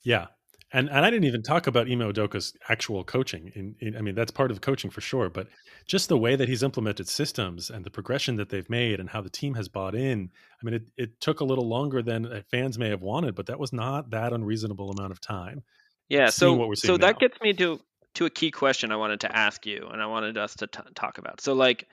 Yeah, 0.03 0.27
and 0.73 0.89
and 0.89 1.05
I 1.05 1.09
didn't 1.09 1.25
even 1.25 1.43
talk 1.43 1.67
about 1.67 1.89
Ime 1.89 1.99
Udoka's 1.99 2.53
actual 2.69 3.03
coaching. 3.03 3.51
In, 3.55 3.75
in, 3.79 3.95
I 3.95 4.01
mean, 4.01 4.15
that's 4.15 4.31
part 4.31 4.51
of 4.51 4.61
coaching 4.61 4.89
for 4.89 5.01
sure. 5.01 5.29
But 5.29 5.47
just 5.85 6.09
the 6.09 6.17
way 6.17 6.35
that 6.35 6.49
he's 6.49 6.63
implemented 6.63 7.07
systems 7.07 7.69
and 7.69 7.85
the 7.85 7.91
progression 7.91 8.35
that 8.37 8.49
they've 8.49 8.69
made 8.69 8.99
and 8.99 9.09
how 9.09 9.21
the 9.21 9.29
team 9.29 9.53
has 9.53 9.67
bought 9.67 9.95
in. 9.95 10.29
I 10.61 10.65
mean, 10.65 10.73
it, 10.73 10.83
it 10.97 11.21
took 11.21 11.39
a 11.39 11.43
little 11.45 11.67
longer 11.67 12.01
than 12.01 12.25
uh, 12.25 12.41
fans 12.49 12.79
may 12.79 12.89
have 12.89 13.01
wanted, 13.01 13.35
but 13.35 13.45
that 13.45 13.59
was 13.59 13.73
not 13.73 14.09
that 14.09 14.33
unreasonable 14.33 14.91
amount 14.91 15.11
of 15.11 15.21
time. 15.21 15.63
Yeah. 16.09 16.29
So 16.29 16.73
so 16.73 16.93
now. 16.93 17.07
that 17.07 17.19
gets 17.19 17.39
me 17.41 17.53
to 17.53 17.79
to 18.15 18.25
a 18.25 18.29
key 18.29 18.51
question 18.51 18.91
I 18.91 18.95
wanted 18.95 19.21
to 19.21 19.35
ask 19.35 19.65
you, 19.65 19.87
and 19.91 20.01
I 20.01 20.07
wanted 20.07 20.37
us 20.37 20.55
to 20.57 20.67
t- 20.67 20.79
talk 20.95 21.17
about. 21.17 21.41
So 21.41 21.53
like. 21.53 21.87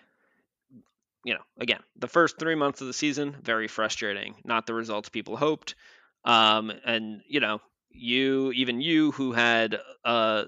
You 1.24 1.34
know, 1.34 1.40
again, 1.60 1.78
the 1.94 2.08
first 2.08 2.36
three 2.36 2.56
months 2.56 2.80
of 2.80 2.88
the 2.88 2.92
season, 2.92 3.36
very 3.44 3.68
frustrating. 3.68 4.34
Not 4.44 4.66
the 4.66 4.74
results 4.74 5.08
people 5.08 5.36
hoped. 5.36 5.76
Um, 6.24 6.72
and 6.84 7.20
you 7.28 7.38
know, 7.38 7.60
you, 7.92 8.52
even 8.52 8.80
you, 8.80 9.12
who 9.12 9.32
had 9.32 9.78
uh, 10.04 10.44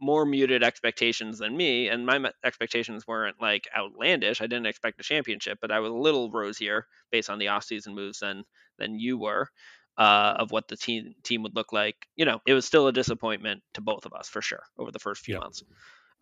more 0.00 0.24
muted 0.24 0.62
expectations 0.62 1.38
than 1.38 1.56
me, 1.56 1.88
and 1.88 2.06
my 2.06 2.30
expectations 2.44 3.06
weren't 3.06 3.40
like 3.40 3.68
outlandish. 3.76 4.40
I 4.40 4.46
didn't 4.46 4.66
expect 4.66 5.00
a 5.00 5.04
championship, 5.04 5.58
but 5.60 5.70
I 5.70 5.80
was 5.80 5.90
a 5.90 5.96
little 5.96 6.30
rosier 6.30 6.86
based 7.10 7.30
on 7.30 7.38
the 7.38 7.46
offseason 7.46 7.94
moves 7.94 8.20
than 8.20 8.44
than 8.78 8.98
you 8.98 9.18
were 9.18 9.48
uh, 9.98 10.34
of 10.38 10.50
what 10.50 10.68
the 10.68 10.76
team 10.76 11.14
team 11.22 11.42
would 11.42 11.54
look 11.54 11.72
like. 11.72 11.96
You 12.16 12.24
know, 12.24 12.40
it 12.46 12.54
was 12.54 12.66
still 12.66 12.86
a 12.86 12.92
disappointment 12.92 13.62
to 13.74 13.80
both 13.80 14.06
of 14.06 14.12
us 14.12 14.28
for 14.28 14.42
sure 14.42 14.62
over 14.78 14.90
the 14.90 14.98
first 14.98 15.24
few 15.24 15.34
yep. 15.34 15.42
months. 15.42 15.62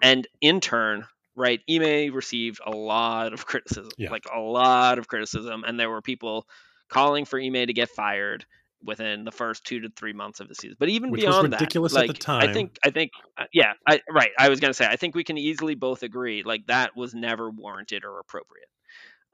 And 0.02 0.26
in 0.40 0.60
turn, 0.60 1.04
right, 1.36 1.60
Ime 1.70 2.12
received 2.14 2.60
a 2.64 2.70
lot 2.70 3.32
of 3.32 3.46
criticism, 3.46 3.92
yeah. 3.96 4.10
like 4.10 4.26
a 4.32 4.40
lot 4.40 4.98
of 4.98 5.08
criticism, 5.08 5.64
and 5.66 5.78
there 5.78 5.90
were 5.90 6.02
people 6.02 6.46
calling 6.88 7.24
for 7.24 7.40
Ime 7.40 7.66
to 7.66 7.72
get 7.72 7.88
fired 7.90 8.44
within 8.84 9.24
the 9.24 9.32
first 9.32 9.64
two 9.64 9.80
to 9.80 9.88
three 9.90 10.12
months 10.12 10.40
of 10.40 10.48
the 10.48 10.54
season. 10.54 10.76
But 10.78 10.88
even 10.88 11.10
Which 11.10 11.22
beyond 11.22 11.52
that, 11.52 11.74
like, 11.92 12.28
I 12.28 12.52
think, 12.52 12.78
I 12.84 12.90
think, 12.90 13.12
uh, 13.36 13.44
yeah, 13.52 13.72
I, 13.86 14.00
right. 14.10 14.30
I 14.38 14.48
was 14.48 14.60
gonna 14.60 14.74
say, 14.74 14.86
I 14.86 14.96
think 14.96 15.14
we 15.14 15.24
can 15.24 15.38
easily 15.38 15.74
both 15.74 16.02
agree, 16.02 16.42
like 16.42 16.66
that 16.66 16.96
was 16.96 17.14
never 17.14 17.50
warranted 17.50 18.04
or 18.04 18.18
appropriate. 18.20 18.68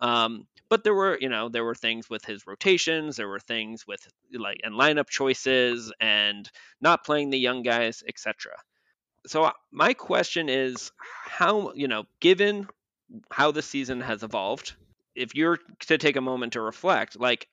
Um, 0.00 0.46
but 0.68 0.84
there 0.84 0.94
were, 0.94 1.18
you 1.20 1.28
know, 1.28 1.48
there 1.48 1.64
were 1.64 1.74
things 1.74 2.08
with 2.08 2.24
his 2.24 2.46
rotations, 2.46 3.16
there 3.16 3.28
were 3.28 3.40
things 3.40 3.86
with 3.86 4.06
like 4.32 4.60
and 4.62 4.74
lineup 4.74 5.08
choices 5.08 5.92
and 6.00 6.48
not 6.80 7.04
playing 7.04 7.30
the 7.30 7.38
young 7.38 7.62
guys, 7.62 8.02
etc. 8.08 8.52
So 9.26 9.44
uh, 9.44 9.52
my 9.70 9.92
question 9.94 10.48
is, 10.48 10.92
how, 11.26 11.72
you 11.74 11.88
know, 11.88 12.04
given 12.20 12.66
how 13.30 13.50
the 13.50 13.62
season 13.62 14.00
has 14.00 14.22
evolved, 14.22 14.74
if 15.14 15.34
you're 15.34 15.58
to 15.80 15.98
take 15.98 16.16
a 16.16 16.20
moment 16.20 16.54
to 16.54 16.60
reflect, 16.60 17.18
like 17.18 17.48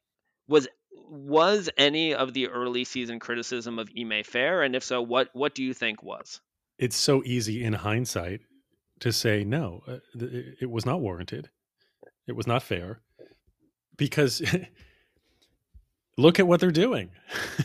was 0.48 0.68
was 1.10 1.70
any 1.78 2.14
of 2.14 2.34
the 2.34 2.48
early 2.48 2.84
season 2.84 3.20
criticism 3.20 3.80
of 3.80 3.90
Ime 3.98 4.24
fair? 4.24 4.64
And 4.64 4.76
if 4.76 4.84
so, 4.84 5.02
what 5.02 5.30
what 5.34 5.56
do 5.56 5.64
you 5.64 5.74
think 5.74 6.04
was? 6.04 6.42
It's 6.78 6.96
so 6.96 7.24
easy 7.26 7.64
in 7.64 7.74
hindsight 7.74 8.42
to 9.00 9.12
say 9.12 9.44
no, 9.44 9.82
uh, 9.88 9.98
it 10.16 10.70
was 10.70 10.86
not 10.86 11.02
warranted. 11.02 11.50
It 12.28 12.36
was 12.36 12.48
not 12.48 12.64
fair 12.64 13.02
because 13.96 14.42
look 16.18 16.40
at 16.40 16.48
what 16.48 16.60
they're 16.60 16.72
doing. 16.72 17.12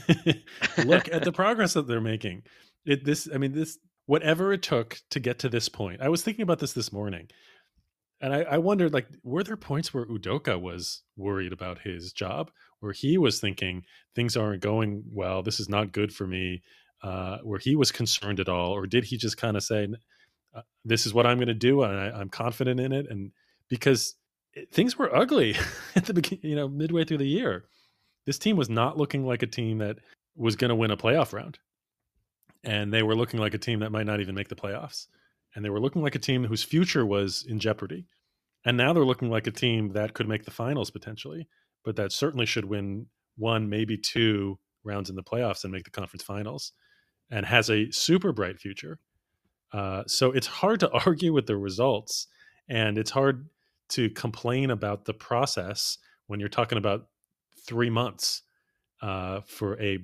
look 0.85 1.09
at 1.13 1.25
the 1.25 1.33
progress 1.35 1.75
that 1.75 1.87
they're 1.87 2.01
making. 2.01 2.43
It 2.85 3.05
this 3.05 3.29
I 3.33 3.39
mean 3.39 3.53
this 3.53 3.79
whatever 4.07 4.53
it 4.53 4.63
took 4.63 5.01
to 5.11 5.21
get 5.21 5.39
to 5.41 5.49
this 5.49 5.69
point. 5.69 6.01
I 6.01 6.09
was 6.09 6.23
thinking 6.23 6.43
about 6.43 6.59
this 6.59 6.73
this 6.73 6.93
morning. 6.93 7.29
And 8.21 8.33
I, 8.33 8.43
I 8.43 8.59
wondered, 8.59 8.95
like, 8.95 9.09
were 9.25 9.43
there 9.43 9.57
points 9.57 9.93
where 9.93 10.07
Udoka 10.07 10.61
was 10.61 11.03
worried 11.17 11.53
about 11.53 11.81
his 11.81 12.13
job, 12.13 12.53
where 12.83 12.93
he 12.93 13.19
was 13.19 13.41
thinking 13.41 13.85
things 14.15 14.37
aren't 14.37 14.63
going 14.63 15.05
well, 15.11 15.43
this 15.43 15.61
is 15.61 15.69
not 15.69 15.93
good 15.93 16.13
for 16.13 16.27
me, 16.27 16.63
uh, 17.03 17.39
where 17.39 17.59
he 17.59 17.77
was 17.77 17.93
concerned 17.93 18.41
at 18.41 18.49
all, 18.49 18.73
or 18.73 18.87
did 18.87 19.05
he 19.05 19.17
just 19.17 19.37
kind 19.37 19.57
of 19.57 19.63
say, 19.63 19.89
uh, 20.55 20.63
"This 20.85 21.07
is 21.07 21.15
what 21.15 21.27
I'm 21.27 21.39
going 21.39 21.49
to 21.49 21.55
do, 21.55 21.83
and 21.83 21.99
I, 21.99 22.21
am 22.21 22.29
confident 22.29 22.81
in 22.81 22.93
it"? 22.93 23.07
And 23.11 23.33
because 23.69 24.15
it, 24.55 24.71
things 24.73 24.99
were 24.99 25.15
ugly 25.15 25.57
at 25.97 26.07
the 26.07 26.15
beginning, 26.15 26.45
you 26.45 26.57
know, 26.57 26.69
midway 26.69 27.05
through 27.05 27.19
the 27.19 27.27
year, 27.27 27.65
this 28.27 28.39
team 28.39 28.57
was 28.57 28.69
not 28.69 28.99
looking 28.99 29.27
like 29.27 29.43
a 29.43 29.47
team 29.47 29.79
that 29.79 29.99
was 30.37 30.57
going 30.57 30.71
to 30.71 30.75
win 30.75 30.91
a 30.91 30.97
playoff 30.97 31.33
round, 31.33 31.59
and 32.65 32.93
they 32.93 33.03
were 33.03 33.17
looking 33.17 33.41
like 33.41 33.55
a 33.55 33.59
team 33.59 33.81
that 33.81 33.93
might 33.93 34.07
not 34.07 34.21
even 34.21 34.35
make 34.35 34.49
the 34.49 34.55
playoffs 34.55 35.07
and 35.55 35.65
they 35.65 35.71
were 35.71 35.81
looking 35.81 36.03
like 36.03 36.15
a 36.15 36.21
team 36.21 36.45
whose 36.45 36.63
future 36.63 37.05
was 37.05 37.45
in 37.49 37.59
jeopardy. 37.59 38.07
And 38.65 38.77
now 38.77 38.93
they're 38.93 39.05
looking 39.05 39.31
like 39.31 39.47
a 39.47 39.53
team 39.53 39.93
that 39.93 40.15
could 40.15 40.29
make 40.29 40.45
the 40.45 40.51
finals 40.51 40.91
potentially, 40.91 41.49
but 41.85 41.97
that 41.97 42.13
certainly 42.13 42.47
should 42.47 42.65
win 42.65 43.07
one, 43.37 43.69
maybe 43.69 43.97
two 43.97 44.59
rounds 44.85 45.11
in 45.11 45.17
the 45.17 45.23
playoffs 45.23 45.65
and 45.65 45.73
make 45.73 45.85
the 45.85 45.91
conference 45.91 46.23
finals, 46.23 46.73
and 47.31 47.47
has 47.47 47.71
a 47.71 47.91
super 47.91 48.33
bright 48.33 48.59
future. 48.59 48.99
Uh, 49.73 50.03
so 50.07 50.33
it's 50.33 50.47
hard 50.47 50.81
to 50.81 50.91
argue 51.07 51.33
with 51.33 51.47
the 51.47 51.57
results, 51.57 52.27
and 52.69 52.99
it's 52.99 53.11
hard 53.11 53.49
to 53.91 54.11
complain 54.11 54.71
about 54.71 55.05
the 55.05 55.15
process 55.15 55.99
when 56.27 56.41
you're 56.41 56.49
talking 56.49 56.79
about 56.79 57.09
three 57.67 57.91
months 57.91 58.43
uh, 59.03 59.41
for 59.41 59.81
a 59.81 59.99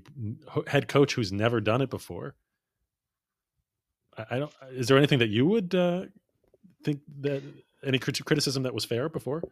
head 0.67 0.89
coach 0.89 1.15
who's 1.15 1.33
never 1.33 1.61
done 1.61 1.81
it 1.81 1.91
before 1.91 2.35
I 4.31 4.39
don't. 4.39 4.53
Is 4.73 4.89
there 4.89 4.97
anything 4.97 5.19
that 5.21 5.29
you 5.29 5.47
would 5.47 5.75
uh, 5.75 6.07
think 6.85 7.01
that 7.21 7.43
any 7.85 7.99
criticism 7.99 8.63
that 8.65 8.75
was 8.75 8.85
fair 8.85 9.09
before? 9.09 9.43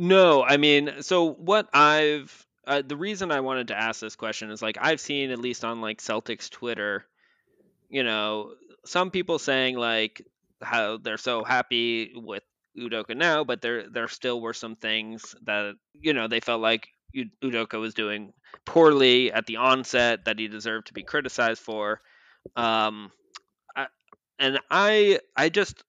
No, 0.00 0.42
I 0.42 0.56
mean, 0.56 1.02
so 1.02 1.30
what 1.34 1.68
I've 1.74 2.46
uh, 2.66 2.80
the 2.80 2.96
reason 2.96 3.30
I 3.30 3.40
wanted 3.40 3.68
to 3.68 3.78
ask 3.78 4.00
this 4.00 4.16
question 4.16 4.50
is 4.50 4.62
like 4.62 4.78
I've 4.80 4.98
seen 4.98 5.30
at 5.30 5.38
least 5.38 5.62
on 5.62 5.82
like 5.82 6.00
Celtics 6.00 6.48
Twitter, 6.48 7.04
you 7.90 8.02
know, 8.02 8.54
some 8.86 9.10
people 9.10 9.38
saying 9.38 9.76
like 9.76 10.22
how 10.62 10.96
they're 10.96 11.18
so 11.18 11.44
happy 11.44 12.12
with 12.14 12.42
Udoka 12.78 13.14
now, 13.14 13.44
but 13.44 13.60
there 13.60 13.90
there 13.90 14.08
still 14.08 14.40
were 14.40 14.54
some 14.54 14.74
things 14.74 15.34
that 15.42 15.74
you 15.92 16.14
know 16.14 16.28
they 16.28 16.40
felt 16.40 16.62
like 16.62 16.88
Udoka 17.44 17.78
was 17.78 17.92
doing 17.92 18.32
poorly 18.64 19.30
at 19.30 19.44
the 19.44 19.56
onset 19.56 20.24
that 20.24 20.38
he 20.38 20.48
deserved 20.48 20.86
to 20.86 20.94
be 20.94 21.02
criticized 21.02 21.60
for. 21.60 22.00
Um, 22.56 23.12
and 24.38 24.60
I 24.70 25.20
I 25.36 25.50
just 25.50 25.84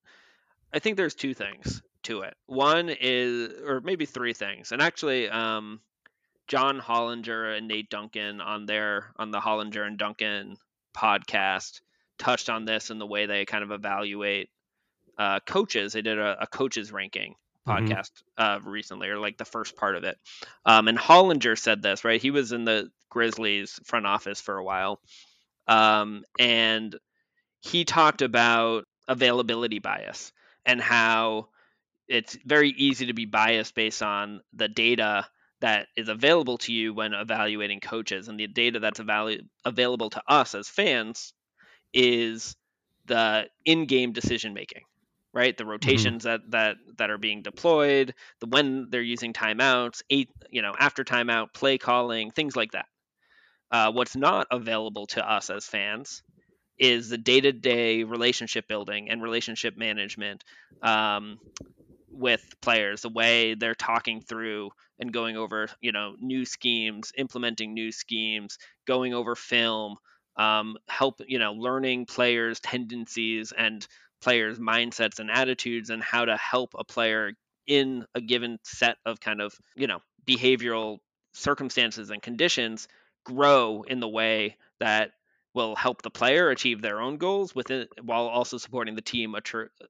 I 0.74 0.80
think 0.80 0.98
there's 0.98 1.16
two 1.16 1.34
things 1.34 1.82
to 2.04 2.22
it. 2.22 2.36
One 2.48 2.90
is 2.90 3.54
or 3.66 3.82
maybe 3.82 4.06
three 4.06 4.34
things. 4.34 4.72
And 4.72 4.82
actually 4.82 5.30
um 5.30 5.82
John 6.48 6.80
Hollinger 6.80 7.58
and 7.58 7.68
Nate 7.68 7.90
Duncan 7.90 8.42
on 8.42 8.66
their 8.66 9.14
on 9.18 9.32
the 9.32 9.40
Hollinger 9.40 9.86
and 9.86 9.98
Duncan 9.98 10.58
podcast 10.96 11.82
touched 12.18 12.50
on 12.50 12.66
this 12.66 12.90
in 12.90 13.00
the 13.00 13.06
way 13.08 13.26
they 13.26 13.46
kind 13.46 13.64
of 13.64 13.72
evaluate 13.72 14.50
uh, 15.18 15.40
coaches. 15.46 15.94
They 15.94 16.02
did 16.02 16.20
a, 16.20 16.44
a 16.44 16.48
coaches 16.48 16.92
ranking 16.92 17.36
Mhm. 17.68 17.88
podcast 17.90 18.10
uh, 18.38 18.60
recently, 18.64 19.10
or 19.10 19.20
like 19.20 19.38
the 19.38 19.46
first 19.46 19.76
part 19.76 19.96
of 19.96 20.04
it. 20.04 20.18
Um, 20.66 20.88
and 20.88 20.98
Hollinger 20.98 21.58
said 21.58 21.84
this, 21.84 22.04
right? 22.04 22.20
He 22.22 22.32
was 22.32 22.52
in 22.52 22.66
the 22.66 22.90
Grizzlies 23.10 23.80
front 23.86 24.08
office 24.08 24.42
for 24.42 24.58
a 24.58 24.64
while, 24.64 25.00
um, 25.68 26.26
and 26.40 26.98
he 27.60 27.86
talked 27.86 28.24
about 28.24 28.86
availability 29.08 29.78
bias 29.80 30.34
and 30.66 30.82
how 30.82 31.50
it's 32.08 32.38
very 32.46 32.70
easy 32.70 33.08
to 33.08 33.14
be 33.14 33.26
biased 33.26 33.76
based 33.76 34.04
on 34.04 34.42
the 34.54 34.68
data 34.68 35.28
that 35.62 35.88
is 35.96 36.10
available 36.10 36.58
to 36.58 36.74
you 36.74 36.94
when 36.94 37.14
evaluating 37.14 37.80
coaches 37.80 38.28
and 38.28 38.40
the 38.40 38.48
data 38.48 38.80
that's 38.80 39.00
avail- 39.00 39.38
available 39.64 40.10
to 40.10 40.22
us 40.28 40.56
as 40.56 40.68
fans 40.68 41.34
is 41.94 42.56
the 43.06 43.48
in-game 43.66 44.12
decision 44.12 44.54
making 44.54 44.84
right? 45.34 45.58
The 45.58 45.66
rotations 45.66 46.24
that 46.24 46.42
that 46.50 46.76
that 46.98 47.10
are 47.10 47.18
being 47.18 47.42
deployed 47.42 48.14
the 48.40 48.48
when 48.48 48.90
they're 48.90 49.02
using 49.02 49.34
timeouts 49.34 50.02
eight 50.10 50.30
you 50.50 50.62
know 50.62 50.74
after 50.78 51.04
timeout 51.04 51.54
play 51.54 51.78
calling 51.78 52.32
things 52.32 52.56
like 52.56 52.72
that. 52.72 52.86
Uh, 53.72 53.92
what's 53.92 54.18
not 54.18 54.48
available 54.52 55.08
to 55.08 55.32
us 55.32 55.50
as 55.50 55.66
fans 55.66 56.24
is 56.82 57.10
the 57.10 57.18
day-to-day 57.18 58.04
relationship 58.04 58.68
building 58.68 59.12
and 59.12 59.22
relationship 59.22 59.78
management 59.78 60.44
um, 60.82 61.40
with 62.12 62.44
players 62.60 63.04
the 63.04 63.10
way 63.10 63.54
they're 63.54 63.76
talking 63.76 64.20
through 64.20 64.72
and 65.00 65.14
going 65.14 65.38
over 65.38 65.68
you 65.80 65.92
know 65.92 66.16
new 66.20 66.44
schemes 66.44 67.14
implementing 67.16 67.74
new 67.74 67.92
schemes 67.92 68.58
going 68.88 69.14
over 69.14 69.36
film 69.36 69.96
um, 70.38 70.76
help 70.90 71.22
you 71.28 71.38
know 71.38 71.54
learning 71.54 72.06
players 72.08 72.60
tendencies 72.60 73.54
and 73.56 73.88
players 74.20 74.58
mindsets 74.58 75.20
and 75.20 75.30
attitudes 75.30 75.92
and 75.92 76.02
how 76.04 76.26
to 76.26 76.36
help 76.36 76.74
a 76.78 76.84
player 76.84 77.32
in 77.68 78.04
a 78.16 78.22
given 78.22 78.58
set 78.64 78.98
of 79.06 79.20
kind 79.20 79.40
of 79.40 79.54
you 79.76 79.86
know 79.86 80.00
behavioral 80.28 80.98
circumstances 81.34 82.10
and 82.10 82.24
conditions 82.24 82.88
grow 83.24 83.84
in 83.88 84.00
the 84.00 84.10
way 84.10 84.58
that 84.80 85.12
will 85.54 85.76
help 85.76 86.02
the 86.02 86.10
player 86.10 86.50
achieve 86.50 86.82
their 86.82 87.02
own 87.02 87.18
goals 87.18 87.54
within 87.54 87.88
while 88.02 88.28
also 88.28 88.58
supporting 88.58 88.96
the 88.96 89.02
team 89.02 89.36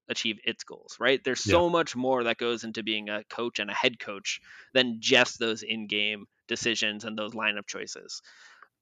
achieve 0.10 0.40
its 0.44 0.64
goals 0.64 0.98
right? 1.00 1.24
There's 1.24 1.44
so 1.44 1.70
much 1.70 1.96
more 1.96 2.24
that 2.24 2.38
goes 2.38 2.64
into 2.64 2.84
being 2.84 3.10
a 3.10 3.24
coach 3.26 3.60
and 3.60 3.70
a 3.70 3.74
head 3.74 4.00
coach 4.00 4.42
than 4.74 4.98
just 5.00 5.40
those 5.40 5.64
in-game 5.64 6.26
decisions 6.48 7.06
and 7.06 7.18
those 7.18 7.34
lineup 7.34 7.68
choices. 7.68 8.22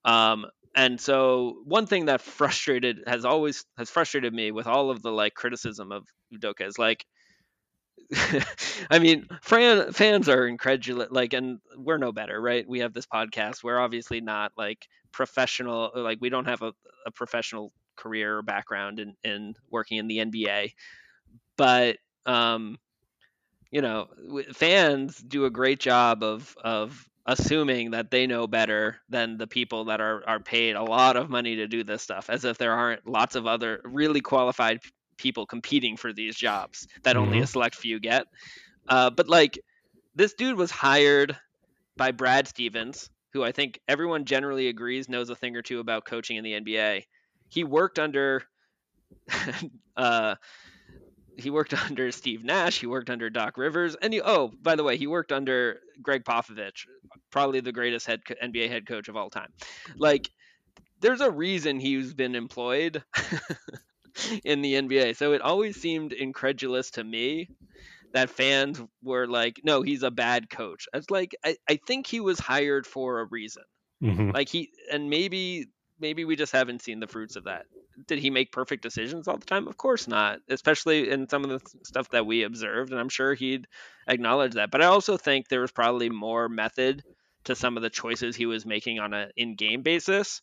Um, 0.05 0.45
and 0.75 0.99
so 0.99 1.61
one 1.65 1.87
thing 1.87 2.05
that 2.05 2.21
frustrated 2.21 3.03
has 3.07 3.25
always 3.25 3.65
has 3.77 3.89
frustrated 3.89 4.33
me 4.33 4.51
with 4.51 4.67
all 4.67 4.91
of 4.91 5.01
the 5.01 5.11
like 5.11 5.33
criticism 5.33 5.91
of 5.91 6.07
Udoka 6.33 6.65
is 6.65 6.77
like 6.77 7.05
I 8.89 8.99
mean, 8.99 9.27
fans 9.41 10.29
are 10.29 10.47
incredulous. 10.47 11.09
Like, 11.11 11.33
and 11.33 11.59
we're 11.77 11.97
no 11.97 12.11
better, 12.11 12.39
right? 12.41 12.67
We 12.67 12.79
have 12.79 12.93
this 12.93 13.05
podcast. 13.05 13.63
We're 13.63 13.79
obviously 13.79 14.21
not 14.21 14.51
like 14.57 14.87
professional. 15.11 15.91
Like, 15.93 16.19
we 16.21 16.29
don't 16.29 16.45
have 16.45 16.61
a, 16.61 16.73
a 17.05 17.11
professional 17.11 17.71
career 17.95 18.37
or 18.37 18.41
background 18.41 18.99
in, 18.99 19.15
in 19.23 19.53
working 19.69 19.97
in 19.97 20.07
the 20.07 20.19
NBA. 20.19 20.73
But, 21.57 21.97
um, 22.25 22.77
you 23.71 23.81
know, 23.81 24.07
fans 24.53 25.17
do 25.17 25.45
a 25.45 25.49
great 25.49 25.79
job 25.79 26.23
of 26.23 26.55
of 26.63 27.05
assuming 27.25 27.91
that 27.91 28.09
they 28.09 28.25
know 28.25 28.47
better 28.47 28.97
than 29.09 29.37
the 29.37 29.47
people 29.47 29.85
that 29.85 30.01
are 30.01 30.23
are 30.27 30.39
paid 30.39 30.75
a 30.75 30.83
lot 30.83 31.15
of 31.17 31.29
money 31.29 31.57
to 31.57 31.67
do 31.67 31.83
this 31.83 32.01
stuff, 32.01 32.29
as 32.29 32.45
if 32.45 32.57
there 32.57 32.73
aren't 32.73 33.07
lots 33.07 33.35
of 33.35 33.45
other 33.45 33.81
really 33.85 34.21
qualified 34.21 34.79
people 35.19 35.45
competing 35.45 35.97
for 35.97 36.13
these 36.13 36.35
jobs 36.35 36.87
that 37.03 37.15
mm-hmm. 37.15 37.25
only 37.25 37.39
a 37.39 37.47
select 37.47 37.75
few 37.75 37.99
get. 37.99 38.25
Uh, 38.87 39.09
but 39.09 39.27
like 39.27 39.59
this 40.15 40.33
dude 40.33 40.57
was 40.57 40.71
hired 40.71 41.37
by 41.95 42.11
Brad 42.11 42.47
Stevens, 42.47 43.09
who 43.33 43.43
I 43.43 43.51
think 43.51 43.79
everyone 43.87 44.25
generally 44.25 44.67
agrees 44.67 45.07
knows 45.07 45.29
a 45.29 45.35
thing 45.35 45.55
or 45.55 45.61
two 45.61 45.79
about 45.79 46.05
coaching 46.05 46.37
in 46.37 46.43
the 46.43 46.53
NBA. 46.53 47.03
He 47.49 47.63
worked 47.63 47.99
under 47.99 48.43
uh, 49.97 50.35
he 51.39 51.49
worked 51.49 51.73
under 51.89 52.11
Steve 52.11 52.43
Nash, 52.43 52.79
he 52.79 52.87
worked 52.87 53.09
under 53.09 53.29
Doc 53.29 53.57
Rivers, 53.57 53.95
and 54.01 54.13
he, 54.13 54.21
oh, 54.21 54.51
by 54.61 54.75
the 54.75 54.83
way, 54.83 54.97
he 54.97 55.07
worked 55.07 55.31
under 55.31 55.79
Gregg 56.01 56.23
Popovich, 56.23 56.85
probably 57.31 57.59
the 57.59 57.71
greatest 57.71 58.05
head 58.05 58.21
NBA 58.43 58.69
head 58.69 58.87
coach 58.87 59.07
of 59.07 59.15
all 59.15 59.29
time. 59.29 59.51
Like, 59.97 60.29
there's 61.01 61.21
a 61.21 61.31
reason 61.31 61.79
he's 61.79 62.13
been 62.13 62.35
employed 62.35 63.03
in 64.43 64.61
the 64.61 64.73
NBA. 64.75 65.15
So 65.15 65.33
it 65.33 65.41
always 65.41 65.79
seemed 65.79 66.13
incredulous 66.13 66.91
to 66.91 67.03
me 67.03 67.49
that 68.13 68.29
fans 68.29 68.81
were 69.03 69.27
like, 69.27 69.61
no, 69.63 69.81
he's 69.81 70.03
a 70.03 70.11
bad 70.11 70.49
coach. 70.49 70.87
It's 70.93 71.09
like 71.09 71.35
I, 71.43 71.57
I 71.69 71.79
think 71.85 72.07
he 72.07 72.19
was 72.19 72.39
hired 72.39 72.87
for 72.87 73.19
a 73.19 73.25
reason. 73.25 73.63
Mm-hmm. 74.03 74.31
Like 74.31 74.49
he 74.49 74.71
and 74.91 75.09
maybe 75.09 75.67
maybe 75.99 76.25
we 76.25 76.35
just 76.35 76.53
haven't 76.53 76.81
seen 76.81 76.99
the 76.99 77.07
fruits 77.07 77.35
of 77.35 77.45
that. 77.45 77.65
Did 78.07 78.19
he 78.19 78.29
make 78.29 78.53
perfect 78.53 78.81
decisions 78.81 79.27
all 79.27 79.37
the 79.37 79.45
time? 79.45 79.67
Of 79.67 79.75
course 79.75 80.07
not, 80.07 80.39
especially 80.49 81.09
in 81.09 81.27
some 81.27 81.43
of 81.43 81.49
the 81.49 81.59
stuff 81.83 82.09
that 82.09 82.25
we 82.25 82.43
observed, 82.43 82.91
and 82.91 82.99
I'm 82.99 83.09
sure 83.09 83.33
he'd 83.33 83.67
acknowledge 84.07 84.53
that. 84.53 84.71
But 84.71 84.81
I 84.81 84.85
also 84.85 85.17
think 85.17 85.47
there 85.47 85.61
was 85.61 85.71
probably 85.71 86.09
more 86.09 86.47
method 86.47 87.03
to 87.43 87.55
some 87.55 87.75
of 87.75 87.83
the 87.83 87.89
choices 87.89 88.35
he 88.35 88.45
was 88.45 88.65
making 88.65 88.99
on 88.99 89.13
an 89.13 89.31
in-game 89.35 89.81
basis 89.81 90.41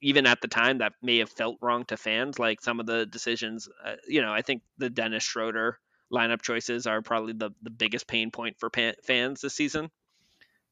even 0.00 0.26
at 0.26 0.40
the 0.40 0.48
time 0.48 0.78
that 0.78 0.92
may 1.02 1.18
have 1.18 1.30
felt 1.30 1.56
wrong 1.60 1.84
to 1.84 1.96
fans 1.96 2.38
like 2.38 2.60
some 2.60 2.80
of 2.80 2.86
the 2.86 3.06
decisions 3.06 3.68
uh, 3.84 3.94
you 4.08 4.20
know 4.22 4.32
i 4.32 4.42
think 4.42 4.62
the 4.78 4.90
dennis 4.90 5.22
schroeder 5.22 5.78
lineup 6.14 6.42
choices 6.42 6.86
are 6.86 7.02
probably 7.02 7.32
the, 7.32 7.50
the 7.62 7.70
biggest 7.70 8.06
pain 8.06 8.30
point 8.30 8.58
for 8.58 8.70
pan- 8.70 8.94
fans 9.02 9.40
this 9.40 9.54
season. 9.54 9.90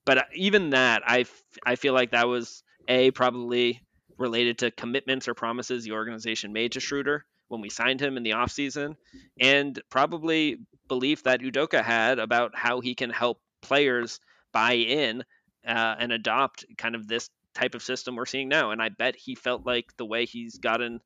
But 0.05 0.19
uh, 0.19 0.23
even 0.35 0.71
that 0.71 1.03
I, 1.07 1.21
f- 1.21 1.43
I 1.65 1.77
feel 1.77 1.95
like 1.95 2.13
that 2.13 2.29
was 2.29 2.63
a 2.89 3.11
probably 3.11 3.83
related 4.19 4.59
to 4.59 4.71
commitments 4.71 5.29
or 5.29 5.35
promises 5.35 5.85
the 5.85 5.93
organization 5.93 6.53
made 6.53 6.73
to 6.73 6.81
schroeder 6.81 7.25
when 7.49 7.61
we 7.61 7.71
signed 7.71 8.01
him 8.01 8.17
in 8.17 8.23
the 8.23 8.31
offseason 8.31 8.95
and 9.41 9.81
probably 9.91 10.59
belief 10.89 11.25
that 11.25 11.41
udoka 11.41 11.83
had 11.83 12.19
about 12.19 12.53
how 12.55 12.81
he 12.81 12.95
can 12.95 13.11
help 13.11 13.41
players 13.63 14.21
buy 14.53 14.75
in 14.75 15.23
uh, 15.67 15.95
and 15.99 16.13
adopt 16.13 16.65
kind 16.77 16.95
of 16.95 17.09
this 17.09 17.31
type 17.55 17.75
of 17.75 17.83
system 17.83 18.17
we're 18.17 18.27
seeing 18.27 18.49
now. 18.49 18.71
And 18.71 18.81
I 18.83 18.89
bet 18.89 19.17
he 19.17 19.35
felt 19.35 19.67
like 19.67 19.97
the 19.97 20.07
way 20.07 20.25
he's 20.27 20.59
gotten 20.59 21.01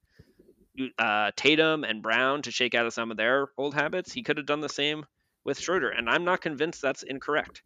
uh, 0.99 1.31
Tatum 1.37 1.85
and 1.85 2.03
Brown 2.03 2.43
to 2.43 2.51
shake 2.51 2.75
out 2.75 2.87
of 2.87 2.93
some 2.93 3.11
of 3.11 3.17
their 3.17 3.49
old 3.57 3.75
habits, 3.75 4.13
he 4.13 4.23
could 4.23 4.37
have 4.37 4.47
done 4.47 4.61
the 4.61 4.69
same 4.69 5.07
with 5.45 5.59
Schroeder. 5.59 5.91
And 5.91 6.09
I'm 6.09 6.25
not 6.25 6.41
convinced 6.41 6.83
that's 6.83 7.03
incorrect. 7.03 7.63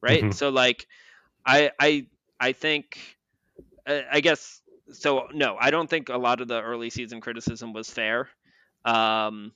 Right. 0.00 0.22
Mm-hmm. 0.22 0.32
So 0.32 0.48
like, 0.50 0.86
I 1.44 1.70
I 1.78 2.06
I 2.38 2.52
think 2.52 2.98
I 3.86 4.20
guess 4.20 4.60
so. 4.92 5.28
No, 5.32 5.56
I 5.58 5.70
don't 5.70 5.88
think 5.88 6.08
a 6.08 6.18
lot 6.18 6.40
of 6.40 6.48
the 6.48 6.60
early 6.60 6.90
season 6.90 7.20
criticism 7.20 7.72
was 7.72 7.90
fair. 7.90 8.28
Um, 8.84 9.52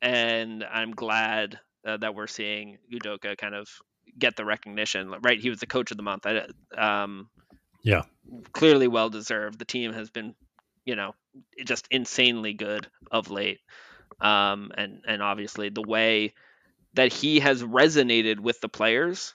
and 0.00 0.64
I'm 0.64 0.92
glad 0.92 1.58
uh, 1.86 1.98
that 1.98 2.14
we're 2.14 2.26
seeing 2.26 2.78
Udoka 2.92 3.36
kind 3.36 3.54
of 3.54 3.68
get 4.18 4.36
the 4.36 4.44
recognition. 4.44 5.14
Right, 5.22 5.40
he 5.40 5.50
was 5.50 5.60
the 5.60 5.66
coach 5.66 5.90
of 5.90 5.96
the 5.96 6.02
month. 6.02 6.26
I, 6.26 6.46
um, 6.76 7.28
yeah. 7.82 8.02
Clearly 8.52 8.88
well 8.88 9.10
deserved. 9.10 9.58
The 9.58 9.64
team 9.64 9.92
has 9.92 10.10
been, 10.10 10.34
you 10.84 10.96
know, 10.96 11.14
just 11.64 11.86
insanely 11.90 12.52
good 12.52 12.86
of 13.10 13.30
late. 13.30 13.60
Um, 14.20 14.72
and 14.76 15.02
and 15.06 15.22
obviously 15.22 15.70
the 15.70 15.82
way 15.82 16.34
that 16.94 17.12
he 17.12 17.40
has 17.40 17.62
resonated 17.62 18.40
with 18.40 18.60
the 18.60 18.68
players 18.68 19.34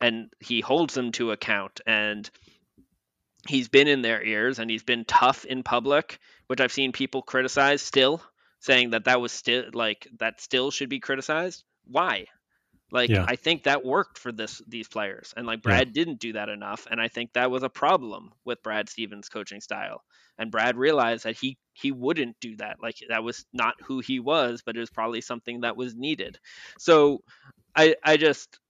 and 0.00 0.30
he 0.40 0.60
holds 0.60 0.94
them 0.94 1.12
to 1.12 1.32
account 1.32 1.80
and 1.86 2.30
he's 3.48 3.68
been 3.68 3.88
in 3.88 4.02
their 4.02 4.22
ears 4.22 4.58
and 4.58 4.70
he's 4.70 4.82
been 4.82 5.04
tough 5.04 5.44
in 5.44 5.62
public, 5.62 6.18
which 6.46 6.60
I've 6.60 6.72
seen 6.72 6.92
people 6.92 7.22
criticize 7.22 7.82
still, 7.82 8.22
saying 8.60 8.90
that 8.90 9.04
that 9.04 9.20
was 9.20 9.32
still 9.32 9.64
like 9.72 10.08
that 10.18 10.40
still 10.40 10.70
should 10.70 10.88
be 10.88 11.00
criticized. 11.00 11.64
Why? 11.86 12.26
Like 12.94 13.10
yeah. 13.10 13.24
I 13.26 13.34
think 13.34 13.64
that 13.64 13.84
worked 13.84 14.18
for 14.18 14.30
this 14.30 14.62
these 14.68 14.86
players, 14.86 15.34
and 15.36 15.48
like 15.48 15.62
Brad 15.62 15.88
yeah. 15.88 15.92
didn't 15.92 16.20
do 16.20 16.34
that 16.34 16.48
enough, 16.48 16.86
and 16.88 17.00
I 17.00 17.08
think 17.08 17.32
that 17.32 17.50
was 17.50 17.64
a 17.64 17.68
problem 17.68 18.30
with 18.44 18.62
Brad 18.62 18.88
Stevens' 18.88 19.28
coaching 19.28 19.60
style. 19.60 20.04
And 20.38 20.52
Brad 20.52 20.76
realized 20.76 21.24
that 21.24 21.36
he 21.36 21.58
he 21.72 21.90
wouldn't 21.90 22.36
do 22.40 22.54
that. 22.58 22.76
Like 22.80 22.98
that 23.08 23.24
was 23.24 23.44
not 23.52 23.74
who 23.84 23.98
he 23.98 24.20
was, 24.20 24.62
but 24.64 24.76
it 24.76 24.80
was 24.80 24.90
probably 24.90 25.22
something 25.22 25.62
that 25.62 25.76
was 25.76 25.96
needed. 25.96 26.38
So 26.78 27.22
I 27.74 27.96
I 28.00 28.16
just 28.16 28.60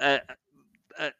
uh, 0.00 0.18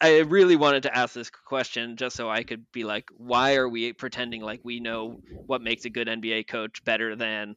I 0.00 0.18
really 0.18 0.56
wanted 0.56 0.82
to 0.82 0.98
ask 0.98 1.14
this 1.14 1.30
question 1.30 1.96
just 1.96 2.16
so 2.16 2.28
I 2.28 2.42
could 2.42 2.64
be 2.72 2.82
like, 2.82 3.08
why 3.16 3.54
are 3.54 3.68
we 3.68 3.92
pretending 3.92 4.42
like 4.42 4.62
we 4.64 4.80
know 4.80 5.20
what 5.46 5.62
makes 5.62 5.84
a 5.84 5.90
good 5.90 6.08
NBA 6.08 6.48
coach 6.48 6.82
better 6.84 7.14
than, 7.14 7.54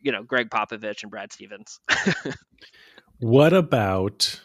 you 0.00 0.12
know, 0.12 0.22
Gregg 0.22 0.50
Popovich 0.50 1.02
and 1.02 1.10
Brad 1.10 1.32
Stevens? 1.32 1.80
What 3.20 3.52
about 3.52 4.40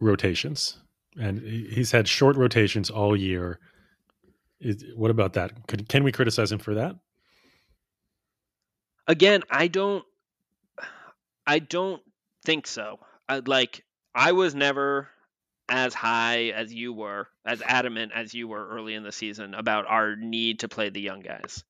rotations? 0.00 0.78
And 1.20 1.40
he's 1.40 1.92
had 1.92 2.08
short 2.08 2.36
rotations 2.36 2.88
all 2.88 3.16
year. 3.16 3.58
Is, 4.60 4.84
what 4.94 5.10
about 5.10 5.34
that? 5.34 5.66
Could, 5.66 5.88
can 5.88 6.04
we 6.04 6.12
criticize 6.12 6.52
him 6.52 6.58
for 6.58 6.74
that? 6.74 6.96
again, 9.10 9.42
I 9.50 9.68
don't 9.68 10.04
I 11.46 11.58
don't 11.58 12.00
think 12.44 12.66
so. 12.66 13.00
I, 13.28 13.42
like 13.44 13.84
I 14.14 14.32
was 14.32 14.54
never 14.54 15.08
as 15.68 15.94
high 15.94 16.46
as 16.46 16.72
you 16.72 16.92
were, 16.92 17.28
as 17.44 17.62
adamant 17.62 18.12
as 18.14 18.32
you 18.32 18.48
were 18.48 18.68
early 18.68 18.94
in 18.94 19.02
the 19.02 19.12
season 19.12 19.54
about 19.54 19.86
our 19.86 20.16
need 20.16 20.60
to 20.60 20.68
play 20.68 20.90
the 20.90 21.00
young 21.00 21.20
guys. 21.20 21.64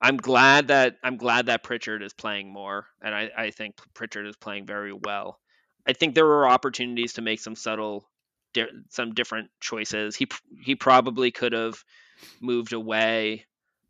I'm 0.00 0.16
glad 0.16 0.68
that 0.68 0.96
I'm 1.02 1.16
glad 1.16 1.46
that 1.46 1.62
Pritchard 1.62 2.02
is 2.02 2.12
playing 2.12 2.52
more, 2.52 2.86
and 3.00 3.14
I, 3.14 3.30
I 3.36 3.50
think 3.50 3.76
Pritchard 3.94 4.26
is 4.26 4.36
playing 4.36 4.66
very 4.66 4.92
well. 4.92 5.38
I 5.86 5.92
think 5.92 6.14
there 6.14 6.26
were 6.26 6.46
opportunities 6.48 7.14
to 7.14 7.22
make 7.22 7.40
some 7.40 7.56
subtle, 7.56 8.08
di- 8.52 8.70
some 8.90 9.14
different 9.14 9.50
choices. 9.60 10.16
He 10.16 10.28
he 10.62 10.74
probably 10.74 11.30
could 11.30 11.52
have 11.52 11.82
moved 12.40 12.72
away. 12.72 13.46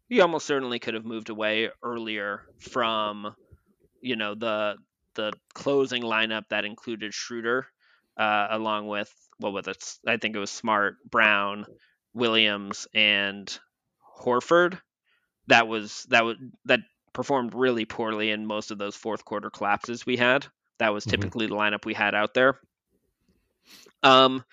He 0.09 0.21
almost 0.21 0.47
certainly 0.47 0.79
could 0.79 0.95
have 0.95 1.05
moved 1.05 1.31
away 1.31 1.71
earlier 1.83 2.43
from, 2.59 3.35
you 4.01 4.17
know, 4.17 4.35
the 4.35 4.77
the 5.15 5.33
closing 5.55 6.03
lineup 6.03 6.45
that 6.49 6.65
included 6.65 7.13
Schroeder, 7.13 7.67
uh, 8.17 8.49
along 8.51 8.89
with 8.89 9.13
what 9.39 9.53
was 9.53 9.69
it? 9.69 9.85
I 10.07 10.17
think 10.17 10.37
it 10.37 10.39
was 10.39 10.51
Smart, 10.51 10.97
Brown, 11.11 11.67
Williams, 12.15 12.87
and 12.95 13.59
Horford 14.19 14.79
that 15.49 15.69
was 15.69 16.05
that 16.11 16.25
was 16.25 16.37
that 16.65 16.81
performed 17.13 17.55
really 17.55 17.85
poorly 17.85 18.31
in 18.31 18.47
most 18.47 18.71
of 18.71 18.79
those 18.79 18.97
fourth 18.97 19.25
quarter 19.25 19.51
collapses 19.51 20.07
we 20.07 20.17
had. 20.17 20.47
That 20.83 20.93
was 20.93 21.05
mm-hmm. 21.05 21.13
typically 21.13 21.47
mm-hmm. 21.47 21.55
the 21.55 21.61
lineup 21.61 21.85
we 21.85 21.95
had 21.95 22.13
out 22.17 22.35
there. 22.35 22.59
Um, 24.03 24.45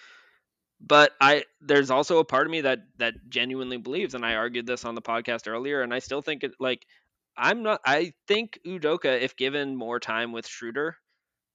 but 0.80 1.12
I 1.20 1.46
there's 1.60 1.90
also 1.90 2.20
a 2.20 2.24
part 2.24 2.46
of 2.46 2.52
me 2.52 2.62
that 2.62 2.82
that 3.00 3.16
genuinely 3.30 3.78
believes, 3.78 4.14
and 4.14 4.24
I 4.24 4.36
argued 4.36 4.68
this 4.68 4.86
on 4.86 4.94
the 4.94 5.02
podcast 5.02 5.48
earlier, 5.48 5.82
and 5.82 5.92
I 5.92 5.98
still 5.98 6.22
think 6.22 6.44
it 6.44 6.52
like 6.60 6.86
I'm 7.36 7.64
not. 7.64 7.82
I 7.84 8.14
think 8.28 8.60
Udoka, 8.64 9.20
if 9.20 9.36
given 9.38 9.76
more 9.76 10.00
time 10.00 10.32
with 10.32 10.46
Schroeder, 10.46 10.98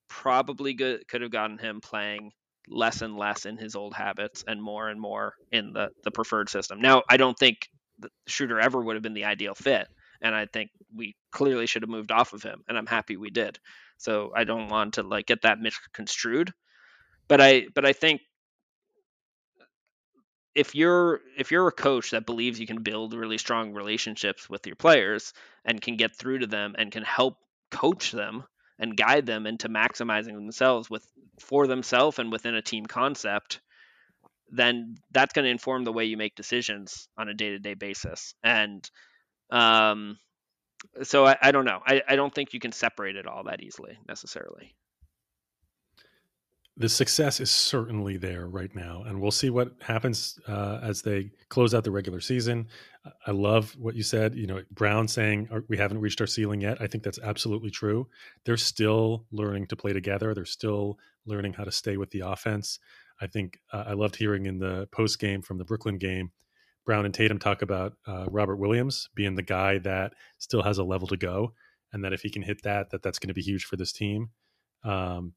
probably 0.09 0.75
good, 0.75 1.07
could 1.07 1.22
have 1.22 1.31
gotten 1.31 1.57
him 1.59 1.81
playing 1.81 2.33
less 2.66 3.01
and 3.01 3.16
less 3.16 3.47
in 3.47 3.57
his 3.57 3.77
old 3.77 3.95
habits 3.95 4.43
and 4.45 4.61
more 4.61 4.89
and 4.89 5.01
more 5.01 5.35
in 5.53 5.72
the 5.72 5.91
the 6.03 6.11
preferred 6.11 6.49
system. 6.49 6.81
Now, 6.81 7.05
I 7.09 7.16
don't 7.16 7.39
think 7.39 7.68
Schroeder 8.27 8.59
ever 8.59 8.83
would 8.83 8.97
have 8.97 9.05
been 9.05 9.14
the 9.14 9.27
ideal 9.27 9.55
fit. 9.55 9.87
And 10.20 10.35
I 10.35 10.47
think 10.47 10.70
we 10.95 11.14
clearly 11.33 11.66
should 11.66 11.83
have 11.83 11.91
moved 11.91 12.11
off 12.11 12.33
of 12.33 12.43
him, 12.43 12.64
and 12.66 12.79
I'm 12.79 12.87
happy 12.87 13.16
we 13.16 13.29
did. 13.29 13.59
So 13.99 14.32
I 14.34 14.45
don't 14.45 14.68
want 14.68 14.95
to 14.95 15.03
like 15.03 15.26
get 15.26 15.42
that 15.42 15.61
misconstrued, 15.61 16.53
but 17.28 17.40
I 17.40 17.66
but 17.74 17.86
I 17.86 17.92
think 17.92 18.20
if 20.55 20.74
you're 20.74 21.20
if 21.36 21.51
you're 21.51 21.68
a 21.68 21.72
coach 21.72 22.11
that 22.11 22.26
believes 22.26 22.61
you 22.61 22.66
can 22.66 22.82
build 22.82 23.14
really 23.14 23.38
strong 23.38 23.72
relationships 23.72 24.49
with 24.49 24.66
your 24.66 24.76
players 24.76 25.32
and 25.64 25.80
can 25.80 25.97
get 25.97 26.16
through 26.16 26.40
to 26.40 26.47
them 26.47 26.74
and 26.78 26.92
can 26.92 27.03
help 27.03 27.38
coach 27.70 28.12
them 28.12 28.45
and 28.78 28.97
guide 28.97 29.26
them 29.26 29.47
into 29.47 29.68
maximizing 29.68 30.34
themselves 30.34 30.88
with 30.90 31.07
for 31.40 31.66
themselves 31.66 32.18
and 32.18 32.30
within 32.30 32.55
a 32.55 32.62
team 32.62 32.86
concept 32.86 33.61
then 34.51 34.97
that's 35.11 35.32
going 35.32 35.45
to 35.45 35.51
inform 35.51 35.84
the 35.84 35.92
way 35.92 36.05
you 36.05 36.16
make 36.16 36.34
decisions 36.34 37.09
on 37.18 37.28
a 37.28 37.34
day-to-day 37.34 37.74
basis. 37.74 38.34
And 38.42 38.88
um, 39.51 40.18
so 41.03 41.26
I, 41.26 41.37
I, 41.43 41.53
don't 41.53 41.64
know. 41.64 41.80
I, 41.87 42.03
I 42.09 42.16
don't 42.16 42.35
think 42.35 42.53
you 42.53 42.61
can 42.61 42.72
separate 42.72 43.16
it 43.16 43.26
all 43.26 43.45
that 43.45 43.62
easily 43.62 43.99
necessarily. 44.09 44.74
The 46.76 46.89
success 46.89 47.39
is 47.39 47.53
certainly 47.53 48.16
there 48.16 48.49
right 48.49 48.74
now 48.74 49.05
and 49.07 49.20
we'll 49.20 49.30
see 49.30 49.49
what 49.49 49.72
happens 49.80 50.39
uh, 50.49 50.80
as 50.82 51.03
they 51.03 51.30
close 51.49 51.72
out 51.72 51.85
the 51.85 51.93
regular 51.93 52.20
season. 52.20 52.66
I 53.26 53.30
love 53.30 53.76
what 53.78 53.95
you 53.95 54.03
said 54.03 54.35
you 54.35 54.47
know 54.47 54.62
brown 54.72 55.07
saying 55.07 55.49
we 55.68 55.76
haven't 55.76 56.01
reached 56.01 56.20
our 56.20 56.26
ceiling 56.26 56.61
yet. 56.61 56.80
I 56.80 56.89
think 56.89 57.05
that's 57.05 57.20
absolutely 57.20 57.70
true. 57.70 58.09
They're 58.45 58.57
still 58.57 59.24
learning 59.30 59.68
to 59.68 59.76
play 59.76 59.93
together. 59.93 60.35
They're 60.35 60.45
still 60.45 60.99
learning 61.26 61.53
how 61.53 61.64
to 61.64 61.72
stay 61.72 61.97
with 61.97 62.11
the 62.11 62.20
offense. 62.20 62.80
I 63.20 63.26
think 63.26 63.61
uh, 63.72 63.85
I 63.87 63.93
loved 63.93 64.16
hearing 64.16 64.47
in 64.47 64.59
the 64.59 64.89
post 64.91 65.18
game 65.18 65.43
from 65.43 65.59
the 65.59 65.64
Brooklyn 65.64 65.99
game, 65.99 66.32
Brown 66.85 67.05
and 67.05 67.14
Tatum 67.14 67.39
talk 67.39 67.62
about 67.62 67.95
uh, 68.07 68.26
Robert 68.30 68.57
Williams 68.57 69.09
being 69.14 69.35
the 69.35 69.43
guy 69.43 69.78
that 69.78 70.14
still 70.39 70.62
has 70.62 70.78
a 70.78 70.85
level 70.85 71.09
to 71.09 71.16
go, 71.16 71.53
and 71.93 72.05
that 72.05 72.12
if 72.12 72.22
he 72.22 72.30
can 72.30 72.43
hit 72.43 72.62
that, 72.62 72.91
that 72.91 73.03
that's 73.03 73.18
going 73.18 73.28
to 73.28 73.35
be 73.35 73.43
huge 73.43 73.64
for 73.64 73.76
this 73.76 73.93
team. 73.93 74.30
Um, 74.85 75.32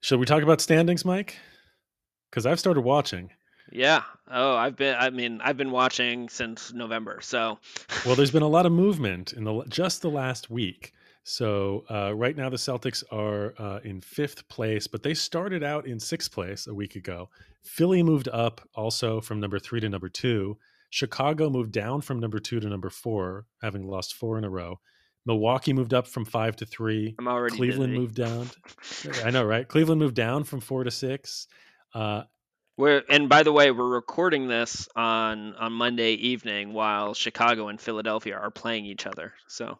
should 0.00 0.18
we 0.18 0.26
talk 0.26 0.42
about 0.42 0.60
standings, 0.60 1.04
Mike? 1.04 1.36
Because 2.30 2.44
I've 2.44 2.58
started 2.58 2.80
watching. 2.80 3.30
Yeah. 3.70 4.02
Oh, 4.30 4.56
I've 4.56 4.76
been. 4.76 4.96
I 4.98 5.10
mean, 5.10 5.40
I've 5.42 5.56
been 5.56 5.70
watching 5.70 6.28
since 6.28 6.72
November. 6.72 7.20
So. 7.22 7.58
well, 8.04 8.16
there's 8.16 8.30
been 8.30 8.42
a 8.42 8.48
lot 8.48 8.66
of 8.66 8.72
movement 8.72 9.32
in 9.32 9.44
the 9.44 9.62
just 9.68 10.02
the 10.02 10.10
last 10.10 10.50
week. 10.50 10.92
So 11.24 11.84
uh, 11.88 12.14
right 12.14 12.36
now 12.36 12.48
the 12.48 12.56
Celtics 12.56 13.04
are 13.12 13.54
uh, 13.58 13.80
in 13.84 14.00
fifth 14.00 14.48
place, 14.48 14.86
but 14.86 15.02
they 15.02 15.14
started 15.14 15.62
out 15.62 15.86
in 15.86 16.00
sixth 16.00 16.32
place 16.32 16.66
a 16.66 16.74
week 16.74 16.96
ago. 16.96 17.28
Philly 17.62 18.02
moved 18.02 18.28
up 18.28 18.60
also 18.74 19.20
from 19.20 19.38
number 19.38 19.58
three 19.58 19.80
to 19.80 19.88
number 19.88 20.08
two. 20.08 20.58
Chicago 20.90 21.48
moved 21.48 21.72
down 21.72 22.00
from 22.00 22.20
number 22.20 22.38
two 22.38 22.60
to 22.60 22.68
number 22.68 22.90
four, 22.90 23.46
having 23.62 23.86
lost 23.86 24.14
four 24.14 24.36
in 24.36 24.44
a 24.44 24.50
row. 24.50 24.78
Milwaukee 25.24 25.72
moved 25.72 25.94
up 25.94 26.08
from 26.08 26.24
five 26.24 26.56
to 26.56 26.66
three. 26.66 27.14
I'm 27.18 27.28
already 27.28 27.56
Cleveland 27.56 27.92
busy. 27.92 28.00
moved 28.00 28.14
down. 28.16 28.50
I 29.24 29.30
know, 29.30 29.44
right? 29.44 29.66
Cleveland 29.66 30.00
moved 30.00 30.16
down 30.16 30.44
from 30.44 30.60
four 30.60 30.82
to 30.82 30.90
six. 30.90 31.46
Uh, 31.94 32.24
we're 32.76 33.02
and 33.08 33.28
by 33.28 33.42
the 33.44 33.52
way, 33.52 33.70
we're 33.70 33.88
recording 33.88 34.48
this 34.48 34.88
on 34.96 35.54
on 35.54 35.72
Monday 35.72 36.14
evening 36.14 36.72
while 36.72 37.14
Chicago 37.14 37.68
and 37.68 37.80
Philadelphia 37.80 38.36
are 38.36 38.50
playing 38.50 38.86
each 38.86 39.06
other. 39.06 39.34
So 39.46 39.78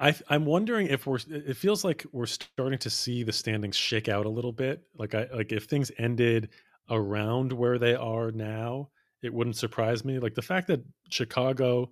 I, 0.00 0.14
I'm 0.28 0.46
wondering 0.46 0.86
if 0.86 1.06
we're. 1.06 1.18
It 1.28 1.56
feels 1.56 1.84
like 1.84 2.06
we're 2.10 2.26
starting 2.26 2.78
to 2.78 2.90
see 2.90 3.22
the 3.22 3.32
standings 3.32 3.76
shake 3.76 4.08
out 4.08 4.24
a 4.24 4.30
little 4.30 4.52
bit. 4.52 4.82
Like 4.96 5.14
I 5.14 5.28
like 5.34 5.52
if 5.52 5.64
things 5.64 5.92
ended 5.98 6.48
around 6.88 7.52
where 7.52 7.78
they 7.78 7.94
are 7.94 8.32
now, 8.32 8.88
it 9.22 9.32
wouldn't 9.32 9.56
surprise 9.56 10.04
me. 10.04 10.18
Like 10.18 10.34
the 10.34 10.42
fact 10.42 10.68
that 10.68 10.82
Chicago, 11.10 11.90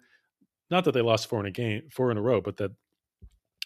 not 0.70 0.84
that 0.84 0.92
they 0.92 1.02
lost 1.02 1.28
four 1.28 1.40
in 1.40 1.46
a 1.46 1.50
game, 1.50 1.82
four 1.92 2.10
in 2.10 2.16
a 2.16 2.22
row, 2.22 2.40
but 2.40 2.56
that 2.56 2.70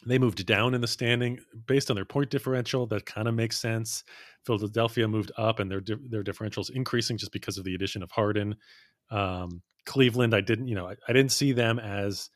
they 0.04 0.18
moved 0.18 0.44
down 0.44 0.74
in 0.74 0.80
the 0.80 0.88
standing 0.88 1.38
based 1.66 1.88
on 1.88 1.94
their 1.94 2.04
point 2.04 2.28
differential. 2.28 2.86
That 2.86 3.06
kind 3.06 3.28
of 3.28 3.34
makes 3.34 3.58
sense. 3.58 4.02
Philadelphia 4.44 5.06
moved 5.06 5.30
up, 5.38 5.60
and 5.60 5.70
their 5.70 5.82
their 6.08 6.24
differentials 6.24 6.68
increasing 6.70 7.16
just 7.16 7.32
because 7.32 7.58
of 7.58 7.64
the 7.64 7.76
addition 7.76 8.02
of 8.02 8.10
Harden. 8.10 8.56
Um, 9.10 9.62
Cleveland, 9.86 10.34
I 10.34 10.40
didn't, 10.40 10.68
you 10.68 10.74
know, 10.74 10.88
I, 10.88 10.94
I 11.08 11.12
didn't 11.12 11.32
see 11.32 11.52
them 11.52 11.78
as 11.78 12.30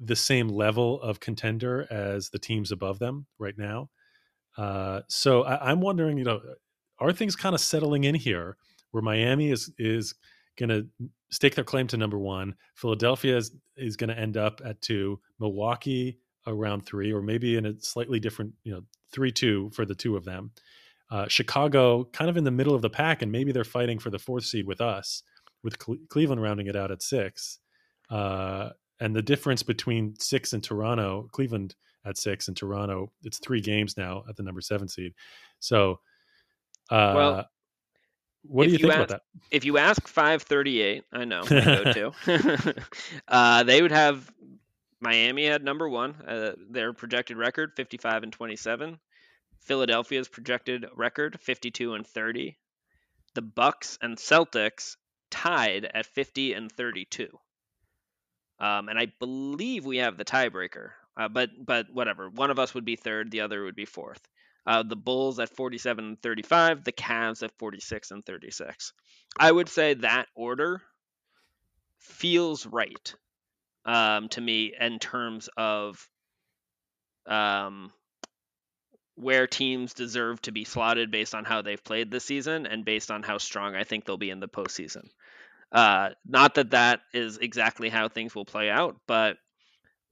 the 0.00 0.16
same 0.16 0.48
level 0.48 1.00
of 1.02 1.20
contender 1.20 1.86
as 1.90 2.30
the 2.30 2.38
teams 2.38 2.72
above 2.72 2.98
them 2.98 3.26
right 3.38 3.56
now. 3.58 3.90
Uh, 4.56 5.00
so 5.08 5.44
I, 5.44 5.70
am 5.70 5.80
wondering, 5.80 6.18
you 6.18 6.24
know, 6.24 6.40
are 6.98 7.12
things 7.12 7.36
kind 7.36 7.54
of 7.54 7.60
settling 7.60 8.04
in 8.04 8.14
here 8.14 8.56
where 8.90 9.02
Miami 9.02 9.50
is 9.50 9.72
is 9.78 10.14
going 10.58 10.68
to 10.68 10.86
stake 11.30 11.54
their 11.54 11.64
claim 11.64 11.86
to 11.88 11.96
number 11.96 12.18
one, 12.18 12.54
Philadelphia 12.74 13.36
is 13.36 13.52
is 13.76 13.96
going 13.96 14.10
to 14.10 14.18
end 14.18 14.36
up 14.36 14.60
at 14.64 14.80
two, 14.82 15.20
Milwaukee 15.38 16.18
around 16.46 16.84
three, 16.86 17.12
or 17.12 17.22
maybe 17.22 17.56
in 17.56 17.66
a 17.66 17.80
slightly 17.80 18.18
different, 18.18 18.52
you 18.64 18.72
know, 18.72 18.82
three 19.12 19.32
two 19.32 19.70
for 19.72 19.84
the 19.84 19.94
two 19.94 20.16
of 20.16 20.24
them. 20.24 20.50
Uh, 21.10 21.26
Chicago 21.28 22.04
kind 22.04 22.30
of 22.30 22.36
in 22.36 22.44
the 22.44 22.50
middle 22.50 22.74
of 22.74 22.82
the 22.82 22.90
pack, 22.90 23.22
and 23.22 23.32
maybe 23.32 23.52
they're 23.52 23.64
fighting 23.64 23.98
for 23.98 24.10
the 24.10 24.18
fourth 24.18 24.44
seed 24.44 24.66
with 24.66 24.80
us, 24.80 25.22
with 25.62 25.78
Cle- 25.78 25.98
Cleveland 26.08 26.42
rounding 26.42 26.66
it 26.66 26.76
out 26.76 26.90
at 26.90 27.02
six. 27.02 27.58
Uh, 28.08 28.70
and 29.00 29.16
the 29.16 29.22
difference 29.22 29.62
between 29.62 30.14
six 30.18 30.52
and 30.52 30.62
Toronto, 30.62 31.28
Cleveland 31.32 31.74
at 32.04 32.16
six 32.16 32.48
and 32.48 32.56
Toronto, 32.56 33.10
it's 33.24 33.38
three 33.38 33.60
games 33.60 33.96
now 33.96 34.24
at 34.28 34.36
the 34.36 34.42
number 34.42 34.60
seven 34.60 34.88
seed. 34.88 35.14
So, 35.58 36.00
uh, 36.90 37.12
well, 37.16 37.50
what 38.42 38.64
do 38.64 38.70
you, 38.70 38.72
you 38.74 38.78
think 38.78 38.92
ask, 38.92 38.98
about 38.98 39.08
that? 39.08 39.22
If 39.50 39.64
you 39.64 39.78
ask 39.78 40.06
538, 40.06 41.04
I 41.12 41.24
know, 41.24 41.42
I 41.44 41.48
go 41.48 41.92
to, 41.92 42.74
uh, 43.28 43.62
they 43.64 43.82
would 43.82 43.92
have 43.92 44.30
Miami 45.00 45.46
at 45.46 45.62
number 45.62 45.88
one, 45.88 46.14
uh, 46.26 46.52
their 46.70 46.92
projected 46.92 47.36
record 47.36 47.72
55 47.76 48.22
and 48.22 48.32
27. 48.32 48.98
Philadelphia's 49.60 50.28
projected 50.28 50.86
record 50.94 51.38
52 51.40 51.94
and 51.94 52.06
30. 52.06 52.56
The 53.34 53.42
Bucks 53.42 53.98
and 54.02 54.16
Celtics 54.16 54.96
tied 55.30 55.84
at 55.94 56.06
50 56.06 56.54
and 56.54 56.72
32. 56.72 57.28
Um, 58.60 58.88
and 58.88 58.98
I 58.98 59.06
believe 59.18 59.84
we 59.84 59.98
have 59.98 60.16
the 60.16 60.24
tiebreaker. 60.24 60.90
Uh, 61.16 61.28
but 61.28 61.50
but 61.58 61.86
whatever. 61.92 62.28
One 62.30 62.50
of 62.50 62.58
us 62.58 62.74
would 62.74 62.84
be 62.84 62.96
third, 62.96 63.30
the 63.30 63.40
other 63.40 63.64
would 63.64 63.74
be 63.74 63.84
fourth. 63.84 64.20
Uh, 64.66 64.82
the 64.82 64.96
Bulls 64.96 65.38
at 65.40 65.48
47 65.48 66.04
and 66.04 66.22
35, 66.22 66.84
the 66.84 66.92
Cavs 66.92 67.42
at 67.42 67.56
46 67.58 68.10
and 68.10 68.24
36. 68.24 68.92
I 69.38 69.50
would 69.50 69.68
say 69.68 69.94
that 69.94 70.28
order 70.34 70.82
feels 71.98 72.66
right 72.66 73.14
um, 73.84 74.28
to 74.30 74.40
me 74.40 74.74
in 74.78 74.98
terms 74.98 75.48
of 75.56 76.08
um, 77.26 77.92
where 79.14 79.46
teams 79.46 79.94
deserve 79.94 80.40
to 80.42 80.52
be 80.52 80.64
slotted 80.64 81.10
based 81.10 81.34
on 81.34 81.44
how 81.44 81.62
they've 81.62 81.82
played 81.82 82.10
this 82.10 82.24
season 82.24 82.66
and 82.66 82.84
based 82.84 83.10
on 83.10 83.22
how 83.22 83.38
strong 83.38 83.74
I 83.74 83.84
think 83.84 84.04
they'll 84.04 84.16
be 84.16 84.30
in 84.30 84.40
the 84.40 84.48
postseason. 84.48 85.08
Uh, 85.72 86.10
not 86.26 86.54
that 86.56 86.70
that 86.70 87.00
is 87.14 87.38
exactly 87.38 87.88
how 87.88 88.08
things 88.08 88.34
will 88.34 88.44
play 88.44 88.70
out, 88.70 88.96
but 89.06 89.36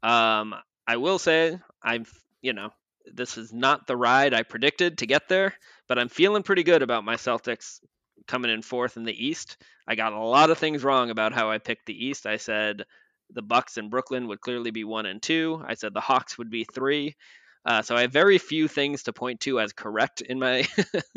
Um, 0.02 0.54
I 0.86 0.96
will 0.98 1.18
say 1.18 1.58
I'm, 1.82 2.06
you 2.42 2.52
know, 2.52 2.70
this 3.12 3.38
is 3.38 3.52
not 3.52 3.86
the 3.86 3.96
ride 3.96 4.34
I 4.34 4.42
predicted 4.44 4.98
to 4.98 5.06
get 5.06 5.28
there, 5.28 5.54
but 5.88 5.98
I'm 5.98 6.08
feeling 6.08 6.42
pretty 6.42 6.62
good 6.62 6.82
about 6.82 7.04
my 7.04 7.16
Celtics 7.16 7.80
coming 8.26 8.50
in 8.50 8.62
fourth 8.62 8.96
in 8.96 9.04
the 9.04 9.26
East. 9.26 9.56
I 9.86 9.94
got 9.96 10.12
a 10.12 10.20
lot 10.20 10.50
of 10.50 10.58
things 10.58 10.84
wrong 10.84 11.10
about 11.10 11.32
how 11.32 11.50
I 11.50 11.58
picked 11.58 11.86
the 11.86 12.06
East. 12.06 12.26
I 12.26 12.36
said 12.36 12.84
the 13.30 13.42
Bucks 13.42 13.76
and 13.76 13.90
Brooklyn 13.90 14.28
would 14.28 14.40
clearly 14.40 14.70
be 14.70 14.84
one 14.84 15.06
and 15.06 15.22
two. 15.22 15.62
I 15.66 15.74
said 15.74 15.94
the 15.94 16.00
Hawks 16.00 16.38
would 16.38 16.50
be 16.50 16.64
three. 16.64 17.16
Uh, 17.64 17.82
so 17.82 17.96
I 17.96 18.02
have 18.02 18.12
very 18.12 18.38
few 18.38 18.68
things 18.68 19.04
to 19.04 19.12
point 19.12 19.40
to 19.40 19.60
as 19.60 19.72
correct 19.72 20.20
in 20.20 20.38
my 20.38 20.66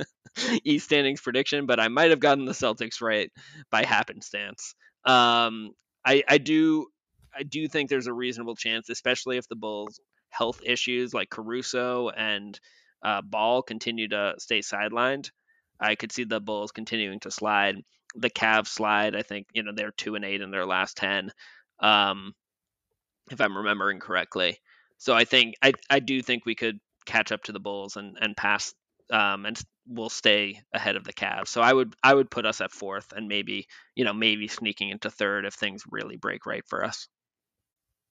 East 0.64 0.86
standings 0.86 1.22
prediction, 1.22 1.66
but 1.66 1.80
I 1.80 1.88
might 1.88 2.10
have 2.10 2.20
gotten 2.20 2.46
the 2.46 2.52
Celtics 2.52 3.02
right 3.02 3.32
by 3.70 3.84
happenstance. 3.86 4.76
Um, 5.06 5.72
I, 6.06 6.24
I 6.28 6.38
do 6.38 6.88
I 7.36 7.44
do 7.44 7.68
think 7.68 7.90
there's 7.90 8.08
a 8.08 8.14
reasonable 8.14 8.56
chance, 8.56 8.90
especially 8.90 9.38
if 9.38 9.48
the 9.48 9.56
Bulls' 9.56 10.00
health 10.30 10.62
issues 10.66 11.14
like 11.14 11.30
Caruso 11.30 12.10
and 12.10 12.60
uh, 13.04 13.22
Ball 13.22 13.62
continue 13.62 14.08
to 14.10 14.36
stay 14.38 14.60
sidelined. 14.60 15.30
I 15.80 15.96
could 15.96 16.12
see 16.12 16.26
the 16.26 16.40
Bulls 16.40 16.72
continuing 16.72 17.20
to 17.22 17.32
slide. 17.32 17.78
The 18.16 18.30
Cavs 18.30 18.68
slide. 18.68 19.16
I 19.16 19.22
think 19.22 19.48
you 19.54 19.64
know 19.64 19.72
they're 19.74 19.92
two 19.92 20.16
and 20.16 20.26
eight 20.26 20.42
in 20.42 20.52
their 20.52 20.66
last 20.66 20.98
ten, 20.98 21.32
um, 21.80 22.34
if 23.32 23.40
I'm 23.40 23.58
remembering 23.58 24.00
correctly. 24.00 24.60
So 25.02 25.16
I 25.16 25.26
think 25.26 25.56
I 25.64 25.74
I 25.90 26.00
do 26.00 26.22
think 26.22 26.46
we 26.46 26.54
could 26.54 26.80
catch 27.08 27.32
up 27.32 27.42
to 27.46 27.52
the 27.52 27.60
Bulls 27.60 27.98
and 27.98 28.20
and 28.22 28.38
pass 28.38 28.72
um, 29.12 29.48
and 29.48 29.60
we'll 29.88 30.10
stay 30.10 30.62
ahead 30.74 30.96
of 30.96 31.04
the 31.06 31.12
Cavs. 31.12 31.48
So 31.48 31.60
I 31.60 31.74
would 31.74 31.96
I 32.04 32.14
would 32.14 32.30
put 32.30 32.46
us 32.46 32.62
at 32.62 32.72
fourth 32.72 33.12
and 33.12 33.28
maybe 33.28 33.66
you 33.96 34.06
know 34.06 34.14
maybe 34.14 34.48
sneaking 34.48 34.90
into 34.90 35.10
third 35.10 35.46
if 35.46 35.56
things 35.56 35.82
really 35.90 36.18
break 36.18 36.46
right 36.46 36.64
for 36.68 36.86
us. 36.86 37.08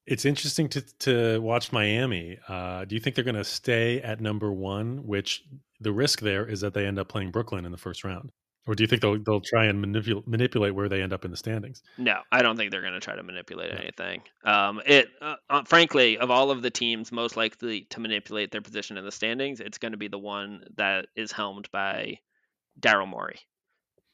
It's 0.04 0.24
interesting 0.24 0.68
to 0.70 0.80
to 0.98 1.40
watch 1.40 1.70
Miami. 1.70 2.38
Uh, 2.48 2.84
do 2.86 2.96
you 2.96 3.00
think 3.00 3.14
they're 3.14 3.24
going 3.24 3.36
to 3.36 3.44
stay 3.44 4.02
at 4.02 4.20
number 4.20 4.52
one? 4.52 5.06
Which 5.06 5.44
the 5.78 5.92
risk 5.92 6.18
there 6.18 6.44
is 6.44 6.60
that 6.62 6.74
they 6.74 6.86
end 6.86 6.98
up 6.98 7.08
playing 7.08 7.30
Brooklyn 7.30 7.64
in 7.64 7.70
the 7.70 7.78
first 7.78 8.02
round. 8.02 8.32
Or 8.66 8.74
do 8.74 8.82
you 8.82 8.86
think 8.86 9.00
they'll 9.02 9.18
they'll 9.18 9.40
try 9.40 9.66
and 9.66 9.80
manipulate 9.80 10.28
manipulate 10.28 10.74
where 10.74 10.88
they 10.88 11.02
end 11.02 11.12
up 11.12 11.24
in 11.24 11.30
the 11.30 11.36
standings? 11.36 11.82
No, 11.96 12.16
I 12.30 12.42
don't 12.42 12.56
think 12.56 12.70
they're 12.70 12.82
going 12.82 12.94
to 12.94 13.00
try 13.00 13.16
to 13.16 13.22
manipulate 13.22 13.72
anything. 13.72 14.22
Um, 14.44 14.82
it 14.84 15.08
uh, 15.20 15.36
uh, 15.48 15.64
frankly, 15.64 16.18
of 16.18 16.30
all 16.30 16.50
of 16.50 16.60
the 16.62 16.70
teams 16.70 17.10
most 17.10 17.36
likely 17.36 17.82
to 17.90 18.00
manipulate 18.00 18.50
their 18.50 18.60
position 18.60 18.98
in 18.98 19.04
the 19.04 19.12
standings, 19.12 19.60
it's 19.60 19.78
going 19.78 19.92
to 19.92 19.98
be 19.98 20.08
the 20.08 20.18
one 20.18 20.64
that 20.76 21.06
is 21.16 21.32
helmed 21.32 21.70
by 21.72 22.18
Daryl 22.78 23.08
Morey. 23.08 23.40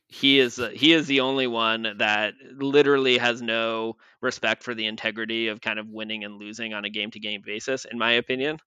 He 0.08 0.38
is 0.38 0.60
uh, 0.60 0.70
he 0.72 0.92
is 0.92 1.08
the 1.08 1.20
only 1.20 1.48
one 1.48 1.94
that 1.98 2.34
literally 2.54 3.18
has 3.18 3.42
no 3.42 3.96
respect 4.20 4.62
for 4.62 4.74
the 4.74 4.86
integrity 4.86 5.48
of 5.48 5.60
kind 5.60 5.80
of 5.80 5.88
winning 5.88 6.22
and 6.22 6.38
losing 6.38 6.72
on 6.72 6.84
a 6.84 6.90
game 6.90 7.10
to 7.10 7.18
game 7.18 7.42
basis, 7.44 7.84
in 7.84 7.98
my 7.98 8.12
opinion. 8.12 8.58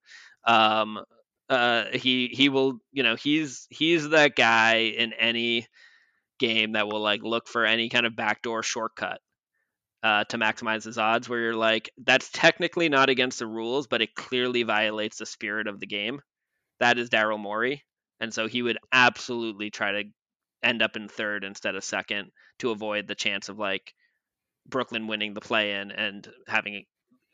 Um, 0.46 1.00
uh, 1.50 1.86
he 1.94 2.28
he 2.28 2.50
will 2.50 2.80
you 2.92 3.04
know 3.04 3.16
he's 3.16 3.68
he's 3.70 4.10
that 4.10 4.36
guy 4.36 4.76
in 4.76 5.14
any 5.14 5.68
game 6.40 6.74
that 6.74 6.88
will 6.88 7.02
like 7.02 7.22
look 7.24 7.48
for 7.48 7.66
any 7.66 7.90
kind 7.90 8.06
of 8.06 8.16
backdoor 8.16 8.64
shortcut 8.64 9.20
uh, 10.04 10.24
to 10.26 10.38
maximize 10.38 10.84
his 10.84 10.98
odds. 10.98 11.28
Where 11.28 11.40
you're 11.40 11.56
like, 11.56 11.90
that's 11.98 12.30
technically 12.32 12.90
not 12.90 13.10
against 13.10 13.40
the 13.40 13.48
rules, 13.48 13.88
but 13.88 14.02
it 14.02 14.16
clearly 14.16 14.64
violates 14.64 15.18
the 15.18 15.26
spirit 15.26 15.68
of 15.68 15.80
the 15.80 15.88
game. 15.88 16.22
That 16.80 16.98
is 16.98 17.10
Daryl 17.10 17.40
Morey, 17.40 17.84
and 18.20 18.34
so 18.34 18.48
he 18.48 18.62
would 18.62 18.78
absolutely 18.92 19.70
try 19.70 19.92
to 19.92 20.04
end 20.64 20.82
up 20.82 20.96
in 20.96 21.08
third 21.08 21.44
instead 21.44 21.76
of 21.76 21.84
second 21.84 22.32
to 22.60 22.72
avoid 22.72 23.08
the 23.08 23.16
chance 23.16 23.50
of 23.50 23.58
like 23.58 23.94
Brooklyn 24.68 25.08
winning 25.08 25.34
the 25.34 25.42
play 25.42 25.74
in 25.74 25.92
and 25.92 26.28
having 26.48 26.86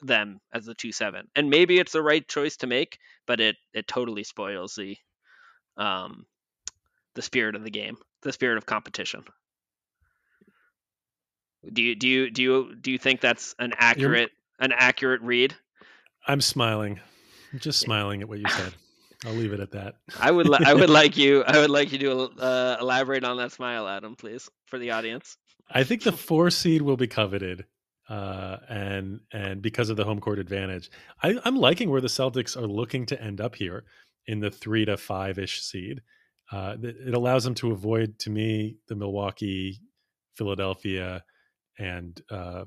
them 0.05 0.39
as 0.53 0.65
the 0.65 0.75
two 0.75 0.91
seven. 0.91 1.27
And 1.35 1.49
maybe 1.49 1.79
it's 1.79 1.91
the 1.91 2.01
right 2.01 2.27
choice 2.27 2.57
to 2.57 2.67
make, 2.67 2.97
but 3.25 3.39
it 3.39 3.55
it 3.73 3.87
totally 3.87 4.23
spoils 4.23 4.75
the 4.75 4.97
um 5.77 6.25
the 7.15 7.21
spirit 7.21 7.55
of 7.55 7.63
the 7.63 7.71
game, 7.71 7.97
the 8.21 8.33
spirit 8.33 8.57
of 8.57 8.65
competition. 8.65 9.23
Do 11.71 11.81
you 11.81 11.95
do 11.95 12.07
you 12.07 12.29
do 12.29 12.43
you 12.43 12.75
do 12.79 12.91
you 12.91 12.97
think 12.97 13.21
that's 13.21 13.55
an 13.59 13.73
accurate 13.77 14.31
You're, 14.59 14.65
an 14.65 14.73
accurate 14.77 15.21
read? 15.21 15.55
I'm 16.27 16.41
smiling. 16.41 16.99
I'm 17.53 17.59
just 17.59 17.79
smiling 17.79 18.21
at 18.21 18.29
what 18.29 18.39
you 18.39 18.49
said. 18.49 18.73
I'll 19.25 19.33
leave 19.33 19.53
it 19.53 19.59
at 19.59 19.71
that. 19.71 19.95
I 20.19 20.29
would 20.29 20.47
li- 20.47 20.59
I 20.63 20.73
would 20.73 20.89
like 21.01 21.17
you 21.17 21.43
I 21.43 21.57
would 21.57 21.69
like 21.69 21.91
you 21.91 21.99
to 21.99 22.21
uh, 22.39 22.77
elaborate 22.79 23.23
on 23.23 23.37
that 23.37 23.51
smile, 23.51 23.87
Adam, 23.87 24.15
please, 24.15 24.49
for 24.65 24.77
the 24.77 24.91
audience. 24.91 25.37
I 25.71 25.83
think 25.83 26.03
the 26.03 26.11
four 26.11 26.51
seed 26.51 26.83
will 26.83 26.97
be 26.97 27.07
coveted 27.07 27.65
uh, 28.09 28.57
and 28.69 29.19
and 29.33 29.61
because 29.61 29.89
of 29.89 29.97
the 29.97 30.03
home 30.03 30.19
court 30.19 30.39
advantage, 30.39 30.91
I, 31.23 31.39
I'm 31.43 31.55
liking 31.55 31.89
where 31.89 32.01
the 32.01 32.07
Celtics 32.07 32.55
are 32.55 32.67
looking 32.67 33.05
to 33.07 33.21
end 33.21 33.41
up 33.41 33.55
here 33.55 33.85
in 34.27 34.39
the 34.39 34.51
three 34.51 34.85
to 34.85 34.97
five 34.97 35.39
ish 35.39 35.61
seed. 35.61 36.01
Uh, 36.51 36.75
it 36.81 37.13
allows 37.13 37.43
them 37.43 37.55
to 37.55 37.71
avoid, 37.71 38.19
to 38.19 38.29
me, 38.29 38.77
the 38.87 38.95
Milwaukee, 38.95 39.79
Philadelphia, 40.35 41.23
and 41.79 42.21
uh, 42.29 42.65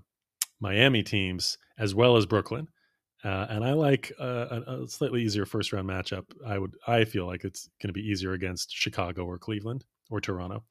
Miami 0.60 1.02
teams 1.02 1.58
as 1.78 1.94
well 1.94 2.16
as 2.16 2.26
Brooklyn. 2.26 2.66
Uh, 3.24 3.46
and 3.50 3.64
I 3.64 3.72
like 3.72 4.12
a, 4.18 4.62
a, 4.66 4.88
slightly 4.88 5.22
easier 5.22 5.44
first 5.44 5.72
round 5.72 5.88
matchup. 5.88 6.24
I 6.46 6.58
would, 6.58 6.76
I 6.86 7.04
feel 7.04 7.26
like 7.26 7.44
it's 7.44 7.68
going 7.82 7.88
to 7.88 7.92
be 7.92 8.06
easier 8.06 8.32
against 8.32 8.72
Chicago 8.72 9.24
or 9.24 9.38
Cleveland 9.38 9.84
or 10.10 10.20
Toronto. 10.20 10.64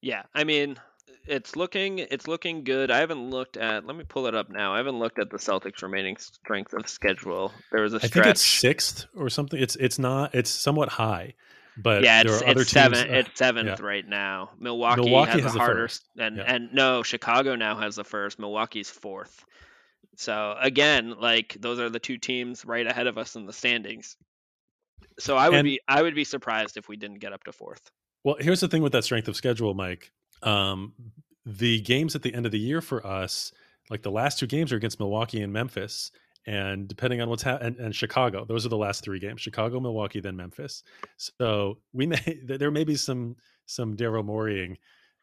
Yeah, 0.00 0.22
I 0.32 0.44
mean, 0.44 0.76
it's 1.28 1.56
looking 1.56 1.98
it's 1.98 2.26
looking 2.26 2.64
good. 2.64 2.90
I 2.90 2.98
haven't 2.98 3.30
looked 3.30 3.56
at. 3.56 3.86
Let 3.86 3.96
me 3.96 4.04
pull 4.04 4.26
it 4.26 4.34
up 4.34 4.50
now. 4.50 4.74
I 4.74 4.78
haven't 4.78 4.98
looked 4.98 5.18
at 5.18 5.30
the 5.30 5.36
Celtics' 5.36 5.82
remaining 5.82 6.16
strength 6.16 6.72
of 6.72 6.88
schedule. 6.88 7.52
There 7.70 7.82
was 7.82 7.92
a 7.92 8.00
stretch. 8.00 8.10
I 8.10 8.14
think 8.14 8.26
it's 8.26 8.44
sixth 8.44 9.06
or 9.14 9.28
something. 9.28 9.60
It's 9.60 9.76
it's 9.76 9.98
not. 9.98 10.34
It's 10.34 10.50
somewhat 10.50 10.88
high, 10.88 11.34
but 11.76 12.02
yeah, 12.02 12.22
it's, 12.22 12.42
it's 12.44 12.70
seven. 12.70 13.10
Uh, 13.10 13.14
it's 13.18 13.38
seventh 13.38 13.80
yeah. 13.80 13.86
right 13.86 14.06
now. 14.06 14.50
Milwaukee, 14.58 15.02
Milwaukee 15.02 15.32
has, 15.32 15.42
has 15.42 15.52
the 15.52 15.58
harder, 15.58 15.74
first. 15.74 16.08
and 16.18 16.36
yeah. 16.38 16.44
and 16.46 16.72
no, 16.72 17.02
Chicago 17.02 17.56
now 17.56 17.76
has 17.76 17.96
the 17.96 18.04
first. 18.04 18.38
Milwaukee's 18.38 18.90
fourth. 18.90 19.44
So 20.16 20.56
again, 20.60 21.14
like 21.20 21.56
those 21.60 21.78
are 21.78 21.90
the 21.90 22.00
two 22.00 22.18
teams 22.18 22.64
right 22.64 22.86
ahead 22.86 23.06
of 23.06 23.18
us 23.18 23.36
in 23.36 23.46
the 23.46 23.52
standings. 23.52 24.16
So 25.18 25.36
I 25.36 25.48
would 25.48 25.58
and, 25.58 25.64
be 25.64 25.80
I 25.86 26.02
would 26.02 26.14
be 26.14 26.24
surprised 26.24 26.76
if 26.76 26.88
we 26.88 26.96
didn't 26.96 27.18
get 27.18 27.32
up 27.32 27.44
to 27.44 27.52
fourth. 27.52 27.90
Well, 28.24 28.36
here's 28.40 28.60
the 28.60 28.68
thing 28.68 28.82
with 28.82 28.92
that 28.92 29.04
strength 29.04 29.28
of 29.28 29.36
schedule, 29.36 29.74
Mike 29.74 30.10
um, 30.42 30.92
the 31.44 31.80
games 31.80 32.14
at 32.14 32.22
the 32.22 32.34
end 32.34 32.46
of 32.46 32.52
the 32.52 32.58
year 32.58 32.80
for 32.80 33.06
us, 33.06 33.52
like 33.90 34.02
the 34.02 34.10
last 34.10 34.38
two 34.38 34.46
games 34.46 34.72
are 34.72 34.76
against 34.76 35.00
Milwaukee 35.00 35.42
and 35.42 35.52
Memphis. 35.52 36.10
And 36.46 36.88
depending 36.88 37.20
on 37.20 37.28
what's 37.28 37.42
happening, 37.42 37.76
and, 37.78 37.94
Chicago, 37.94 38.44
those 38.44 38.64
are 38.64 38.70
the 38.70 38.76
last 38.76 39.04
three 39.04 39.18
games: 39.18 39.40
Chicago, 39.40 39.80
Milwaukee, 39.80 40.20
then 40.20 40.36
Memphis. 40.36 40.82
So 41.16 41.78
we 41.92 42.06
may 42.06 42.40
there 42.44 42.70
may 42.70 42.84
be 42.84 42.96
some 42.96 43.36
some 43.66 43.96
Daryl 43.96 44.24
Moreying 44.24 44.76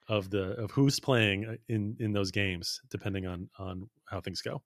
of 0.07 0.29
the 0.29 0.51
of 0.61 0.71
who's 0.71 0.99
playing 0.99 1.45
uh, 1.45 1.55
in 1.67 1.95
in 1.99 2.13
those 2.13 2.31
games, 2.31 2.81
depending 2.91 3.25
on 3.25 3.49
on 3.57 3.89
how 4.05 4.21
things 4.21 4.41
go. 4.41 4.61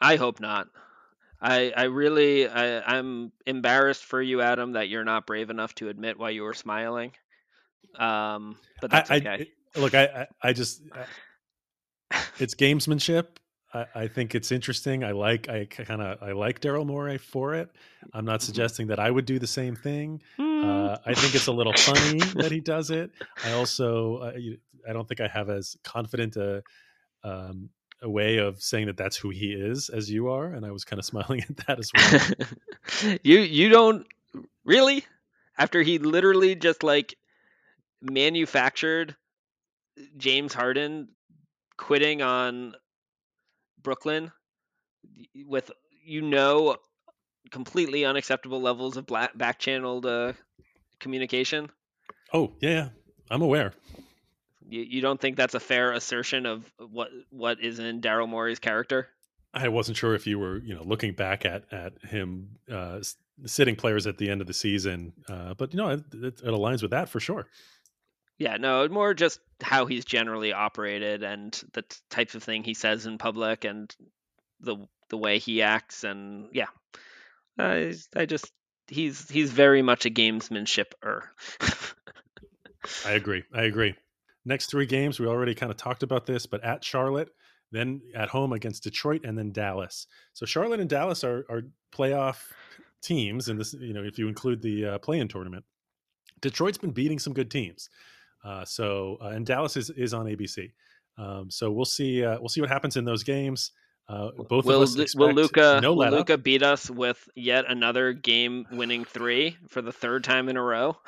I 0.00 0.16
hope 0.16 0.40
not. 0.40 0.68
I 1.40 1.72
I 1.74 1.84
really 1.84 2.48
I, 2.48 2.80
I'm 2.80 3.32
embarrassed 3.46 4.04
for 4.04 4.20
you, 4.20 4.42
Adam, 4.42 4.72
that 4.72 4.88
you're 4.88 5.04
not 5.04 5.26
brave 5.26 5.48
enough 5.48 5.74
to 5.76 5.88
admit 5.88 6.18
why 6.18 6.30
you 6.30 6.42
were 6.42 6.54
smiling. 6.54 7.12
Um, 7.98 8.56
but 8.80 8.90
that's 8.90 9.10
I, 9.10 9.16
okay. 9.16 9.50
I, 9.76 9.78
look, 9.78 9.94
I, 9.94 10.26
I, 10.42 10.52
just, 10.52 10.82
it's 12.38 12.54
gamesmanship. 12.54 13.26
I, 13.72 13.86
I, 13.94 14.08
think 14.08 14.34
it's 14.34 14.52
interesting. 14.52 15.04
I 15.04 15.12
like, 15.12 15.48
I 15.48 15.66
kind 15.66 16.02
of, 16.02 16.22
I 16.22 16.32
like 16.32 16.60
Daryl 16.60 16.86
Morey 16.86 17.18
for 17.18 17.54
it. 17.54 17.70
I'm 18.12 18.24
not 18.24 18.40
mm-hmm. 18.40 18.46
suggesting 18.46 18.86
that 18.88 18.98
I 18.98 19.10
would 19.10 19.26
do 19.26 19.38
the 19.38 19.46
same 19.46 19.76
thing. 19.76 20.22
Hmm. 20.36 20.64
Uh, 20.64 20.96
I 21.04 21.14
think 21.14 21.34
it's 21.34 21.48
a 21.48 21.52
little 21.52 21.72
funny 21.72 22.18
that 22.34 22.52
he 22.52 22.60
does 22.60 22.90
it. 22.90 23.10
I 23.44 23.52
also, 23.52 24.16
uh, 24.16 24.32
I 24.88 24.92
don't 24.92 25.08
think 25.08 25.20
I 25.20 25.28
have 25.28 25.50
as 25.50 25.76
confident 25.82 26.36
a, 26.36 26.62
um, 27.24 27.70
a 28.02 28.10
way 28.10 28.38
of 28.38 28.60
saying 28.60 28.86
that 28.86 28.96
that's 28.96 29.16
who 29.16 29.30
he 29.30 29.52
is 29.52 29.88
as 29.88 30.10
you 30.10 30.28
are, 30.28 30.46
and 30.46 30.66
I 30.66 30.70
was 30.72 30.84
kind 30.84 30.98
of 30.98 31.04
smiling 31.12 31.42
at 31.48 31.56
that 31.66 31.78
as 31.78 31.90
well. 31.94 33.18
you 33.22 33.38
you 33.38 33.68
don't 33.68 34.06
really 34.64 35.04
after 35.56 35.82
he 35.82 35.98
literally 35.98 36.54
just 36.54 36.82
like 36.82 37.16
manufactured 38.02 39.16
James 40.16 40.52
Harden 40.52 41.08
quitting 41.76 42.22
on 42.22 42.74
Brooklyn 43.82 44.32
with 45.46 45.70
you 46.04 46.22
know 46.22 46.76
completely 47.50 48.04
unacceptable 48.04 48.60
levels 48.60 48.96
of 48.96 49.06
black, 49.06 49.36
back 49.36 49.58
channeled 49.58 50.06
uh, 50.06 50.32
communication. 50.98 51.70
Oh 52.32 52.52
yeah, 52.60 52.90
I'm 53.30 53.42
aware. 53.42 53.72
You, 54.68 54.82
you 54.82 55.00
don't 55.00 55.20
think 55.20 55.36
that's 55.36 55.54
a 55.54 55.60
fair 55.60 55.92
assertion 55.92 56.46
of 56.46 56.70
what 56.78 57.10
what 57.30 57.60
is 57.60 57.78
in 57.78 58.00
Daryl 58.00 58.28
Morey's 58.28 58.58
character? 58.58 59.08
I 59.54 59.68
wasn't 59.68 59.98
sure 59.98 60.14
if 60.14 60.26
you 60.26 60.38
were, 60.38 60.58
you 60.58 60.74
know, 60.74 60.82
looking 60.82 61.12
back 61.12 61.44
at 61.44 61.64
at 61.72 61.92
him 62.04 62.56
uh, 62.72 63.00
sitting 63.44 63.76
players 63.76 64.06
at 64.06 64.18
the 64.18 64.30
end 64.30 64.40
of 64.40 64.46
the 64.46 64.54
season, 64.54 65.12
uh, 65.28 65.54
but 65.54 65.72
you 65.74 65.76
know, 65.76 65.90
it, 65.90 66.04
it, 66.14 66.40
it 66.40 66.44
aligns 66.44 66.80
with 66.80 66.92
that 66.92 67.08
for 67.08 67.20
sure. 67.20 67.46
Yeah, 68.42 68.56
no, 68.56 68.88
more 68.88 69.14
just 69.14 69.38
how 69.60 69.86
he's 69.86 70.04
generally 70.04 70.52
operated 70.52 71.22
and 71.22 71.52
the 71.74 71.82
t- 71.82 71.96
types 72.10 72.34
of 72.34 72.42
thing 72.42 72.64
he 72.64 72.74
says 72.74 73.06
in 73.06 73.16
public 73.16 73.64
and 73.64 73.94
the 74.58 74.78
the 75.10 75.16
way 75.16 75.38
he 75.38 75.62
acts, 75.62 76.02
and 76.02 76.48
yeah, 76.52 76.66
I 77.56 77.94
I 78.16 78.26
just 78.26 78.50
he's 78.88 79.28
he's 79.28 79.52
very 79.52 79.80
much 79.80 80.06
a 80.06 80.10
gamesmanship-er. 80.10 81.30
I 83.06 83.12
agree. 83.12 83.44
I 83.54 83.62
agree. 83.62 83.94
Next 84.44 84.66
three 84.66 84.86
games, 84.86 85.20
we 85.20 85.28
already 85.28 85.54
kind 85.54 85.70
of 85.70 85.76
talked 85.76 86.02
about 86.02 86.26
this, 86.26 86.44
but 86.46 86.64
at 86.64 86.82
Charlotte, 86.82 87.28
then 87.70 88.00
at 88.12 88.28
home 88.28 88.52
against 88.52 88.82
Detroit, 88.82 89.20
and 89.22 89.38
then 89.38 89.52
Dallas. 89.52 90.08
So 90.32 90.46
Charlotte 90.46 90.80
and 90.80 90.90
Dallas 90.90 91.22
are, 91.22 91.46
are 91.48 91.62
playoff 91.94 92.38
teams, 93.04 93.48
and 93.48 93.60
this, 93.60 93.72
you 93.72 93.92
know, 93.92 94.02
if 94.02 94.18
you 94.18 94.26
include 94.26 94.62
the 94.62 94.86
uh, 94.86 94.98
play-in 94.98 95.28
tournament. 95.28 95.64
Detroit's 96.40 96.78
been 96.78 96.90
beating 96.90 97.20
some 97.20 97.32
good 97.32 97.52
teams, 97.52 97.88
uh, 98.44 98.64
so 98.64 99.18
uh, 99.22 99.28
and 99.28 99.46
Dallas 99.46 99.76
is 99.76 99.90
is 99.90 100.14
on 100.14 100.26
ABC. 100.26 100.72
Um, 101.18 101.50
so 101.50 101.70
we'll 101.70 101.84
see. 101.84 102.24
Uh, 102.24 102.38
we'll 102.40 102.48
see 102.48 102.60
what 102.60 102.70
happens 102.70 102.96
in 102.96 103.04
those 103.04 103.22
games. 103.22 103.72
Uh, 104.08 104.30
both 104.48 104.64
will, 104.64 104.82
of 104.82 104.98
us 104.98 105.14
will 105.14 105.32
Luka 105.32 105.78
no 105.80 105.94
will 105.94 106.10
Luka 106.10 106.36
beat 106.36 106.62
us 106.62 106.90
with 106.90 107.28
yet 107.36 107.64
another 107.68 108.12
game-winning 108.12 109.04
three 109.04 109.56
for 109.68 109.80
the 109.80 109.92
third 109.92 110.24
time 110.24 110.48
in 110.48 110.56
a 110.56 110.62
row? 110.62 110.96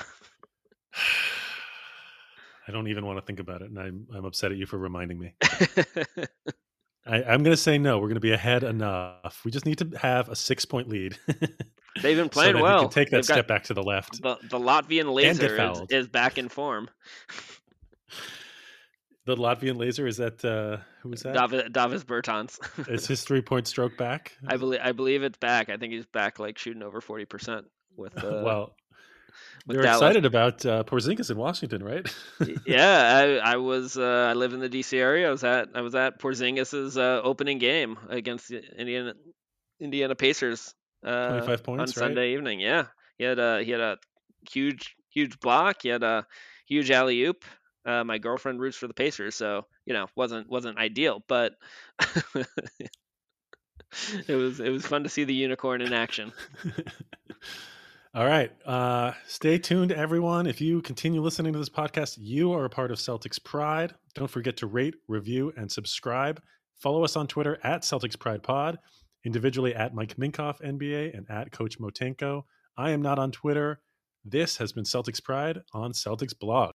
I 2.67 2.73
don't 2.73 2.89
even 2.89 3.05
want 3.05 3.19
to 3.19 3.25
think 3.25 3.41
about 3.41 3.63
it, 3.63 3.71
and 3.71 3.79
I'm 3.79 4.07
I'm 4.15 4.25
upset 4.25 4.53
at 4.53 4.59
you 4.59 4.67
for 4.67 4.79
reminding 4.79 5.19
me. 5.19 5.35
I, 7.07 7.21
am 7.21 7.43
going 7.43 7.53
to 7.53 7.57
say 7.57 7.77
no. 7.77 7.99
We're 7.99 8.07
going 8.07 8.15
to 8.15 8.21
be 8.21 8.33
ahead 8.33 8.65
enough. 8.65 9.43
We 9.45 9.51
just 9.51 9.67
need 9.67 9.79
to 9.79 9.91
have 9.99 10.31
a 10.31 10.37
six 10.37 10.65
point 10.65 10.89
lead. 10.89 11.19
They've 12.01 12.17
been 12.17 12.29
playing 12.31 12.57
so 12.57 12.63
well. 12.63 12.89
Take 12.89 13.11
that 13.11 13.19
They've 13.19 13.25
step 13.25 13.49
back 13.49 13.65
to 13.65 13.75
the 13.75 13.83
left. 13.83 14.23
The, 14.23 14.37
the 14.43 14.59
Latvian 14.59 15.13
laser 15.13 15.71
is, 15.71 15.83
is, 15.91 16.09
back 16.09 16.39
in 16.39 16.49
form. 16.49 16.89
the 19.27 19.37
Latvian 19.37 19.77
laser 19.77 20.07
is 20.07 20.19
that 20.19 20.45
uh, 20.45 20.79
who 21.03 21.13
is 21.13 21.23
that? 21.23 21.35
Davis, 21.35 21.71
Davis 21.71 22.05
Bertans. 22.05 22.59
is 22.89 23.07
his 23.07 23.23
three 23.23 23.43
point 23.43 23.67
stroke 23.67 23.97
back? 23.97 24.33
I 24.47 24.57
believe 24.57 24.81
I 24.83 24.93
believe 24.93 25.23
it's 25.23 25.39
back. 25.39 25.71
I 25.71 25.77
think 25.77 25.93
he's 25.93 26.07
back, 26.07 26.39
like 26.39 26.59
shooting 26.59 26.83
over 26.83 27.01
forty 27.01 27.25
percent 27.25 27.67
with. 27.97 28.17
Uh, 28.17 28.43
well, 28.45 28.75
they're 29.67 29.83
Dallas. 29.83 30.03
excited 30.03 30.27
about 30.27 30.65
uh, 30.67 30.85
Porzingis 30.85 31.31
in 31.31 31.39
Washington, 31.39 31.83
right? 31.83 32.07
yeah, 32.67 33.41
I, 33.43 33.53
I 33.53 33.57
was. 33.57 33.97
Uh, 33.97 34.29
I 34.31 34.35
live 34.35 34.53
in 34.53 34.61
the 34.61 34.69
DC 34.69 34.99
area. 34.99 35.29
I 35.29 35.31
was 35.31 35.45
at. 35.45 35.69
I 35.75 35.81
was 35.81 35.95
at 35.95 36.21
Porzingis's 36.21 36.99
uh, 36.99 37.21
opening 37.23 37.59
game 37.59 37.97
against 38.09 38.49
the 38.49 38.63
Indiana 38.79 39.15
Indiana 39.81 40.15
Pacers. 40.15 40.75
Uh, 41.05 41.29
Twenty-five 41.29 41.63
points 41.63 41.81
on 41.81 41.85
right? 41.85 42.09
Sunday 42.09 42.33
evening. 42.35 42.61
Yeah, 42.61 42.87
he 43.19 43.25
had 43.25 43.39
a 43.39 43.63
he 43.63 43.71
had 43.71 43.81
a 43.81 43.99
huge 44.51 44.97
huge 45.11 45.39
block. 45.41 45.83
He 45.83 45.89
had 45.89 46.03
a 46.03 46.27
huge 46.67 46.91
alley 46.91 47.23
oop. 47.23 47.45
Uh, 47.87 48.03
my 48.05 48.19
girlfriend 48.19 48.61
roots 48.61 48.77
for 48.77 48.89
the 48.89 48.95
Pacers, 48.95 49.35
so 49.35 49.67
you 49.85 49.93
know 49.93 50.07
wasn't 50.17 50.49
wasn't 50.49 50.79
ideal, 50.79 51.23
but 51.29 51.53
it 54.29 54.35
was 54.35 54.61
it 54.61 54.71
was 54.71 54.87
fun 54.87 55.03
to 55.05 55.09
see 55.09 55.25
the 55.25 55.35
unicorn 55.35 55.83
in 55.83 55.93
action. 55.93 56.33
All 58.15 58.27
right. 58.27 58.53
Uh, 58.65 59.13
stay 59.27 59.59
tuned, 59.59 59.91
everyone. 59.91 60.47
If 60.47 60.61
you 60.61 60.81
continue 60.83 61.21
listening 61.21 61.53
to 61.53 61.59
this 61.59 61.69
podcast, 61.69 62.17
you 62.21 62.53
are 62.53 62.65
a 62.65 62.71
part 62.71 62.93
of 62.93 62.99
Celtics 62.99 63.43
Pride. 63.43 63.93
Don't 64.15 64.31
forget 64.31 64.57
to 64.59 64.69
rate, 64.69 64.95
review, 65.09 65.53
and 65.57 65.71
subscribe. 65.71 66.41
Follow 66.77 67.03
us 67.03 67.17
on 67.17 67.27
Twitter 67.27 67.59
at 67.65 67.83
Celtics 67.83 68.17
Pride 68.17 68.45
Pod, 68.45 68.79
individually 69.25 69.75
at 69.75 69.95
Mike 69.95 70.17
Minkoff 70.17 70.61
NBA 70.61 71.17
and 71.17 71.29
at 71.31 71.51
Coach 71.53 71.79
Motenko. 71.79 72.45
I 72.77 72.91
am 72.91 73.03
not 73.03 73.19
on 73.19 73.33
Twitter. 73.33 73.81
This 74.25 74.57
has 74.59 74.73
been 74.73 74.85
Celtics 74.85 75.23
Pride 75.23 75.61
on 75.73 75.93
Celtics 75.93 76.39
Blog. 76.39 76.73